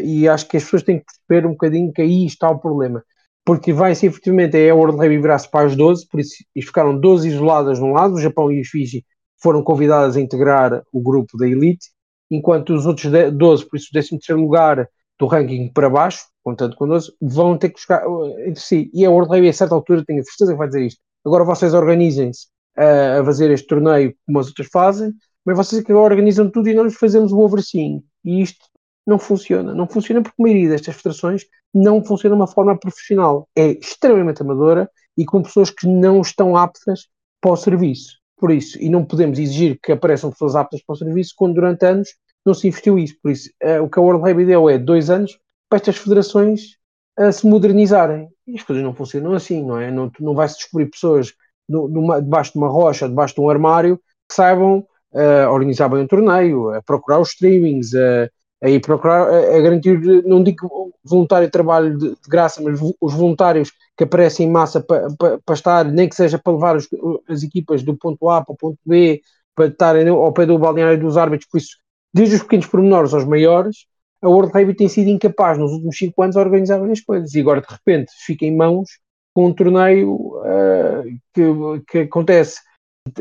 E 0.03 0.27
acho 0.27 0.47
que 0.47 0.57
as 0.57 0.63
pessoas 0.63 0.83
têm 0.83 0.99
que 0.99 1.05
perceber 1.05 1.47
um 1.47 1.51
bocadinho 1.51 1.93
que 1.93 2.01
aí 2.01 2.25
está 2.25 2.49
o 2.49 2.59
problema. 2.59 3.01
Porque 3.45 3.71
vai 3.71 3.95
ser 3.95 4.07
efetivamente 4.07 4.57
a 4.57 4.75
World 4.75 4.97
Rugby 4.97 5.19
virar-se 5.19 5.49
para 5.49 5.67
as 5.67 5.75
12, 5.77 6.07
por 6.09 6.19
isso 6.19 6.43
e 6.53 6.61
ficaram 6.61 6.99
12 6.99 7.29
isoladas 7.29 7.77
de 7.77 7.83
um 7.85 7.93
lado, 7.93 8.15
o 8.15 8.21
Japão 8.21 8.51
e 8.51 8.59
os 8.59 8.67
Fiji 8.67 9.05
foram 9.43 9.61
convidadas 9.61 10.15
a 10.15 10.21
integrar 10.21 10.81
o 10.91 11.01
grupo 11.01 11.37
da 11.37 11.45
Elite, 11.45 11.89
enquanto 12.31 12.73
os 12.73 12.85
outros 12.85 13.11
12, 13.33 13.65
por 13.67 13.75
isso 13.75 13.89
o 13.91 14.19
13 14.19 14.41
lugar 14.41 14.87
do 15.19 15.27
ranking 15.27 15.67
para 15.67 15.89
baixo, 15.89 16.25
contando 16.41 16.75
connosco, 16.77 17.13
vão 17.21 17.57
ter 17.57 17.69
que 17.69 17.75
buscar 17.75 18.03
eh, 18.03 18.49
entre 18.49 18.61
si. 18.61 18.89
E 18.93 19.05
a 19.05 19.11
World 19.11 19.29
Rugby, 19.29 19.49
a 19.49 19.53
certa 19.53 19.75
altura, 19.75 20.03
tenho 20.05 20.21
a 20.21 20.23
certeza 20.23 20.53
que 20.53 20.57
vai 20.57 20.67
dizer 20.67 20.85
isto. 20.85 21.01
Agora 21.25 21.43
vocês 21.43 21.73
organizem-se 21.73 22.47
uh, 22.77 23.21
a 23.21 23.25
fazer 23.25 23.51
este 23.51 23.67
torneio 23.67 24.15
como 24.25 24.39
as 24.39 24.47
outras 24.47 24.67
fazem, 24.71 25.13
mas 25.45 25.57
vocês 25.57 25.81
é 25.81 25.85
que 25.85 25.93
organizam 25.93 26.49
tudo 26.49 26.69
e 26.69 26.73
nós 26.73 26.95
fazemos 26.95 27.31
o 27.31 27.39
overseeing. 27.39 28.03
E 28.25 28.41
isto 28.41 28.65
não 29.05 29.19
funciona. 29.19 29.73
Não 29.73 29.87
funciona 29.87 30.21
porque 30.21 30.41
a 30.41 30.43
maioria 30.43 30.69
destas 30.69 30.95
federações 30.95 31.45
não 31.73 32.03
funciona 32.03 32.35
de 32.35 32.41
uma 32.41 32.47
forma 32.47 32.77
profissional. 32.77 33.47
É 33.55 33.71
extremamente 33.71 34.41
amadora 34.41 34.89
e 35.17 35.25
com 35.25 35.43
pessoas 35.43 35.69
que 35.69 35.87
não 35.87 36.21
estão 36.21 36.57
aptas 36.57 37.07
para 37.41 37.51
o 37.51 37.57
serviço. 37.57 38.22
Por 38.43 38.51
isso, 38.51 38.77
e 38.77 38.89
não 38.89 39.05
podemos 39.05 39.39
exigir 39.39 39.79
que 39.81 39.93
apareçam 39.93 40.29
pessoas 40.29 40.53
aptas 40.53 40.81
para 40.81 40.91
o 40.91 40.97
serviço 40.97 41.33
quando 41.33 41.53
durante 41.53 41.85
anos 41.85 42.09
não 42.45 42.53
se 42.53 42.67
investiu 42.67 42.99
isso. 42.99 43.15
Por 43.23 43.31
isso, 43.31 43.49
uh, 43.63 43.81
o 43.81 43.89
que 43.89 43.97
a 43.97 44.01
World 44.01 44.21
Rugby 44.21 44.43
deu 44.43 44.69
é 44.69 44.77
dois 44.77 45.09
anos 45.09 45.39
para 45.69 45.77
estas 45.77 45.95
federações 45.95 46.75
a 47.17 47.31
se 47.31 47.47
modernizarem. 47.47 48.27
E 48.45 48.55
as 48.55 48.63
coisas 48.63 48.83
não 48.83 48.93
funcionam 48.93 49.31
assim, 49.31 49.63
não 49.63 49.79
é? 49.79 49.89
Não, 49.89 50.11
não 50.19 50.35
vai-se 50.35 50.57
descobrir 50.57 50.87
pessoas 50.87 51.31
numa, 51.69 52.21
debaixo 52.21 52.51
de 52.51 52.57
uma 52.57 52.67
rocha, 52.67 53.07
debaixo 53.07 53.33
de 53.33 53.39
um 53.39 53.49
armário, 53.49 53.95
que 54.27 54.35
saibam 54.35 54.85
uh, 55.13 55.49
organizar 55.49 55.87
bem 55.87 56.01
um 56.01 56.07
torneio, 56.07 56.73
a 56.73 56.81
procurar 56.81 57.21
os 57.21 57.29
streamings, 57.29 57.95
a, 57.95 58.29
a 58.63 58.69
ir 58.69 58.79
procurar, 58.79 59.27
a, 59.27 59.57
a 59.57 59.61
garantir, 59.61 59.99
não 60.23 60.41
digo 60.41 60.93
voluntário 61.03 61.51
trabalho 61.51 61.97
de, 61.97 62.09
de, 62.11 62.29
graça, 62.29 62.61
mas 62.61 62.79
os 63.01 63.13
voluntários 63.13 63.71
que 63.97 64.05
aparecem 64.05 64.47
em 64.47 64.51
massa 64.51 64.79
para 64.79 65.09
pa, 65.19 65.37
pa 65.45 65.53
estar, 65.53 65.85
nem 65.85 66.07
que 66.07 66.15
seja 66.15 66.39
para 66.39 66.53
levar 66.53 66.77
os, 66.77 66.87
as 67.27 67.43
equipas 67.43 67.83
do 67.83 67.95
ponto 67.97 68.29
A 68.29 68.43
para 68.43 68.53
o 68.53 68.57
ponto 68.57 68.79
B, 68.85 69.21
para 69.53 69.67
estarem 69.67 70.07
ao 70.07 70.31
pé 70.31 70.45
do 70.45 70.57
balneário 70.57 70.97
dos 70.97 71.17
árbitros, 71.17 71.49
por 71.51 71.57
isso, 71.57 71.77
desde 72.13 72.35
os 72.35 72.43
pequenos 72.43 72.65
pormenores 72.65 73.13
aos 73.13 73.25
maiores, 73.25 73.85
a 74.21 74.29
World 74.29 74.53
Rugby 74.53 74.73
tem 74.73 74.87
sido 74.87 75.09
incapaz 75.09 75.57
nos 75.57 75.73
últimos 75.73 75.97
5 75.97 76.23
anos 76.23 76.35
de 76.35 76.41
organizar 76.41 76.81
as 76.89 77.01
coisas. 77.01 77.33
E 77.33 77.41
agora 77.41 77.59
de 77.59 77.67
repente 77.69 78.13
fica 78.25 78.45
em 78.45 78.55
mãos 78.55 78.89
com 79.33 79.47
um 79.47 79.53
torneio 79.53 80.15
uh, 80.15 81.03
que, 81.33 81.43
que 81.85 81.97
acontece, 81.99 82.61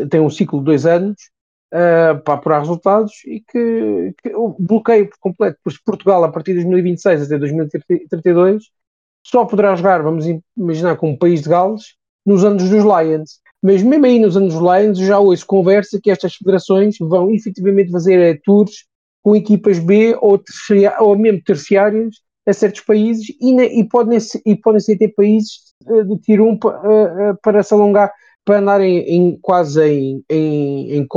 tem 0.08 0.20
um 0.20 0.30
ciclo 0.30 0.60
de 0.60 0.66
dois 0.66 0.86
anos 0.86 1.31
uh, 1.72 2.20
para 2.22 2.34
apurar 2.34 2.60
resultados 2.60 3.12
e 3.26 3.40
que, 3.40 4.14
que 4.22 4.34
o 4.34 4.54
bloqueio 4.58 5.08
por 5.08 5.18
completo, 5.18 5.58
pois 5.64 5.78
Portugal 5.78 6.22
a 6.24 6.30
partir 6.30 6.52
de 6.52 6.58
2026 6.58 7.22
até 7.22 7.38
2032 7.38 8.64
só 9.24 9.44
poderá 9.44 9.74
jogar, 9.76 10.02
vamos 10.02 10.26
imaginar, 10.56 10.96
como 10.96 11.18
país 11.18 11.42
de 11.42 11.48
Gales 11.48 11.94
nos 12.26 12.44
anos 12.44 12.68
dos 12.68 12.82
Lions. 12.82 13.40
Mas 13.62 13.82
mesmo 13.82 14.04
aí 14.04 14.18
nos 14.18 14.36
anos 14.36 14.54
dos 14.54 14.62
Lions 14.62 14.98
já 14.98 15.18
ouço 15.18 15.46
conversa 15.46 16.00
que 16.02 16.10
estas 16.10 16.34
federações 16.34 16.96
vão 17.00 17.30
efetivamente 17.30 17.92
fazer 17.92 18.18
é, 18.18 18.38
tours 18.44 18.84
com 19.22 19.36
equipas 19.36 19.78
B 19.78 20.16
ou, 20.20 20.42
ou 21.00 21.16
mesmo 21.16 21.40
terciárias 21.44 22.16
a 22.44 22.52
certos 22.52 22.80
países 22.80 23.28
e, 23.40 23.80
e, 23.80 23.88
podem, 23.88 24.18
e 24.44 24.56
podem 24.56 24.80
ser 24.80 24.98
países 25.14 25.74
uh, 25.86 26.04
de 26.04 26.18
tier 26.20 26.40
1 26.40 26.44
uh, 26.44 26.56
uh, 26.56 27.38
para 27.40 27.62
se 27.62 27.72
alongar, 27.72 28.12
para 28.44 28.58
andarem 28.58 28.98
em, 28.98 29.38
quase 29.40 29.82
em, 29.82 30.24
em, 30.28 30.92
em, 30.92 31.08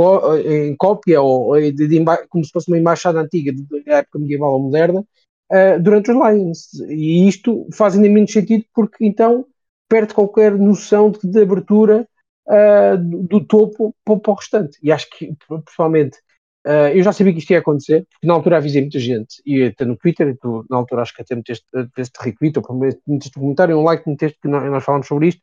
em 0.68 0.76
cópia 0.76 1.20
ou 1.20 1.54
de, 1.60 1.88
de, 1.88 2.04
como 2.28 2.44
se 2.44 2.50
fosse 2.50 2.68
uma 2.68 2.78
embaixada 2.78 3.20
antiga 3.20 3.52
da 3.84 3.96
época 3.96 4.18
medieval 4.18 4.52
ou 4.52 4.62
moderna 4.62 5.04
uh, 5.52 5.82
durante 5.82 6.10
os 6.10 6.16
Lions. 6.16 6.72
E 6.88 7.26
isto 7.26 7.66
faz 7.74 7.94
ainda 7.94 8.08
menos 8.08 8.32
sentido 8.32 8.64
porque 8.74 9.04
então 9.04 9.46
perde 9.88 10.14
qualquer 10.14 10.56
noção 10.56 11.10
de, 11.10 11.28
de 11.28 11.42
abertura 11.42 12.06
uh, 12.48 12.96
do, 12.98 13.22
do, 13.22 13.44
topo 13.44 13.94
para, 14.04 14.18
para, 14.18 14.32
o 14.32 14.34
restante. 14.34 14.78
E 14.82 14.92
acho 14.92 15.08
que, 15.10 15.34
pessoalmente, 15.64 16.18
Uh, 16.66 16.90
eu 16.96 17.02
já 17.04 17.12
sabia 17.12 17.32
que 17.32 17.38
isto 17.38 17.50
ia 17.52 17.60
acontecer, 17.60 18.04
porque 18.10 18.26
na 18.26 18.34
altura 18.34 18.56
avisei 18.56 18.80
muita 18.80 18.98
gente, 18.98 19.40
e 19.46 19.62
até 19.62 19.84
no 19.84 19.96
Twitter, 19.96 20.36
tu, 20.36 20.66
na 20.68 20.78
altura 20.78 21.02
acho 21.02 21.14
que 21.14 21.22
até 21.22 21.36
meteste, 21.36 21.64
meteste 21.72 22.18
retweet, 22.20 22.58
ou 22.58 22.74
meteste 22.74 23.38
um 23.38 23.42
comentário, 23.42 23.78
um 23.78 23.84
like, 23.84 24.08
meteste 24.08 24.36
que 24.42 24.48
nós, 24.48 24.68
nós 24.68 24.82
falámos 24.82 25.06
sobre 25.06 25.28
isto, 25.28 25.40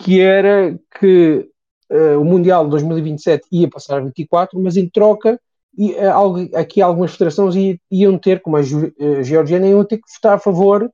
que 0.00 0.20
era 0.20 0.78
que 0.98 1.48
uh, 1.90 2.20
o 2.20 2.24
Mundial 2.24 2.64
de 2.64 2.70
2027 2.70 3.46
ia 3.52 3.68
passar 3.68 3.98
a 3.98 4.00
24, 4.00 4.58
mas 4.60 4.76
em 4.76 4.88
troca, 4.88 5.40
e, 5.76 5.92
uh, 5.92 6.56
aqui 6.56 6.82
algumas 6.82 7.12
federações 7.12 7.54
iam 7.90 8.18
ter, 8.18 8.40
como 8.40 8.56
a 8.56 8.62
Georgiana, 8.62 9.68
iam 9.68 9.84
ter 9.84 9.98
que 9.98 10.12
votar 10.14 10.36
a 10.36 10.40
favor 10.40 10.90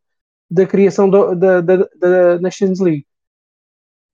da 0.51 0.67
criação 0.67 1.09
do, 1.09 1.35
da, 1.35 1.61
da, 1.61 1.77
da 1.77 2.41
Nations 2.41 2.81
League 2.81 3.07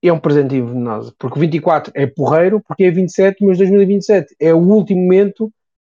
é 0.07 0.11
um 0.11 0.19
presente 0.19 0.55
envenenado, 0.55 1.13
porque 1.17 1.39
24 1.39 1.91
é 1.95 2.05
porreiro, 2.05 2.61
porque 2.67 2.83
é 2.83 2.91
27, 2.91 3.45
mas 3.45 3.57
2027 3.57 4.35
é 4.39 4.53
o 4.53 4.57
último 4.57 5.01
momento 5.01 5.51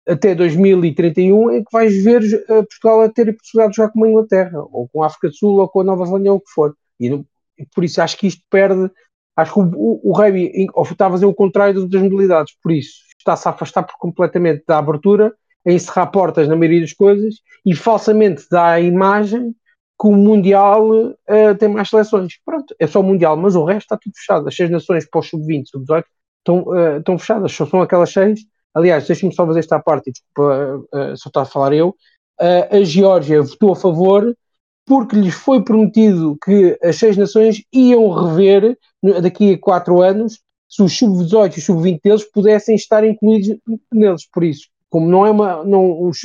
até 0.08 0.36
2031 0.36 1.52
em 1.52 1.64
que 1.64 1.72
vais 1.72 2.04
ver 2.04 2.22
Portugal 2.46 3.02
a 3.02 3.10
ter 3.10 3.30
a 3.30 3.34
possibilidade 3.34 3.72
de 3.72 3.78
jogar 3.78 3.92
com 3.92 4.04
a 4.04 4.10
Inglaterra, 4.10 4.60
ou 4.72 4.88
com 4.88 5.02
a 5.02 5.08
África 5.08 5.30
do 5.30 5.36
Sul, 5.36 5.60
ou 5.60 5.68
com 5.68 5.82
a 5.82 5.84
Nova 5.84 6.06
Zelândia, 6.06 6.32
ou 6.32 6.38
o 6.38 6.42
que 6.42 6.52
for. 6.52 6.76
E, 7.00 7.10
não, 7.10 7.26
por 7.74 7.84
isso 7.84 8.02
acho 8.02 8.18
que 8.18 8.28
isto 8.28 8.44
perde. 8.50 8.90
Acho 9.36 9.54
que 9.54 9.60
o, 9.60 9.64
o, 9.64 10.12
o 10.12 10.14
rugby 10.14 10.52
está 10.92 11.08
a 11.08 11.12
fazer 11.12 11.26
o 11.26 11.34
contrário 11.34 11.88
das 11.88 12.02
modalidades, 12.02 12.56
por 12.62 12.72
isso 12.72 13.06
está-se 13.26 13.48
a 13.48 13.52
afastar 13.52 13.84
por 13.84 13.98
completamente 13.98 14.64
da 14.68 14.78
abertura, 14.78 15.34
a 15.68 15.72
encerrar 15.72 16.08
portas 16.08 16.48
na 16.48 16.56
maioria 16.56 16.82
das 16.82 16.94
coisas 16.94 17.36
e 17.66 17.76
falsamente 17.76 18.46
dá 18.50 18.72
a 18.72 18.80
imagem 18.80 19.56
que 20.00 20.08
o 20.08 20.12
Mundial 20.12 20.88
uh, 20.90 21.56
tem 21.58 21.70
mais 21.70 21.90
seleções. 21.90 22.34
Pronto, 22.46 22.76
é 22.78 22.86
só 22.86 23.00
o 23.00 23.04
Mundial, 23.04 23.36
mas 23.36 23.56
o 23.56 23.64
resto 23.64 23.86
está 23.86 23.98
tudo 23.98 24.14
fechado. 24.16 24.48
As 24.48 24.56
seis 24.56 24.70
nações 24.70 25.08
o 25.14 25.22
sub-20, 25.22 25.68
sub-18 25.68 26.04
estão, 26.40 26.64
uh, 26.64 26.98
estão 26.98 27.18
fechadas, 27.18 27.52
só 27.52 27.66
são 27.66 27.82
aquelas 27.82 28.12
seis. 28.12 28.42
Aliás, 28.74 29.08
deixem-me 29.08 29.34
só 29.34 29.46
fazer 29.48 29.60
esta 29.60 29.80
parte, 29.80 30.12
desculpa, 30.12 30.86
uh, 30.94 31.18
só 31.18 31.30
está 31.30 31.42
a 31.42 31.46
falar 31.46 31.74
eu. 31.74 31.96
a 32.38 32.84
Geórgia 32.84 33.42
votou 33.42 33.72
a 33.72 33.76
favor 33.76 34.36
porque 34.86 35.16
lhes 35.16 35.34
foi 35.34 35.64
prometido 35.64 36.38
que 36.44 36.78
as 36.84 36.98
seis 36.98 37.18
nações 37.18 37.64
iam 37.74 38.10
rever 38.10 38.78
daqui 39.22 39.54
a 39.54 39.58
quatro 39.58 40.02
anos 40.02 40.40
se 40.70 40.84
os 40.84 40.98
sub-18 40.98 41.56
e 41.56 41.60
os 41.60 41.66
sub-20 41.66 42.02
deles 42.04 42.24
pudessem 42.24 42.76
estar 42.76 43.04
incluídos 43.04 43.58
neles. 43.92 44.28
Por 44.32 44.44
isso, 44.44 44.68
como 44.90 45.08
não 45.08 45.26
é 45.26 45.32
uma. 45.32 45.64
Não, 45.64 46.04
os, 46.04 46.20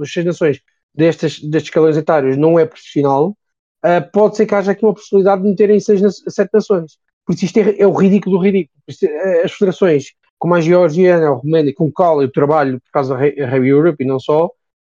as 0.00 0.12
seis 0.12 0.24
nações 0.24 0.60
destes, 0.94 1.40
destes 1.40 1.68
escalões 1.68 1.96
etários 1.96 2.36
não 2.36 2.58
é 2.58 2.64
profissional, 2.64 3.36
uh, 3.84 4.10
pode 4.12 4.36
ser 4.36 4.46
que 4.46 4.54
haja 4.54 4.72
aqui 4.72 4.84
uma 4.84 4.94
possibilidade 4.94 5.42
de 5.42 5.48
meterem 5.48 5.80
seis, 5.80 6.00
sete 6.28 6.50
nações. 6.52 6.98
Por 7.26 7.34
isso 7.34 7.44
isto 7.46 7.58
é, 7.58 7.80
é 7.80 7.86
o 7.86 7.92
ridículo 7.92 8.38
do 8.38 8.42
ridículo. 8.42 8.80
Isto, 8.86 9.06
uh, 9.06 9.44
as 9.44 9.52
federações, 9.52 10.06
como 10.38 10.54
a 10.54 10.60
Georgiana, 10.60 11.28
a 11.28 11.34
Romênia, 11.34 11.74
com 11.74 11.86
o 11.86 11.92
qual 11.92 12.22
eu 12.22 12.30
trabalho 12.30 12.80
por 12.80 12.90
causa 12.92 13.14
da 13.14 13.20
Rugby 13.50 13.68
Europe 13.68 14.02
e 14.02 14.06
não 14.06 14.20
só, 14.20 14.50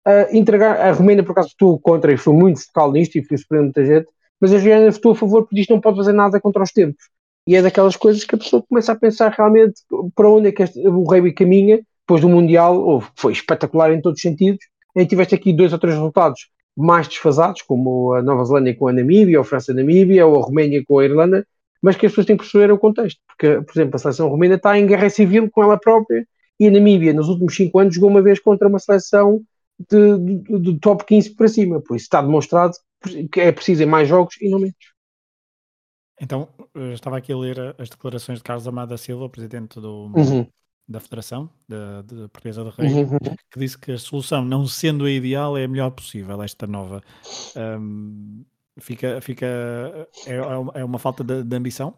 uh, 0.07 0.37
entregar, 0.37 0.81
a 0.81 0.93
Romênia 0.93 1.25
por 1.25 1.33
acaso 1.33 1.51
votou 1.59 1.79
contra 1.79 2.13
e 2.13 2.17
foi 2.17 2.35
muito 2.35 2.65
focal 2.67 2.93
nisto 2.93 3.17
e 3.17 3.25
foi 3.25 3.37
surpreendendo 3.37 3.73
muita 3.77 3.85
gente, 3.85 4.09
mas 4.41 4.53
a 4.53 4.59
Georgiana 4.59 4.91
votou 4.91 5.13
a 5.13 5.17
favor 5.17 5.43
porque 5.43 5.61
isto 5.61 5.73
não 5.73 5.81
pode 5.81 5.97
fazer 5.97 6.13
nada 6.13 6.41
contra 6.41 6.63
os 6.63 6.73
tempos. 6.73 7.05
E 7.47 7.57
é 7.57 7.63
daquelas 7.63 7.97
coisas 7.97 8.25
que 8.25 8.35
a 8.35 8.39
pessoa 8.39 8.63
começa 8.69 8.93
a 8.93 8.97
pensar 8.97 9.33
realmente 9.33 9.81
para 10.15 10.29
onde 10.29 10.49
é 10.49 10.53
que 10.53 10.63
este, 10.63 10.87
o 10.87 11.03
rugby 11.03 11.33
caminha, 11.33 11.81
depois 12.07 12.21
do 12.21 12.29
Mundial, 12.29 12.79
oh, 12.87 13.03
foi 13.17 13.33
espetacular 13.33 13.93
em 13.93 14.01
todos 14.01 14.19
os 14.19 14.23
sentidos, 14.23 14.61
e 14.95 15.07
tiveste 15.07 15.35
aqui 15.35 15.53
dois 15.53 15.73
ou 15.73 15.79
três 15.79 15.95
resultados 15.95 16.49
mais 16.77 17.09
desfasados, 17.09 17.63
como 17.63 18.13
a 18.15 18.23
Nova 18.23 18.45
Zelândia 18.45 18.77
com 18.77 18.89
a 18.89 18.93
Namíbia, 18.93 19.39
ou 19.39 19.43
a 19.43 19.45
França 19.45 19.73
a 19.73 19.75
Namíbia, 19.75 20.27
ou 20.27 20.37
a 20.37 20.45
Roménia 20.45 20.83
com 20.87 20.99
a 20.99 21.05
Irlanda, 21.05 21.47
mas 21.83 21.97
que 21.97 22.07
as 22.07 22.13
pessoas 22.13 22.27
têm 22.27 22.37
que 22.37 22.43
perceber 22.43 22.71
o 22.73 22.79
contexto, 22.79 23.21
porque, 23.27 23.63
por 23.63 23.73
exemplo, 23.73 23.97
a 23.97 23.99
seleção 23.99 24.29
romena 24.29 24.55
está 24.57 24.79
em 24.79 24.87
guerra 24.87 25.09
civil 25.11 25.51
com 25.51 25.63
ela 25.63 25.79
própria, 25.79 26.27
e 26.61 26.67
a 26.67 26.71
Namíbia, 26.71 27.13
nos 27.13 27.29
últimos 27.29 27.55
cinco 27.55 27.79
anos, 27.79 27.95
jogou 27.95 28.11
uma 28.11 28.23
vez 28.23 28.39
contra 28.41 28.69
uma 28.69 28.79
seleção 28.79 29.41
de, 29.79 30.19
de, 30.19 30.59
de 30.61 30.79
top 30.79 31.05
15 31.05 31.35
para 31.35 31.49
cima, 31.49 31.81
por 31.81 31.97
isso 31.97 32.05
está 32.05 32.23
demonstrado 32.23 32.75
que 33.31 33.41
é 33.41 33.53
preciso 33.53 33.83
em 33.83 33.87
mais 33.87 34.09
jogos 34.09 34.41
e 34.41 34.49
não 34.49 34.59
menos. 34.59 34.75
Então, 36.21 36.49
estava 36.93 37.19
aqui 37.19 37.33
a 37.33 37.37
ler 37.37 37.77
as 37.79 37.89
declarações 37.89 38.39
de 38.39 38.45
Carlos 38.45 38.67
Amada 38.67 38.97
Silva, 38.97 39.29
presidente 39.29 39.81
do, 39.81 40.13
uhum 40.17 40.47
da 40.89 41.01
Federação 41.01 41.51
da, 41.69 42.01
da 42.03 42.29
Portuguesa 42.29 42.65
do 42.65 42.71
Rei, 42.71 42.91
uhum. 42.91 43.19
que 43.51 43.59
disse 43.59 43.77
que 43.77 43.93
a 43.93 43.99
solução, 43.99 44.43
não 44.43 44.67
sendo 44.67 45.05
a 45.05 45.11
ideal, 45.11 45.57
é 45.57 45.65
a 45.65 45.69
melhor 45.69 45.91
possível, 45.91 46.43
esta 46.43 46.67
nova. 46.67 47.03
Um, 47.55 48.43
fica, 48.81 49.21
fica 49.21 49.47
é, 50.27 50.81
é 50.81 50.85
uma 50.85 50.99
falta 50.99 51.23
de, 51.23 51.45
de, 51.45 51.57
ambição? 51.57 51.95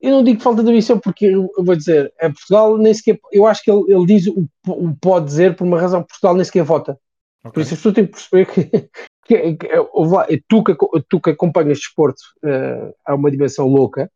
Eu 0.00 0.12
não 0.12 0.24
digo 0.24 0.40
falta 0.40 0.62
de 0.62 0.70
ambição 0.70 0.98
porque 0.98 1.26
eu, 1.26 1.50
vou 1.58 1.76
dizer, 1.76 2.12
é 2.18 2.28
Portugal 2.28 2.78
nem 2.78 2.94
sequer, 2.94 3.18
eu 3.30 3.46
acho 3.46 3.62
que 3.62 3.70
ele, 3.70 3.84
ele 3.92 4.06
diz 4.06 4.26
o, 4.28 4.48
o 4.66 4.96
pode 4.96 5.26
dizer 5.26 5.54
por 5.54 5.66
uma 5.66 5.78
razão, 5.78 6.02
Portugal 6.02 6.34
nem 6.34 6.44
sequer 6.44 6.64
vota. 6.64 6.98
Okay. 7.40 7.52
Por 7.52 7.60
isso 7.60 7.74
as 7.74 7.80
pessoas 7.80 7.94
têm 7.94 8.06
que 8.06 8.12
perceber 8.12 8.46
que, 8.46 8.88
que, 9.26 9.56
que 9.56 10.44
tu, 10.48 10.64
que 10.64 10.74
tu 11.08 11.20
que 11.20 11.30
acompanhas 11.30 11.78
desporto 11.78 12.22
uh, 12.44 12.94
a 13.04 13.14
uma 13.14 13.30
dimensão 13.30 13.68
louca, 13.68 14.10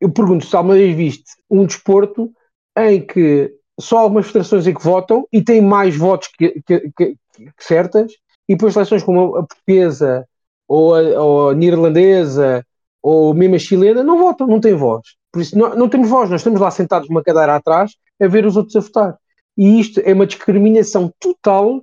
eu 0.00 0.10
pergunto 0.10 0.46
se 0.46 0.54
alguma 0.54 0.74
vez 0.74 0.96
viste 0.96 1.32
um 1.50 1.66
desporto 1.66 2.32
em 2.76 3.04
que 3.04 3.52
só 3.80 3.98
algumas 3.98 4.26
federações 4.26 4.66
é 4.66 4.72
que 4.72 4.82
votam 4.82 5.26
e 5.32 5.42
têm 5.42 5.60
mais 5.60 5.96
votos 5.96 6.28
que, 6.28 6.62
que, 6.62 6.92
que, 6.96 7.16
certas, 7.58 8.12
e 8.48 8.54
depois 8.54 8.74
seleções 8.74 9.02
como 9.02 9.36
a 9.36 9.46
portuguesa 9.46 10.26
ou 10.66 10.94
a, 10.94 11.00
ou 11.22 11.50
a 11.50 11.54
neerlandesa 11.54 12.64
ou 13.02 13.34
mesmo 13.34 13.54
a 13.54 13.58
chilena 13.58 14.02
não 14.02 14.18
votam, 14.18 14.46
não 14.46 14.60
têm 14.60 14.74
voz. 14.74 15.02
Por 15.32 15.42
isso 15.42 15.56
não, 15.56 15.74
não 15.74 15.88
temos 15.88 16.08
voz, 16.08 16.30
nós 16.30 16.40
estamos 16.40 16.60
lá 16.60 16.70
sentados 16.70 17.08
numa 17.08 17.22
cadeira 17.22 17.56
atrás 17.56 17.92
a 18.20 18.26
ver 18.26 18.46
os 18.46 18.56
outros 18.56 18.76
a 18.76 18.80
votar. 18.80 19.18
E 19.56 19.80
isto 19.80 20.00
é 20.00 20.12
uma 20.12 20.26
discriminação 20.26 21.12
total 21.20 21.76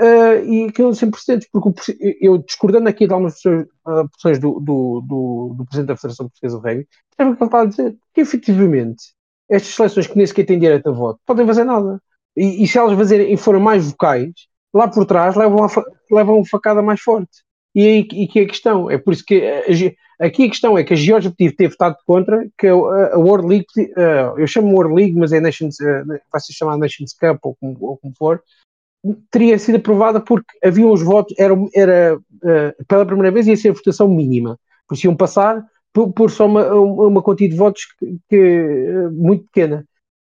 uh, 0.00 0.44
e 0.44 0.70
que 0.72 0.82
não 0.82 0.94
sem 0.94 1.10
precedentes, 1.10 1.48
porque 1.50 1.96
eu 2.20 2.38
discordando 2.38 2.88
aqui 2.88 3.06
de 3.06 3.12
algumas 3.12 3.40
posições 4.12 4.38
do, 4.38 4.60
do, 4.60 5.00
do, 5.00 5.54
do, 5.58 5.64
Presidente 5.66 5.88
da 5.88 5.96
Federação 5.96 6.28
Portuguesa 6.28 6.58
do 6.58 6.62
Rugby, 6.62 6.88
é 7.18 7.24
o 7.24 7.36
que 7.36 7.42
ele 7.42 7.48
está 7.48 7.60
a 7.60 7.64
dizer, 7.64 7.96
que 8.14 8.20
efetivamente 8.20 9.04
estas 9.48 9.74
seleções 9.74 10.06
que 10.06 10.16
nem 10.16 10.26
sequer 10.26 10.46
têm 10.46 10.58
direito 10.58 10.88
a 10.88 10.92
voto 10.92 11.20
podem 11.26 11.46
fazer 11.46 11.64
nada. 11.64 12.00
E, 12.36 12.62
e 12.62 12.68
se 12.68 12.78
elas 12.78 12.96
fazerem, 12.96 13.36
forem 13.36 13.62
mais 13.62 13.90
vocais, 13.90 14.32
lá 14.74 14.88
por 14.88 15.06
trás 15.06 15.34
levam, 15.34 15.64
a, 15.64 15.68
levam 16.10 16.36
uma 16.36 16.46
facada 16.46 16.82
mais 16.82 17.00
forte. 17.00 17.44
E 17.74 17.86
aí 17.86 17.98
e 18.12 18.28
que 18.28 18.40
é 18.40 18.42
a 18.42 18.46
questão? 18.46 18.90
É 18.90 18.98
por 18.98 19.12
isso 19.12 19.24
que 19.24 19.34
aqui 20.20 20.44
a 20.44 20.48
questão 20.48 20.78
é 20.78 20.84
que 20.84 20.94
a 20.94 20.96
Geórgia 20.96 21.30
podia 21.30 21.54
ter 21.54 21.68
votado 21.68 21.96
contra 22.06 22.46
que 22.58 22.66
a, 22.66 22.74
World 22.74 23.48
League, 23.48 23.66
eu 24.36 24.46
chamo 24.46 24.74
World 24.74 24.94
League, 24.94 25.14
mas 25.16 25.32
é 25.32 25.40
Nations, 25.40 25.76
vai 26.30 26.40
ser 26.40 26.52
chamada 26.52 26.78
Nations 26.78 27.12
Cup 27.12 27.38
ou 27.42 27.56
como, 27.60 27.76
ou 27.80 27.96
como 27.96 28.14
for, 28.16 28.42
teria 29.30 29.58
sido 29.58 29.76
aprovada 29.76 30.20
porque 30.20 30.46
havia 30.64 30.86
os 30.86 31.02
votos, 31.02 31.34
era, 31.38 31.54
era 31.74 32.18
pela 32.88 33.06
primeira 33.06 33.30
vez 33.30 33.46
ia 33.46 33.56
ser 33.56 33.72
votação 33.72 34.08
mínima, 34.08 34.58
por 34.88 34.94
isso 34.94 35.06
iam 35.06 35.16
passar 35.16 35.64
por, 35.96 36.12
por 36.12 36.30
só 36.30 36.44
uma, 36.44 36.74
uma 36.74 37.34
de 37.34 37.56
votos 37.56 37.86
que, 37.98 38.18
que 38.28 39.08
muito 39.12 39.44
pequena. 39.46 39.86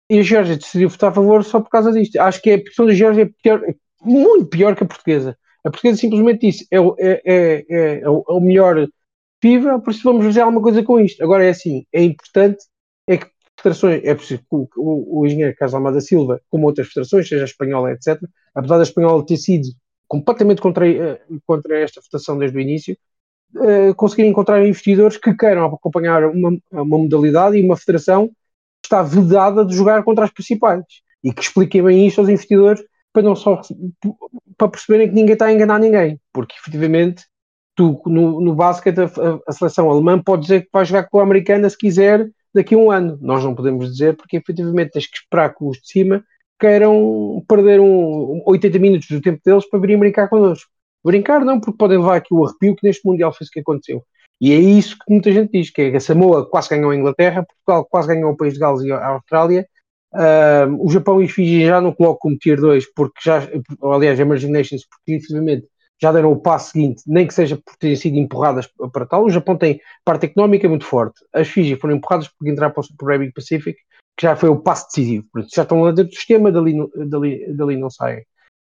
E 0.09 0.17
a 0.17 0.23
Geórgia 0.23 0.57
decidiu 0.57 0.89
votar 0.89 1.11
a 1.11 1.13
favor 1.13 1.43
só 1.43 1.59
por 1.59 1.69
causa 1.69 1.91
disto. 1.91 2.17
Acho 2.17 2.41
que 2.41 2.51
a 2.51 2.57
posição 2.57 2.87
da 2.87 2.93
Geórgia 2.93 3.21
é 3.21 3.29
pior, 3.43 3.61
muito 4.01 4.47
pior 4.47 4.75
que 4.75 4.83
a 4.83 4.87
portuguesa. 4.87 5.37
A 5.63 5.69
portuguesa 5.69 5.99
simplesmente 5.99 6.47
disse 6.47 6.67
é, 6.71 6.77
é, 6.77 7.21
é, 7.23 7.65
é, 7.69 7.99
é 8.01 8.09
o 8.09 8.39
melhor 8.39 8.87
possível, 9.41 9.79
por 9.79 9.91
isso 9.91 10.03
vamos 10.03 10.25
fazer 10.25 10.41
alguma 10.41 10.61
coisa 10.61 10.83
com 10.83 10.99
isto. 10.99 11.23
Agora 11.23 11.45
é 11.45 11.49
assim, 11.49 11.85
é 11.93 12.03
importante 12.03 12.63
é 13.07 13.17
que 13.17 13.27
federações, 13.57 14.01
é 14.03 14.15
preciso 14.15 14.41
que 14.41 14.47
o, 14.77 15.19
o, 15.19 15.25
engenheiro 15.25 15.55
Carlos 15.55 15.73
Almada 15.73 16.01
Silva, 16.01 16.41
como 16.49 16.67
outras 16.67 16.87
federações, 16.87 17.27
seja 17.27 17.43
a 17.43 17.45
espanhola, 17.45 17.91
etc., 17.91 18.21
apesar 18.55 18.77
da 18.77 18.83
espanhola 18.83 19.25
ter 19.25 19.37
sido 19.37 19.67
completamente 20.07 20.61
contra, 20.61 20.89
eh, 20.89 21.21
contra 21.45 21.79
esta 21.79 22.01
votação 22.01 22.37
desde 22.37 22.57
o 22.57 22.61
início, 22.61 22.97
uh, 23.55 23.93
conseguir 23.95 24.25
encontrar 24.25 24.65
investidores 24.65 25.17
que 25.17 25.33
queiram 25.35 25.65
acompanhar 25.65 26.25
uma, 26.25 26.57
uma 26.71 26.97
modalidade 26.97 27.57
e 27.57 27.63
uma 27.63 27.77
federação 27.77 28.27
que 28.27 28.87
está 28.87 29.03
vedada 29.03 29.63
de 29.65 29.75
jogar 29.75 30.03
contra 30.03 30.25
as 30.25 30.31
principais 30.31 30.83
e 31.23 31.31
que 31.31 31.41
expliquem 31.41 31.83
bem 31.83 32.07
isto 32.07 32.21
aos 32.21 32.29
investidores 32.29 32.83
para 33.13 33.21
não 33.21 33.35
só 33.35 33.61
para 34.57 34.69
perceberem 34.69 35.09
que 35.09 35.15
ninguém 35.15 35.33
está 35.33 35.45
a 35.45 35.53
enganar 35.53 35.79
ninguém, 35.79 36.19
porque 36.33 36.55
efetivamente 36.59 37.25
tu 37.79 38.01
no, 38.07 38.41
no 38.41 38.61
a, 38.61 38.73
a, 39.47 39.53
seleção 39.53 39.89
alemã 39.89 40.21
pode 40.21 40.41
dizer 40.41 40.63
que 40.63 40.69
vai 40.73 40.83
jogar 40.83 41.03
com 41.03 41.21
a 41.21 41.23
americana 41.23 41.69
se 41.69 41.77
quiser 41.77 42.29
daqui 42.53 42.75
a 42.75 42.77
um 42.77 42.91
ano. 42.91 43.17
Nós 43.21 43.41
não 43.41 43.55
podemos 43.55 43.89
dizer 43.89 44.17
porque 44.17 44.35
efetivamente 44.35 44.91
tens 44.91 45.07
que 45.07 45.15
esperar 45.15 45.55
que 45.55 45.63
os 45.63 45.77
de 45.77 45.87
cima 45.87 46.23
queiram 46.59 47.41
perder 47.47 47.79
um, 47.79 48.43
80 48.45 48.79
minutos 48.79 49.07
do 49.07 49.21
tempo 49.21 49.39
deles 49.45 49.69
para 49.69 49.79
virem 49.79 49.97
brincar 49.97 50.27
connosco. 50.27 50.69
Brincar 51.05 51.45
não, 51.45 51.57
porque 51.57 51.77
podem 51.77 51.99
levar 51.99 52.17
aqui 52.17 52.33
o 52.33 52.45
arrepio 52.45 52.75
que 52.75 52.85
neste 52.85 53.07
Mundial 53.07 53.31
foi 53.31 53.47
o 53.47 53.49
que 53.49 53.61
aconteceu. 53.61 54.03
E 54.41 54.51
é 54.51 54.57
isso 54.57 54.97
que 54.97 55.09
muita 55.09 55.31
gente 55.31 55.51
diz, 55.53 55.69
que 55.69 55.81
é 55.81 55.95
a 55.95 55.99
Samoa 56.01 56.49
quase 56.49 56.69
ganhou 56.69 56.91
a 56.91 56.95
Inglaterra, 56.95 57.45
Portugal 57.45 57.87
quase 57.89 58.09
ganhou 58.09 58.31
o 58.31 58.35
País 58.35 58.55
de 58.55 58.59
Gales 58.59 58.81
e 58.83 58.91
a 58.91 59.07
Austrália, 59.07 59.65
uh, 60.13 60.85
o 60.85 60.89
Japão 60.89 61.21
e 61.21 61.29
Fiji 61.29 61.65
já 61.65 61.79
não 61.79 61.93
colocam 61.93 62.19
como 62.19 62.37
tier 62.37 62.59
2, 62.59 62.93
porque 62.93 63.21
já, 63.23 63.47
aliás, 63.81 64.19
Emerging 64.19 64.51
Nations, 64.51 64.85
porque 64.85 65.15
infelizmente 65.15 65.65
já 66.01 66.11
deram 66.11 66.31
o 66.31 66.39
passo 66.39 66.71
seguinte, 66.71 67.03
nem 67.05 67.27
que 67.27 67.33
seja 67.33 67.57
por 67.57 67.75
terem 67.77 67.95
sido 67.95 68.15
empurradas 68.17 68.67
para 68.93 69.05
tal. 69.05 69.25
O 69.25 69.29
Japão 69.29 69.57
tem 69.57 69.81
parte 70.05 70.27
económica 70.27 70.67
muito 70.69 70.85
forte. 70.85 71.19
As 71.33 71.47
Fiji 71.47 71.75
foram 71.75 71.95
empurradas 71.95 72.27
por 72.29 72.47
entrar 72.47 72.69
para 72.69 72.81
o 72.81 72.97
Pacific 72.97 73.33
Pacific, 73.33 73.77
que 74.17 74.25
já 74.25 74.35
foi 74.35 74.49
o 74.49 74.59
passo 74.59 74.87
decisivo. 74.87 75.27
Já 75.53 75.63
estão 75.63 75.81
lá 75.81 75.91
dentro 75.91 76.11
do 76.11 76.15
sistema, 76.15 76.51
dali, 76.51 76.73
dali, 77.07 77.53
dali 77.53 77.77
não 77.77 77.89
saem. 77.89 78.23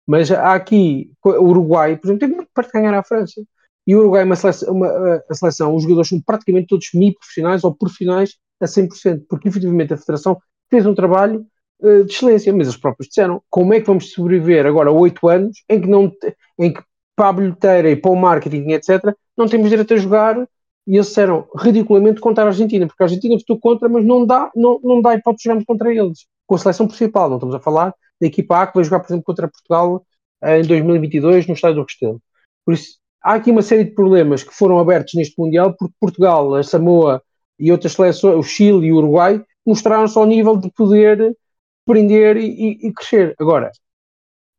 Mas 0.07 0.31
há 0.31 0.55
aqui, 0.55 1.13
o 1.25 1.45
Uruguai, 1.45 1.97
por 1.97 2.09
exemplo, 2.09 2.27
tem 2.27 2.37
muito 2.37 2.51
para 2.53 2.69
ganhar 2.73 2.95
à 2.95 3.03
França. 3.05 3.41
E 3.87 3.95
o 3.95 4.01
Uruguai 4.01 4.23
é 4.23 4.25
uma 4.25 4.37
seleção, 4.37 4.75
uma, 4.75 5.23
a 5.29 5.35
seleção, 5.35 5.75
os 5.75 5.83
jogadores 5.85 6.09
são 6.09 6.21
praticamente 6.21 6.67
todos 6.67 6.89
semi-profissionais 6.89 7.63
ou 7.63 7.75
profissionais 7.75 8.37
a 8.61 8.67
100%, 8.67 9.25
porque 9.29 9.49
efetivamente 9.49 9.95
a 9.95 9.97
Federação 9.97 10.41
fez 10.69 10.85
um 10.85 10.95
trabalho 10.95 11.47
uh, 11.81 12.05
de 12.05 12.13
excelência, 12.13 12.53
mas 12.53 12.67
eles 12.67 12.81
próprios 12.81 13.09
disseram 13.09 13.43
como 13.49 13.73
é 13.73 13.81
que 13.81 13.87
vamos 13.87 14.13
sobreviver 14.13 14.67
agora 14.67 14.91
a 14.91 14.93
oito 14.93 15.29
anos 15.29 15.63
em 15.69 15.81
que, 15.81 15.87
não, 15.87 16.13
em 16.59 16.73
que 16.73 16.83
para 17.21 17.29
a 17.29 17.33
bilheteira 17.35 17.91
e 17.91 17.97
para 17.97 18.11
o 18.11 18.17
marketing, 18.17 18.71
etc., 18.71 19.15
não 19.37 19.47
temos 19.47 19.69
direito 19.69 19.93
a 19.93 19.97
jogar. 19.99 20.49
E 20.87 20.97
eles 20.97 21.09
disseram 21.09 21.47
ridiculamente 21.55 22.19
contra 22.19 22.45
a 22.45 22.47
Argentina, 22.47 22.87
porque 22.87 23.03
a 23.03 23.05
Argentina 23.05 23.37
votou 23.37 23.61
contra, 23.61 23.91
mas 23.91 24.07
não 24.07 24.25
dá, 24.25 24.51
não, 24.57 24.81
não 24.83 25.03
dá 25.03 25.15
hipótese 25.15 25.43
de 25.43 25.45
jogarmos 25.45 25.65
contra 25.67 25.95
eles, 25.95 26.27
com 26.47 26.55
a 26.55 26.59
seleção 26.59 26.89
principal. 26.89 27.29
Não 27.29 27.37
estamos 27.37 27.55
a 27.55 27.61
falar 27.61 27.95
da 28.19 28.27
equipa 28.27 28.63
A 28.63 28.67
que 28.67 28.75
vai 28.77 28.85
jogar, 28.85 29.01
por 29.01 29.09
exemplo, 29.09 29.25
contra 29.25 29.49
Portugal 29.49 30.03
eh, 30.43 30.61
em 30.61 30.67
2022 30.67 31.47
no 31.47 31.53
estádio 31.53 31.77
do 31.77 31.83
Restelo. 31.83 32.23
Por 32.65 32.73
isso, 32.73 32.97
há 33.23 33.35
aqui 33.35 33.51
uma 33.51 33.61
série 33.61 33.85
de 33.85 33.91
problemas 33.91 34.43
que 34.43 34.55
foram 34.55 34.81
abertos 34.81 35.13
neste 35.13 35.39
Mundial, 35.39 35.75
porque 35.79 35.95
Portugal, 36.01 36.55
a 36.55 36.63
Samoa 36.63 37.23
e 37.59 37.71
outras 37.71 37.93
seleções, 37.93 38.35
o 38.35 38.43
Chile 38.43 38.87
e 38.87 38.93
o 38.93 38.97
Uruguai, 38.97 39.45
mostraram-se 39.67 40.19
ao 40.19 40.25
nível 40.25 40.57
de 40.57 40.71
poder 40.71 41.37
prender 41.85 42.39
e, 42.39 42.79
e, 42.81 42.93
crescer. 42.95 43.35
Agora, 43.39 43.71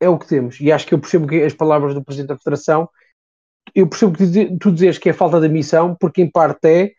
é 0.02 0.10
o 0.10 0.18
que 0.18 0.28
temos. 0.28 0.60
E 0.60 0.72
acho 0.72 0.86
que 0.86 0.93
eu 0.93 0.99
percebo 0.99 1.28
que 1.28 1.43
as 1.43 1.54
palavras 1.54 1.93
do 1.93 2.04
Presidente 2.04 2.30
da 2.30 2.38
Federação, 2.38 2.89
eu 3.74 3.88
percebo 3.88 4.18
que 4.18 4.58
tu 4.58 4.72
dizes 4.72 4.97
que 4.97 5.10
é 5.10 5.14
falta 5.14 5.39
de 5.39 5.47
missão, 5.47 5.95
porque 5.97 6.22
em 6.22 6.30
parte 6.30 6.68
é, 6.68 6.91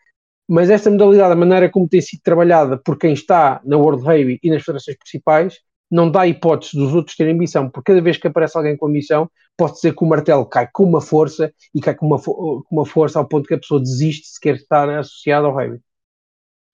mas 0.47 0.69
esta 0.69 0.89
modalidade, 0.89 1.33
a 1.33 1.35
maneira 1.35 1.69
como 1.69 1.87
tem 1.87 2.01
sido 2.01 2.21
trabalhada 2.21 2.77
por 2.77 2.97
quem 2.97 3.13
está 3.13 3.61
na 3.65 3.77
World 3.77 4.03
Rugby 4.03 4.39
e 4.41 4.49
nas 4.49 4.63
federações 4.63 4.97
principais, 4.97 5.59
não 5.91 6.09
dá 6.09 6.25
hipótese 6.25 6.75
dos 6.75 6.93
outros 6.93 7.15
terem 7.15 7.37
missão, 7.37 7.69
porque 7.69 7.91
cada 7.91 8.01
vez 8.01 8.17
que 8.17 8.27
aparece 8.27 8.57
alguém 8.57 8.75
com 8.75 8.87
a 8.87 8.89
missão, 8.89 9.29
pode 9.55 9.73
dizer 9.73 9.95
que 9.95 10.03
o 10.03 10.07
martelo 10.07 10.45
cai 10.45 10.67
com 10.73 10.83
uma 10.83 11.01
força 11.01 11.53
e 11.73 11.79
cai 11.79 11.93
com 11.93 12.07
uma, 12.07 12.19
com 12.19 12.63
uma 12.71 12.85
força 12.85 13.19
ao 13.19 13.27
ponto 13.27 13.47
que 13.47 13.53
a 13.53 13.59
pessoa 13.59 13.79
desiste 13.79 14.27
se 14.27 14.39
quer 14.39 14.55
estar 14.55 14.89
associada 14.89 15.45
ao 15.45 15.53
rugby. 15.53 15.79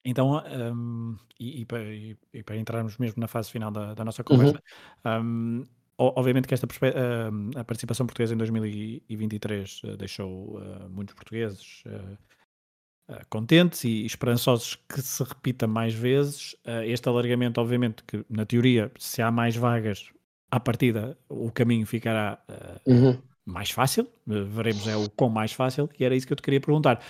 Então, 0.06 0.42
um, 0.74 1.18
e, 1.40 1.62
e, 1.62 1.66
para, 1.66 1.84
e, 1.84 2.18
e, 2.34 2.44
para, 2.44 2.58
entrarmos 2.58 2.98
mesmo 2.98 3.20
na 3.20 3.28
fase 3.28 3.52
final 3.52 3.70
da, 3.70 3.94
da 3.94 4.06
nossa 4.06 4.24
conversa, 4.24 4.62
uhum. 5.06 5.22
um, 5.22 5.64
obviamente 6.00 6.48
que 6.48 6.54
esta 6.54 6.68
hum, 7.32 7.52
a 7.56 7.64
participação 7.64 8.06
portuguesa 8.06 8.34
em 8.34 8.38
2023 8.38 9.82
eh, 9.84 9.98
deixou 9.98 10.62
eh, 10.62 10.88
muitos 10.90 11.14
portugueses 11.14 11.84
eh, 11.86 13.22
contentes 13.30 13.84
e 13.84 14.06
esperançosos 14.06 14.76
que 14.88 15.02
se 15.02 15.24
repita 15.24 15.68
mais 15.68 15.94
vezes. 15.94 16.56
este 16.86 17.10
alargamento, 17.10 17.60
obviamente, 17.60 18.04
que 18.04 18.24
na 18.30 18.46
teoria, 18.46 18.92
se 19.00 19.20
há 19.20 19.32
mais 19.32 19.56
vagas, 19.56 20.12
à 20.52 20.60
partida 20.60 21.18
o 21.28 21.52
caminho 21.52 21.88
ficará 21.88 22.40
uhum 22.86 23.18
mais 23.46 23.72
fácil, 23.72 24.08
veremos 24.28 24.88
é 24.88 24.96
o 24.96 25.10
quão 25.10 25.28
mais 25.28 25.52
fácil, 25.52 25.90
e 26.00 26.06
era 26.06 26.16
isso 26.16 26.28
que 26.28 26.34
eu 26.34 26.38
te 26.38 26.44
queria 26.44 26.62
perguntar. 26.62 27.02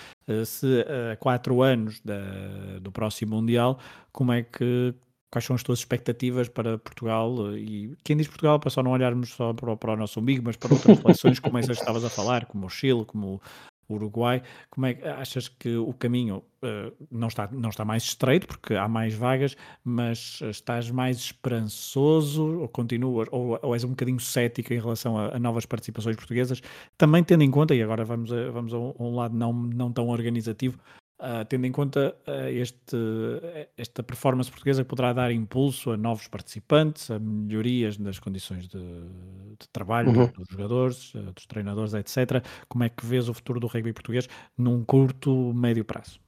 Se 0.46 0.86
a 1.12 1.16
quatro 1.16 1.60
anos 1.60 2.00
da, 2.00 2.78
do 2.80 2.90
próximo 2.90 3.36
Mundial, 3.36 3.78
como 4.10 4.32
é 4.32 4.42
que 4.42 4.94
quais 5.30 5.44
são 5.44 5.54
as 5.54 5.62
tuas 5.62 5.78
expectativas 5.78 6.48
para 6.48 6.78
Portugal 6.78 7.56
e 7.56 7.96
quem 8.02 8.16
diz 8.16 8.26
Portugal 8.26 8.58
para 8.58 8.70
só 8.70 8.82
não 8.82 8.90
olharmos 8.90 9.30
só 9.30 9.52
para, 9.52 9.76
para 9.76 9.92
o 9.92 9.96
nosso 9.96 10.20
umbigo, 10.20 10.42
mas 10.44 10.56
para 10.56 10.74
outras 10.74 10.98
seleções 10.98 11.38
como 11.38 11.58
essas 11.58 11.76
que 11.76 11.82
estavas 11.82 12.04
a 12.04 12.10
falar, 12.10 12.46
como 12.46 12.66
o 12.66 12.70
Chile, 12.70 13.04
como 13.04 13.40
o 13.88 13.94
Uruguai, 13.94 14.42
como 14.70 14.86
é 14.86 14.94
que 14.94 15.06
achas 15.06 15.48
que 15.48 15.76
o 15.76 15.92
caminho 15.92 16.42
uh, 16.62 17.06
não, 17.10 17.28
está, 17.28 17.48
não 17.50 17.70
está 17.70 17.84
mais 17.84 18.04
estreito, 18.04 18.46
porque 18.46 18.74
há 18.74 18.88
mais 18.88 19.14
vagas, 19.14 19.56
mas 19.84 20.40
estás 20.42 20.90
mais 20.90 21.18
esperançoso 21.18 22.60
ou 22.60 22.68
continuas, 22.68 23.28
ou, 23.30 23.58
ou 23.60 23.74
és 23.74 23.84
um 23.84 23.90
bocadinho 23.90 24.20
cético 24.20 24.72
em 24.72 24.80
relação 24.80 25.18
a, 25.18 25.36
a, 25.36 25.38
novas 25.38 25.66
participações 25.66 26.16
portuguesas, 26.16 26.62
também 26.96 27.24
tendo 27.24 27.42
em 27.42 27.50
conta, 27.50 27.74
e 27.74 27.82
agora 27.82 28.04
vamos 28.04 28.32
a, 28.32 28.50
vamos 28.50 28.72
a 28.72 28.78
um, 28.78 28.94
a 28.98 29.02
um 29.02 29.14
lado 29.14 29.36
não, 29.36 29.52
não 29.52 29.92
tão 29.92 30.08
organizativo, 30.08 30.78
Uh, 31.20 31.44
tendo 31.44 31.66
em 31.66 31.72
conta 31.72 32.16
uh, 32.26 32.48
este, 32.48 32.96
esta 33.76 34.02
performance 34.02 34.50
portuguesa 34.50 34.82
que 34.82 34.88
poderá 34.88 35.12
dar 35.12 35.30
impulso 35.30 35.90
a 35.90 35.96
novos 35.96 36.26
participantes, 36.28 37.10
a 37.10 37.18
melhorias 37.18 37.98
nas 37.98 38.18
condições 38.18 38.66
de, 38.66 38.78
de 38.78 39.68
trabalho 39.70 40.08
uhum. 40.08 40.26
dos 40.28 40.48
jogadores, 40.48 41.14
uh, 41.14 41.30
dos 41.34 41.44
treinadores, 41.44 41.92
etc. 41.92 42.42
Como 42.66 42.84
é 42.84 42.88
que 42.88 43.04
vês 43.04 43.28
o 43.28 43.34
futuro 43.34 43.60
do 43.60 43.66
rugby 43.66 43.92
português 43.92 44.30
num 44.56 44.82
curto, 44.82 45.52
médio 45.52 45.84
prazo? 45.84 46.18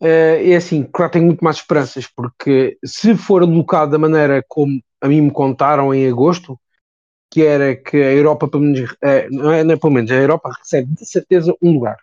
É 0.00 0.54
assim, 0.54 0.84
claro, 0.84 1.10
tenho 1.10 1.26
muito 1.26 1.42
mais 1.42 1.56
esperanças, 1.56 2.06
porque 2.06 2.78
se 2.84 3.16
for 3.16 3.42
alocado 3.42 3.90
da 3.90 3.98
maneira 3.98 4.44
como 4.46 4.80
a 5.00 5.08
mim 5.08 5.22
me 5.22 5.30
contaram 5.32 5.92
em 5.92 6.06
agosto, 6.06 6.56
que 7.32 7.42
era 7.42 7.74
que 7.74 7.96
a 7.96 8.12
Europa, 8.12 8.46
pelo 8.46 8.62
menos, 8.62 8.94
não 9.32 9.50
é, 9.50 9.64
não 9.64 9.74
é 9.74 9.76
pelo 9.76 9.92
menos, 9.92 10.10
a 10.10 10.14
Europa 10.14 10.52
recebe 10.56 10.94
de 10.94 11.06
certeza 11.06 11.56
um 11.62 11.72
lugar. 11.72 11.96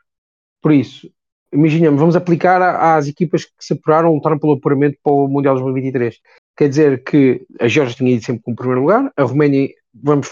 Por 0.59 0.71
isso, 0.71 1.07
imaginemos, 1.53 1.99
vamos 1.99 2.15
aplicar 2.15 2.61
às 2.61 3.07
equipas 3.07 3.45
que 3.45 3.51
se 3.59 3.73
apuraram, 3.73 4.13
lutaram 4.13 4.39
pelo 4.39 4.53
apuramento 4.53 4.97
para 5.03 5.13
o 5.13 5.27
Mundial 5.27 5.55
2023. 5.55 6.17
Quer 6.57 6.69
dizer 6.69 7.03
que 7.03 7.45
a 7.59 7.67
Geórgia 7.67 7.95
tinha 7.97 8.11
ido 8.11 8.23
sempre 8.23 8.43
como 8.43 8.55
primeiro 8.55 8.81
lugar, 8.81 9.11
a 9.15 9.23
Roménia, 9.23 9.69
vamos 9.93 10.29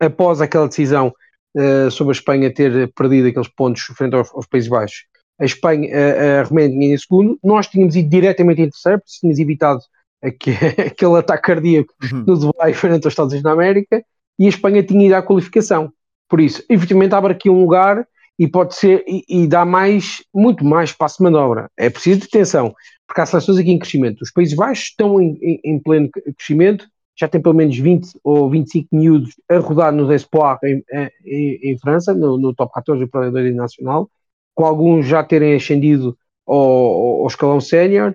após 0.00 0.40
aquela 0.40 0.68
decisão 0.68 1.12
uh, 1.56 1.90
sobre 1.90 2.12
a 2.12 2.16
Espanha 2.18 2.52
ter 2.52 2.92
perdido 2.92 3.28
aqueles 3.28 3.48
pontos 3.48 3.82
frente 3.82 4.14
aos, 4.14 4.32
aos 4.34 4.46
Países 4.46 4.68
Baixos, 4.68 5.04
a 5.38 5.44
Espanha, 5.44 5.90
a, 5.94 6.40
a 6.40 6.42
Roménia 6.44 6.78
tinha 6.78 6.94
em 6.94 6.98
segundo, 6.98 7.38
nós 7.42 7.66
tínhamos 7.66 7.96
ido 7.96 8.08
diretamente 8.08 8.62
em 8.62 8.70
terceiro, 8.70 8.98
porque 8.98 9.18
tínhamos 9.20 9.38
evitado 9.38 9.80
aquele 10.22 11.18
ataque 11.18 11.42
cardíaco 11.42 11.94
uhum. 12.12 12.24
no 12.26 12.38
Dubai 12.38 12.72
frente 12.72 13.04
aos 13.04 13.12
Estados 13.12 13.32
Unidos 13.32 13.44
da 13.44 13.52
América, 13.52 14.02
e 14.38 14.46
a 14.46 14.48
Espanha 14.48 14.82
tinha 14.82 15.06
ido 15.06 15.14
à 15.14 15.22
qualificação. 15.22 15.90
Por 16.28 16.40
isso, 16.40 16.62
efetivamente 16.68 17.14
abre 17.14 17.32
aqui 17.32 17.48
um 17.48 17.60
lugar 17.60 18.06
e 18.38 18.46
pode 18.46 18.74
ser 18.74 19.04
e, 19.06 19.24
e, 19.28 19.46
dá 19.46 19.64
mais, 19.64 20.22
muito 20.34 20.64
mais 20.64 20.90
espaço 20.90 21.18
de 21.18 21.24
manobra. 21.24 21.70
É 21.76 21.88
preciso 21.88 22.20
de 22.20 22.26
atenção, 22.26 22.74
porque 23.06 23.20
há 23.20 23.26
seleções 23.26 23.58
aqui 23.58 23.70
em 23.70 23.78
crescimento. 23.78 24.22
Os 24.22 24.30
Países 24.30 24.54
Baixos 24.54 24.86
estão 24.86 25.20
em, 25.20 25.38
em, 25.40 25.60
em 25.64 25.78
pleno 25.78 26.10
crescimento, 26.36 26.86
já 27.18 27.26
tem 27.26 27.40
pelo 27.40 27.54
menos 27.54 27.76
20 27.78 28.18
ou 28.22 28.50
25 28.50 28.88
miúdos 28.94 29.34
a 29.48 29.58
rodar 29.58 29.92
nos 29.92 30.10
Espoir 30.10 30.58
em, 30.64 30.84
em, 31.24 31.72
em, 31.72 31.78
França, 31.78 32.12
no, 32.12 32.36
no 32.36 32.54
top 32.54 32.72
14 32.74 33.00
do 33.00 33.08
Predador 33.08 33.50
Nacional, 33.52 34.10
com 34.54 34.66
alguns 34.66 35.06
já 35.06 35.24
terem 35.24 35.54
ascendido 35.54 36.16
ao, 36.46 37.20
ao 37.22 37.26
escalão 37.26 37.60
sénior. 37.60 38.14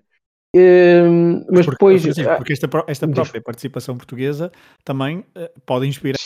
Um, 0.53 1.45
mas 1.49 1.65
porque, 1.65 1.71
depois. 1.71 2.03
Porque 2.37 2.53
esta, 2.53 2.67
esta 2.85 3.07
própria 3.07 3.41
participação 3.41 3.95
portuguesa 3.95 4.51
também 4.83 5.19
uh, 5.19 5.61
pode 5.65 5.87
inspirar 5.87 6.17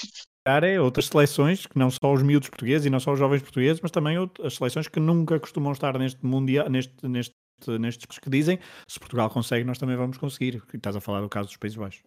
é 0.46 0.80
outras 0.80 1.08
seleções, 1.08 1.66
que 1.66 1.78
não 1.78 1.90
só 1.90 2.14
os 2.14 2.22
miúdos 2.22 2.50
portugueses 2.50 2.86
e 2.86 2.90
não 2.90 3.00
só 3.00 3.14
os 3.14 3.20
jovens 3.20 3.42
portugueses, 3.42 3.82
mas 3.82 3.92
também 3.92 4.18
as 4.44 4.56
seleções 4.56 4.88
que 4.88 5.00
nunca 5.00 5.40
costumam 5.40 5.72
estar 5.72 5.98
neste 5.98 6.24
mundial, 6.24 6.70
neste, 6.70 6.94
neste, 7.08 7.34
nestes 7.80 8.20
que 8.20 8.30
dizem, 8.30 8.60
se 8.88 9.00
Portugal 9.00 9.30
consegue, 9.30 9.66
nós 9.66 9.80
também 9.80 9.96
vamos 9.96 10.18
conseguir. 10.18 10.62
E 10.72 10.78
estás 10.78 10.96
a 10.96 11.02
falar 11.02 11.22
do 11.22 11.30
caso 11.30 11.48
dos 11.48 11.58
Países 11.58 11.78
Baixos. 11.78 12.04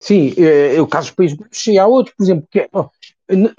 Sim, 0.00 0.34
é, 0.36 0.76
é 0.76 0.80
o 0.80 0.86
caso 0.86 1.08
dos 1.08 1.16
Países 1.16 1.36
Baixos 1.36 1.66
e 1.66 1.78
há 1.78 1.86
outros, 1.86 2.14
por 2.16 2.24
exemplo, 2.24 2.48
que 2.50 2.68
oh, 2.72 2.90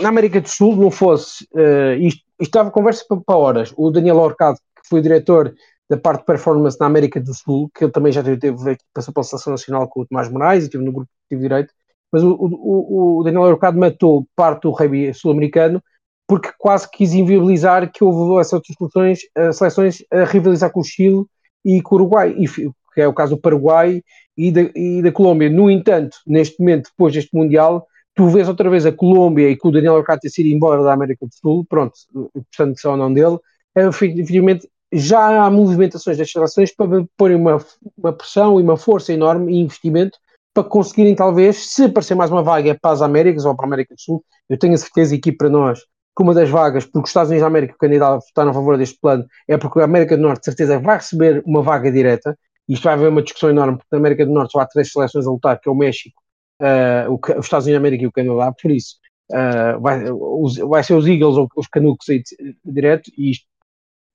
na 0.02 0.10
América 0.10 0.42
do 0.42 0.50
Sul 0.50 0.76
não 0.76 0.92
fosse, 0.92 1.46
uh, 1.54 1.96
isto, 2.00 2.24
estava 2.40 2.72
conversa 2.72 3.06
para, 3.08 3.38
horas, 3.38 3.74
o 3.78 3.90
Daniel 3.90 4.18
Orcado, 4.18 4.58
que 4.58 4.90
foi 4.90 5.02
diretor 5.02 5.54
da 5.90 5.98
parte 5.98 6.22
de 6.22 6.26
performance 6.26 6.78
na 6.80 6.86
América 6.86 7.20
do 7.20 7.34
Sul, 7.34 7.70
que 7.74 7.84
ele 7.84 7.92
também 7.92 8.12
já 8.12 8.24
teve, 8.24 8.38
teve 8.38 8.78
passou 8.94 9.14
pela 9.14 9.24
Seleção 9.24 9.52
Nacional 9.52 9.88
com 9.88 10.02
o 10.02 10.06
Tomás 10.06 10.30
Moraes 10.30 10.64
e 10.64 10.68
esteve 10.68 10.84
no 10.84 10.92
grupo 10.92 11.10
de 11.32 11.38
direito, 11.38 11.74
mas 12.12 12.24
o, 12.24 12.32
o, 12.32 13.20
o 13.20 13.24
Daniel 13.24 13.46
Arcado 13.46 13.78
matou 13.78 14.26
parte 14.36 14.64
do 14.64 14.72
rugby 14.72 15.14
sul-americano 15.14 15.82
porque 16.30 16.52
quase 16.60 16.88
quis 16.92 17.14
inviabilizar 17.14 17.92
que 17.92 18.04
houve 18.04 18.40
essas 18.40 18.54
outras 18.54 18.76
seleções, 18.78 19.20
uh, 19.36 19.52
seleções 19.52 20.04
a 20.12 20.24
rivalizar 20.26 20.72
com 20.72 20.82
o 20.82 20.84
Chile 20.84 21.26
e 21.66 21.82
com 21.82 21.96
o 21.96 21.98
Uruguai, 21.98 22.36
e, 22.38 22.48
que 22.48 23.02
é 23.02 23.08
o 23.08 23.14
caso 23.14 23.36
do 23.36 23.42
Paraguai 23.42 24.04
e 24.38 24.52
da, 24.52 24.62
e 24.76 25.02
da 25.02 25.12
Colômbia. 25.12 25.50
No 25.50 25.72
entanto, 25.72 26.18
neste 26.28 26.60
momento, 26.60 26.90
depois 26.92 27.16
deste 27.16 27.36
Mundial, 27.36 27.88
tu 28.14 28.28
vês 28.30 28.48
outra 28.48 28.70
vez 28.70 28.86
a 28.86 28.92
Colômbia 28.92 29.50
e 29.50 29.58
com 29.58 29.70
o 29.70 29.72
Daniel 29.72 29.98
Arcado 29.98 30.20
ter 30.20 30.30
sido 30.30 30.48
embora 30.48 30.84
da 30.84 30.94
América 30.94 31.26
do 31.26 31.34
Sul, 31.34 31.66
pronto, 31.68 31.94
portanto, 32.14 32.80
só 32.80 32.96
não 32.96 33.12
dele, 33.12 33.40
é, 33.76 33.88
efetivamente 33.88 34.70
já 34.94 35.44
há 35.44 35.50
movimentações 35.50 36.18
das 36.18 36.32
seleções 36.32 36.76
para 36.76 37.06
pôr 37.18 37.32
uma, 37.32 37.58
uma 37.98 38.14
pressão 38.14 38.60
e 38.60 38.64
uma 38.64 38.78
força 38.78 39.14
enorme 39.14 39.54
e 39.54 39.60
investimento 39.60 40.20
para 40.54 40.64
conseguirem, 40.64 41.16
talvez, 41.16 41.72
se 41.74 41.86
aparecer 41.86 42.16
mais 42.16 42.32
uma 42.32 42.44
vaga 42.44 42.78
para 42.80 42.92
as 42.92 43.02
Américas 43.02 43.46
ou 43.46 43.56
para 43.56 43.66
a 43.66 43.68
América 43.68 43.96
do 43.96 44.02
Sul, 44.02 44.24
eu 44.50 44.58
tenho 44.58 44.74
a 44.74 44.78
certeza 44.78 45.16
aqui 45.16 45.32
para 45.32 45.50
nós 45.50 45.80
que 45.80 46.24
uma 46.24 46.34
das 46.34 46.50
vagas, 46.50 46.86
porque 46.86 47.06
os 47.06 47.10
Estados 47.10 47.30
Unidos 47.30 47.44
da 47.44 47.48
América, 47.48 47.76
o 47.76 47.78
candidato 47.78 48.26
está 48.26 48.44
a 48.44 48.54
favor 48.54 48.78
deste 48.78 49.00
plano, 49.00 49.26
é 49.48 49.58
porque 49.58 49.80
a 49.80 49.86
América 49.86 50.18
do 50.18 50.24
Norte, 50.24 50.40
de 50.40 50.46
certeza, 50.46 50.80
vai 50.80 50.98
receber 50.98 51.42
uma 51.46 51.62
vaga 51.62 51.90
direta, 51.92 52.38
isto 52.68 52.84
vai 52.84 52.94
haver 52.94 53.10
uma 53.10 53.22
discussão 53.22 53.50
enorme, 53.50 53.78
porque 53.78 53.88
na 53.92 54.00
América 54.00 54.26
do 54.26 54.34
Norte 54.34 54.52
só 54.52 54.60
há 54.60 54.66
três 54.66 54.92
seleções 54.92 55.26
a 55.26 55.32
lutar, 55.32 55.60
que 55.60 55.70
é 55.70 55.72
o 55.72 55.76
México, 55.76 56.22
uh, 56.62 57.14
os 57.38 57.46
Estados 57.46 57.66
Unidos 57.66 57.82
da 57.82 57.88
América 57.88 58.04
e 58.04 58.08
o 58.08 58.12
Canadá, 58.12 58.54
por 58.62 58.70
isso 58.70 58.96
uh, 59.32 59.80
vai, 59.80 60.12
os, 60.12 60.58
vai 60.58 60.84
ser 60.84 60.94
os 60.94 61.08
Eagles 61.08 61.38
ou 61.38 61.48
os 61.56 61.68
Canucks 61.68 62.10
aí 62.10 62.22
direto, 62.66 63.10
e 63.18 63.32
isto, 63.32 63.46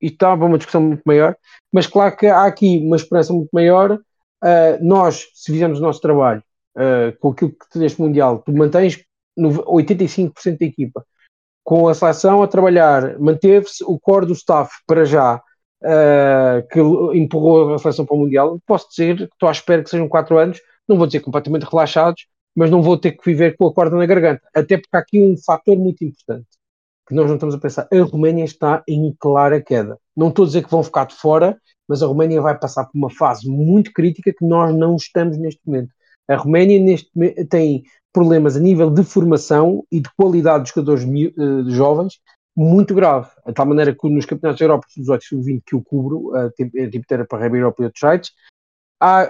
isto 0.01 0.27
uma 0.27 0.59
discussão 0.59 0.83
muito 0.83 1.03
maior, 1.07 1.35
mas 1.73 1.87
claro 1.87 2.15
que 2.17 2.27
há 2.27 2.45
aqui 2.45 2.81
uma 2.85 2.97
esperança 2.97 3.33
muito 3.33 3.51
maior, 3.53 3.99
Uh, 4.45 4.77
nós, 4.85 5.31
se 5.33 5.51
fizermos 5.51 5.79
o 5.79 5.83
nosso 5.83 6.03
trabalho 6.03 6.43
uh, 6.77 7.17
com 7.19 7.31
aquilo 7.31 7.51
que 7.51 7.79
neste 7.79 7.99
Mundial, 7.99 8.41
tu 8.41 8.53
mantens 8.53 9.03
85% 9.39 10.59
da 10.59 10.67
equipa. 10.67 11.05
Com 11.63 11.89
a 11.89 11.95
seleção 11.95 12.43
a 12.43 12.47
trabalhar, 12.47 13.19
manteve-se 13.19 13.83
o 13.85 13.99
core 13.99 14.27
do 14.27 14.35
staff 14.35 14.71
para 14.87 15.07
já 15.07 15.37
uh, 15.37 16.69
que 16.71 16.79
empurrou 17.19 17.73
a 17.73 17.79
seleção 17.79 18.05
para 18.05 18.17
o 18.17 18.19
Mundial. 18.19 18.61
Posso 18.67 18.91
dizer 18.91 19.17
que 19.17 19.23
estou 19.25 19.49
à 19.49 19.53
espera 19.53 19.83
que 19.83 19.89
sejam 19.89 20.09
4 20.09 20.37
anos, 20.37 20.61
não 20.87 20.99
vou 20.99 21.07
dizer 21.07 21.21
completamente 21.21 21.65
relaxados, 21.65 22.27
mas 22.55 22.71
não 22.71 22.83
vou 22.83 22.99
ter 22.99 23.13
que 23.13 23.25
viver 23.25 23.57
com 23.57 23.67
a 23.67 23.73
corda 23.73 23.97
na 23.97 24.05
garganta, 24.05 24.43
até 24.55 24.77
porque 24.77 24.95
há 24.95 25.01
aqui 25.01 25.21
um 25.21 25.37
fator 25.39 25.77
muito 25.77 26.05
importante 26.05 26.54
que 27.07 27.15
nós 27.15 27.27
não 27.27 27.35
estamos 27.35 27.55
a 27.55 27.59
pensar. 27.59 27.89
A 27.93 28.03
Roménia 28.03 28.45
está 28.45 28.83
em 28.89 29.15
clara 29.19 29.61
queda. 29.61 29.99
Não 30.17 30.29
estou 30.29 30.45
a 30.45 30.47
dizer 30.47 30.65
que 30.65 30.71
vão 30.71 30.83
ficar 30.83 31.07
de 31.07 31.15
fora, 31.15 31.59
mas 31.89 32.03
a 32.03 32.07
Roménia 32.07 32.41
vai 32.41 32.59
passar 32.59 32.85
por 32.85 32.97
uma 32.97 33.11
fase 33.11 33.49
muito 33.49 33.93
crítica 33.93 34.33
que 34.33 34.45
nós 34.45 34.75
não 34.75 34.97
estamos 34.97 35.37
neste 35.37 35.61
momento. 35.67 35.93
A 36.29 36.37
Roménia 36.37 36.81
neste 36.81 37.11
tem 37.51 37.85
problemas 38.13 38.57
a 38.57 38.61
nível 38.61 38.91
de 38.91 39.03
formação 39.03 39.85
e 39.91 40.01
de 40.01 40.09
qualidade 40.17 40.63
dos 40.63 40.73
jogadores 40.73 41.05
uh, 41.05 41.71
jovens 41.71 42.21
muito 42.57 42.95
grave, 42.95 43.29
de 43.45 43.53
tal 43.53 43.67
maneira 43.67 43.95
que 43.95 44.09
nos 44.09 44.25
campeonatos 44.25 44.61
da 44.61 44.65
Europa, 44.65 44.87
dos 44.87 44.95
18 44.95 45.43
20 45.43 45.63
que 45.67 45.75
eu 45.75 45.83
cubro, 45.83 46.33
a 46.37 46.51
era 47.11 47.25
para 47.25 47.39
a 47.39 47.41
Rebe 47.41 47.59
Europa 47.59 47.83
e 47.83 47.85
outros 47.87 48.01
sites, 48.01 48.31
há, 49.01 49.29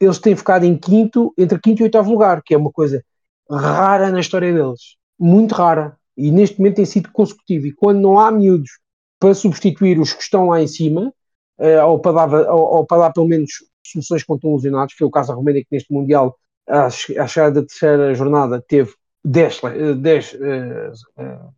eles 0.00 0.18
têm 0.18 0.36
ficado 0.36 0.64
em 0.64 0.78
quinto, 0.78 1.34
entre 1.36 1.58
quinto 1.58 1.82
e 1.82 1.84
oitavo 1.84 2.10
lugar, 2.10 2.42
que 2.42 2.54
é 2.54 2.56
uma 2.56 2.70
coisa 2.70 3.04
rara 3.50 4.10
na 4.10 4.20
história 4.20 4.54
deles, 4.54 4.96
muito 5.18 5.52
rara, 5.52 5.96
e 6.26 6.30
neste 6.30 6.58
momento 6.58 6.76
tem 6.76 6.84
sido 6.84 7.10
consecutivo, 7.12 7.66
e 7.66 7.72
quando 7.72 8.00
não 8.00 8.18
há 8.18 8.30
miúdos 8.30 8.78
para 9.18 9.34
substituir 9.34 9.98
os 9.98 10.12
que 10.12 10.22
estão 10.22 10.48
lá 10.48 10.60
em 10.60 10.66
cima, 10.66 11.12
uh, 11.58 11.86
ou, 11.86 11.98
para 11.98 12.26
dar, 12.26 12.50
ou, 12.50 12.76
ou, 12.76 12.86
para 12.86 13.02
dar 13.02 13.12
pelo 13.12 13.26
menos 13.26 13.50
soluções 13.84 14.22
contra 14.22 14.48
lesionados, 14.48 14.94
foi 14.94 15.06
o 15.06 15.10
caso 15.10 15.28
da 15.28 15.34
Roménia 15.34 15.62
que 15.62 15.68
neste 15.72 15.92
Mundial, 15.92 16.36
à, 16.68 16.88
chegada 16.90 17.60
da 17.60 17.66
terceira 17.66 18.14
jornada, 18.14 18.62
teve 18.66 18.94
10, 19.24 19.60
10 19.98 20.34
uh, 20.34 21.54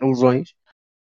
lesões, 0.00 0.54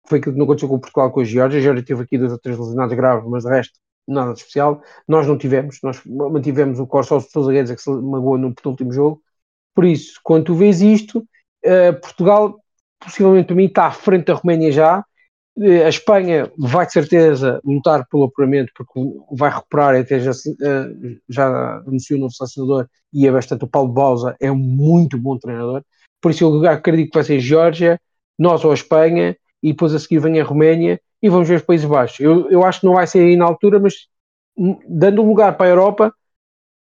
foi 0.07 0.19
aquilo 0.19 0.33
que 0.33 0.39
não 0.39 0.45
aconteceu 0.45 0.69
com 0.69 0.79
Portugal 0.79 1.11
com 1.11 1.19
a 1.19 1.23
Geórgia, 1.23 1.59
a 1.59 1.61
Geórgia 1.61 1.85
teve 1.85 2.03
aqui 2.03 2.17
dois 2.17 2.31
ou 2.31 2.39
três 2.39 2.57
lesionados 2.57 2.95
graves, 2.95 3.29
mas 3.29 3.43
de 3.43 3.49
resto 3.49 3.79
nada 4.07 4.33
de 4.33 4.39
especial, 4.39 4.81
nós 5.07 5.27
não 5.27 5.37
tivemos, 5.37 5.79
nós 5.83 6.01
mantivemos 6.03 6.79
o 6.79 6.87
Corso 6.87 7.21
Sousa 7.21 7.51
Guedes 7.51 7.71
que 7.71 7.81
se 7.81 7.91
magoou 7.91 8.39
no 8.39 8.55
penúltimo 8.55 8.91
jogo, 8.91 9.21
por 9.75 9.85
isso, 9.85 10.19
quando 10.23 10.45
tu 10.45 10.55
vês 10.55 10.81
isto, 10.81 11.19
uh, 11.19 12.01
Portugal 12.01 12.59
possivelmente 12.99 13.47
para 13.47 13.55
mim 13.55 13.65
está 13.65 13.87
à 13.87 13.91
frente 13.91 14.25
da 14.25 14.33
Roménia 14.33 14.71
já, 14.71 15.03
eh, 15.59 15.85
a 15.85 15.89
Espanha 15.89 16.51
vai 16.57 16.85
de 16.85 16.93
certeza 16.93 17.59
lutar 17.63 18.05
pelo 18.09 18.23
apuramento 18.23 18.71
porque 18.75 18.99
vai 19.31 19.49
recuperar, 19.49 19.95
até 19.95 20.19
já, 20.19 20.31
eh, 20.31 21.17
já 21.27 21.77
anunciou 21.87 22.17
o 22.17 22.21
novo 22.21 22.33
selecionador 22.33 22.87
e 23.13 23.27
é 23.27 23.31
bastante. 23.31 23.65
O 23.65 23.67
Paulo 23.67 23.91
Bausa 23.91 24.35
é 24.39 24.51
um 24.51 24.57
muito 24.57 25.17
bom 25.17 25.37
treinador, 25.37 25.83
por 26.21 26.31
isso 26.31 26.43
eu 26.43 26.69
acredito 26.69 27.11
que 27.11 27.17
vai 27.17 27.23
ser 27.23 27.39
Geórgia, 27.39 27.99
nós 28.37 28.63
ou 28.63 28.71
a 28.71 28.73
Espanha, 28.73 29.35
e 29.61 29.71
depois 29.71 29.93
a 29.93 29.99
seguir 29.99 30.19
vem 30.19 30.39
a 30.39 30.43
Roménia 30.43 30.99
e 31.21 31.29
vamos 31.29 31.47
ver 31.47 31.55
os 31.55 31.63
Países 31.63 31.85
Baixos. 31.85 32.19
Eu, 32.19 32.49
eu 32.49 32.63
acho 32.63 32.81
que 32.81 32.85
não 32.85 32.93
vai 32.93 33.05
ser 33.05 33.19
aí 33.19 33.35
na 33.35 33.45
altura, 33.45 33.79
mas 33.79 34.07
hum, 34.57 34.79
dando 34.87 35.23
lugar 35.23 35.57
para 35.57 35.67
a 35.67 35.69
Europa, 35.69 36.13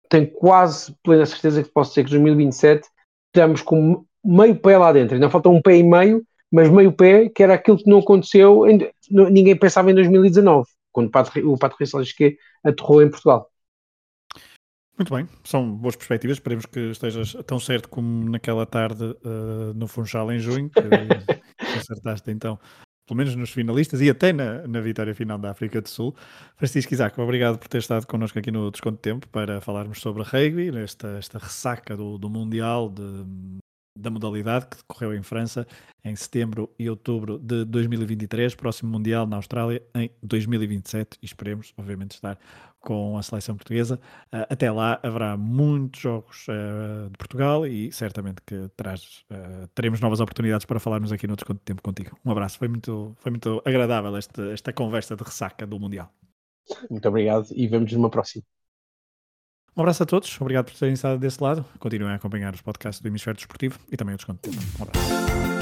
tenho 0.09 0.29
quase 0.31 0.95
plena 1.03 1.25
certeza 1.25 1.63
que 1.63 1.69
posso 1.69 1.91
dizer 1.91 2.03
que 2.03 2.11
2027 2.11 2.87
estamos 3.27 3.61
com 3.61 4.05
meio 4.23 4.55
pé 4.55 4.77
lá 4.77 4.91
dentro, 4.91 5.15
ainda 5.15 5.29
falta 5.29 5.49
um 5.49 5.61
pé 5.61 5.77
e 5.77 5.83
meio 5.83 6.25
mas 6.53 6.69
meio 6.69 6.93
pé, 6.93 7.29
que 7.29 7.41
era 7.41 7.55
aquilo 7.55 7.79
que 7.79 7.89
não 7.89 7.97
aconteceu, 7.97 8.69
em, 8.69 8.77
ninguém 9.09 9.57
pensava 9.57 9.89
em 9.89 9.95
2019, 9.95 10.69
quando 10.91 11.07
o 11.07 11.09
Pato, 11.09 11.39
o 11.39 11.57
Rissalisque 11.79 12.37
aterrou 12.63 13.01
em 13.01 13.09
Portugal. 13.09 13.49
Muito 14.95 15.11
bem, 15.11 15.27
são 15.43 15.67
boas 15.75 15.95
perspectivas. 15.95 16.37
Esperemos 16.37 16.67
que 16.67 16.91
estejas 16.91 17.35
tão 17.47 17.59
certo 17.59 17.89
como 17.89 18.29
naquela 18.29 18.67
tarde 18.67 19.03
uh, 19.03 19.73
no 19.73 19.87
Funchal 19.87 20.31
em 20.31 20.37
junho, 20.37 20.69
que, 20.69 21.75
acertaste 21.75 22.29
então, 22.29 22.59
pelo 23.07 23.17
menos 23.17 23.35
nos 23.35 23.49
finalistas 23.49 23.99
e 23.99 24.07
até 24.11 24.31
na, 24.31 24.67
na 24.67 24.79
vitória 24.79 25.15
final 25.15 25.39
da 25.39 25.49
África 25.49 25.81
do 25.81 25.89
Sul. 25.89 26.15
Francisco 26.55 26.93
Isaac, 26.93 27.19
obrigado 27.19 27.57
por 27.57 27.67
ter 27.67 27.79
estado 27.79 28.05
connosco 28.05 28.37
aqui 28.37 28.51
no 28.51 28.69
Desconto 28.69 28.99
Tempo 28.99 29.27
para 29.29 29.59
falarmos 29.59 29.99
sobre 29.99 30.21
rugby, 30.21 30.69
esta, 30.77 31.17
esta 31.17 31.39
ressaca 31.39 31.97
do, 31.97 32.19
do 32.19 32.29
Mundial 32.29 32.91
de, 32.91 33.25
da 33.95 34.09
modalidade 34.09 34.67
que 34.67 34.77
decorreu 34.77 35.13
em 35.13 35.21
França 35.21 35.67
em 36.03 36.15
setembro 36.15 36.69
e 36.77 36.89
outubro 36.89 37.37
de 37.37 37.63
2023, 37.65 38.55
próximo 38.55 38.91
Mundial 38.91 39.25
na 39.25 39.37
Austrália 39.37 39.81
em 39.95 40.09
2027 40.21 41.17
e 41.21 41.25
esperemos, 41.25 41.73
obviamente, 41.77 42.11
estar 42.11 42.37
com 42.79 43.17
a 43.17 43.23
seleção 43.23 43.55
portuguesa. 43.55 43.99
Uh, 44.25 44.45
até 44.49 44.69
lá 44.69 44.99
haverá 45.01 45.37
muitos 45.37 46.01
jogos 46.01 46.45
uh, 46.49 47.09
de 47.09 47.17
Portugal 47.17 47.65
e 47.65 47.91
certamente 47.91 48.41
que 48.45 48.69
traz, 48.75 49.23
uh, 49.31 49.67
teremos 49.73 50.01
novas 50.01 50.19
oportunidades 50.19 50.65
para 50.65 50.79
falarmos 50.79 51.11
aqui 51.11 51.25
no 51.25 51.35
Desconto 51.35 51.59
de 51.59 51.65
Tempo 51.65 51.81
contigo. 51.81 52.17
Um 52.25 52.31
abraço, 52.31 52.57
foi 52.57 52.67
muito, 52.67 53.15
foi 53.19 53.31
muito 53.31 53.61
agradável 53.63 54.15
esta, 54.17 54.51
esta 54.51 54.73
conversa 54.73 55.15
de 55.15 55.23
ressaca 55.23 55.65
do 55.65 55.79
Mundial. 55.79 56.11
Muito 56.89 57.07
obrigado 57.07 57.47
e 57.55 57.67
vemos 57.67 57.91
numa 57.93 58.09
próxima. 58.09 58.43
Um 59.75 59.81
abraço 59.81 60.03
a 60.03 60.05
todos, 60.05 60.39
obrigado 60.39 60.65
por 60.65 60.75
terem 60.75 60.93
estado 60.93 61.19
desse 61.19 61.41
lado. 61.41 61.65
Continuem 61.79 62.13
a 62.13 62.15
acompanhar 62.15 62.53
os 62.53 62.61
podcasts 62.61 63.01
do 63.01 63.07
Hemisfério 63.07 63.37
Desportivo 63.37 63.79
e 63.91 63.97
também 63.97 64.13
o 64.13 64.17
Desconto. 64.17 64.49
Um 64.49 64.83
abraço. 64.83 65.52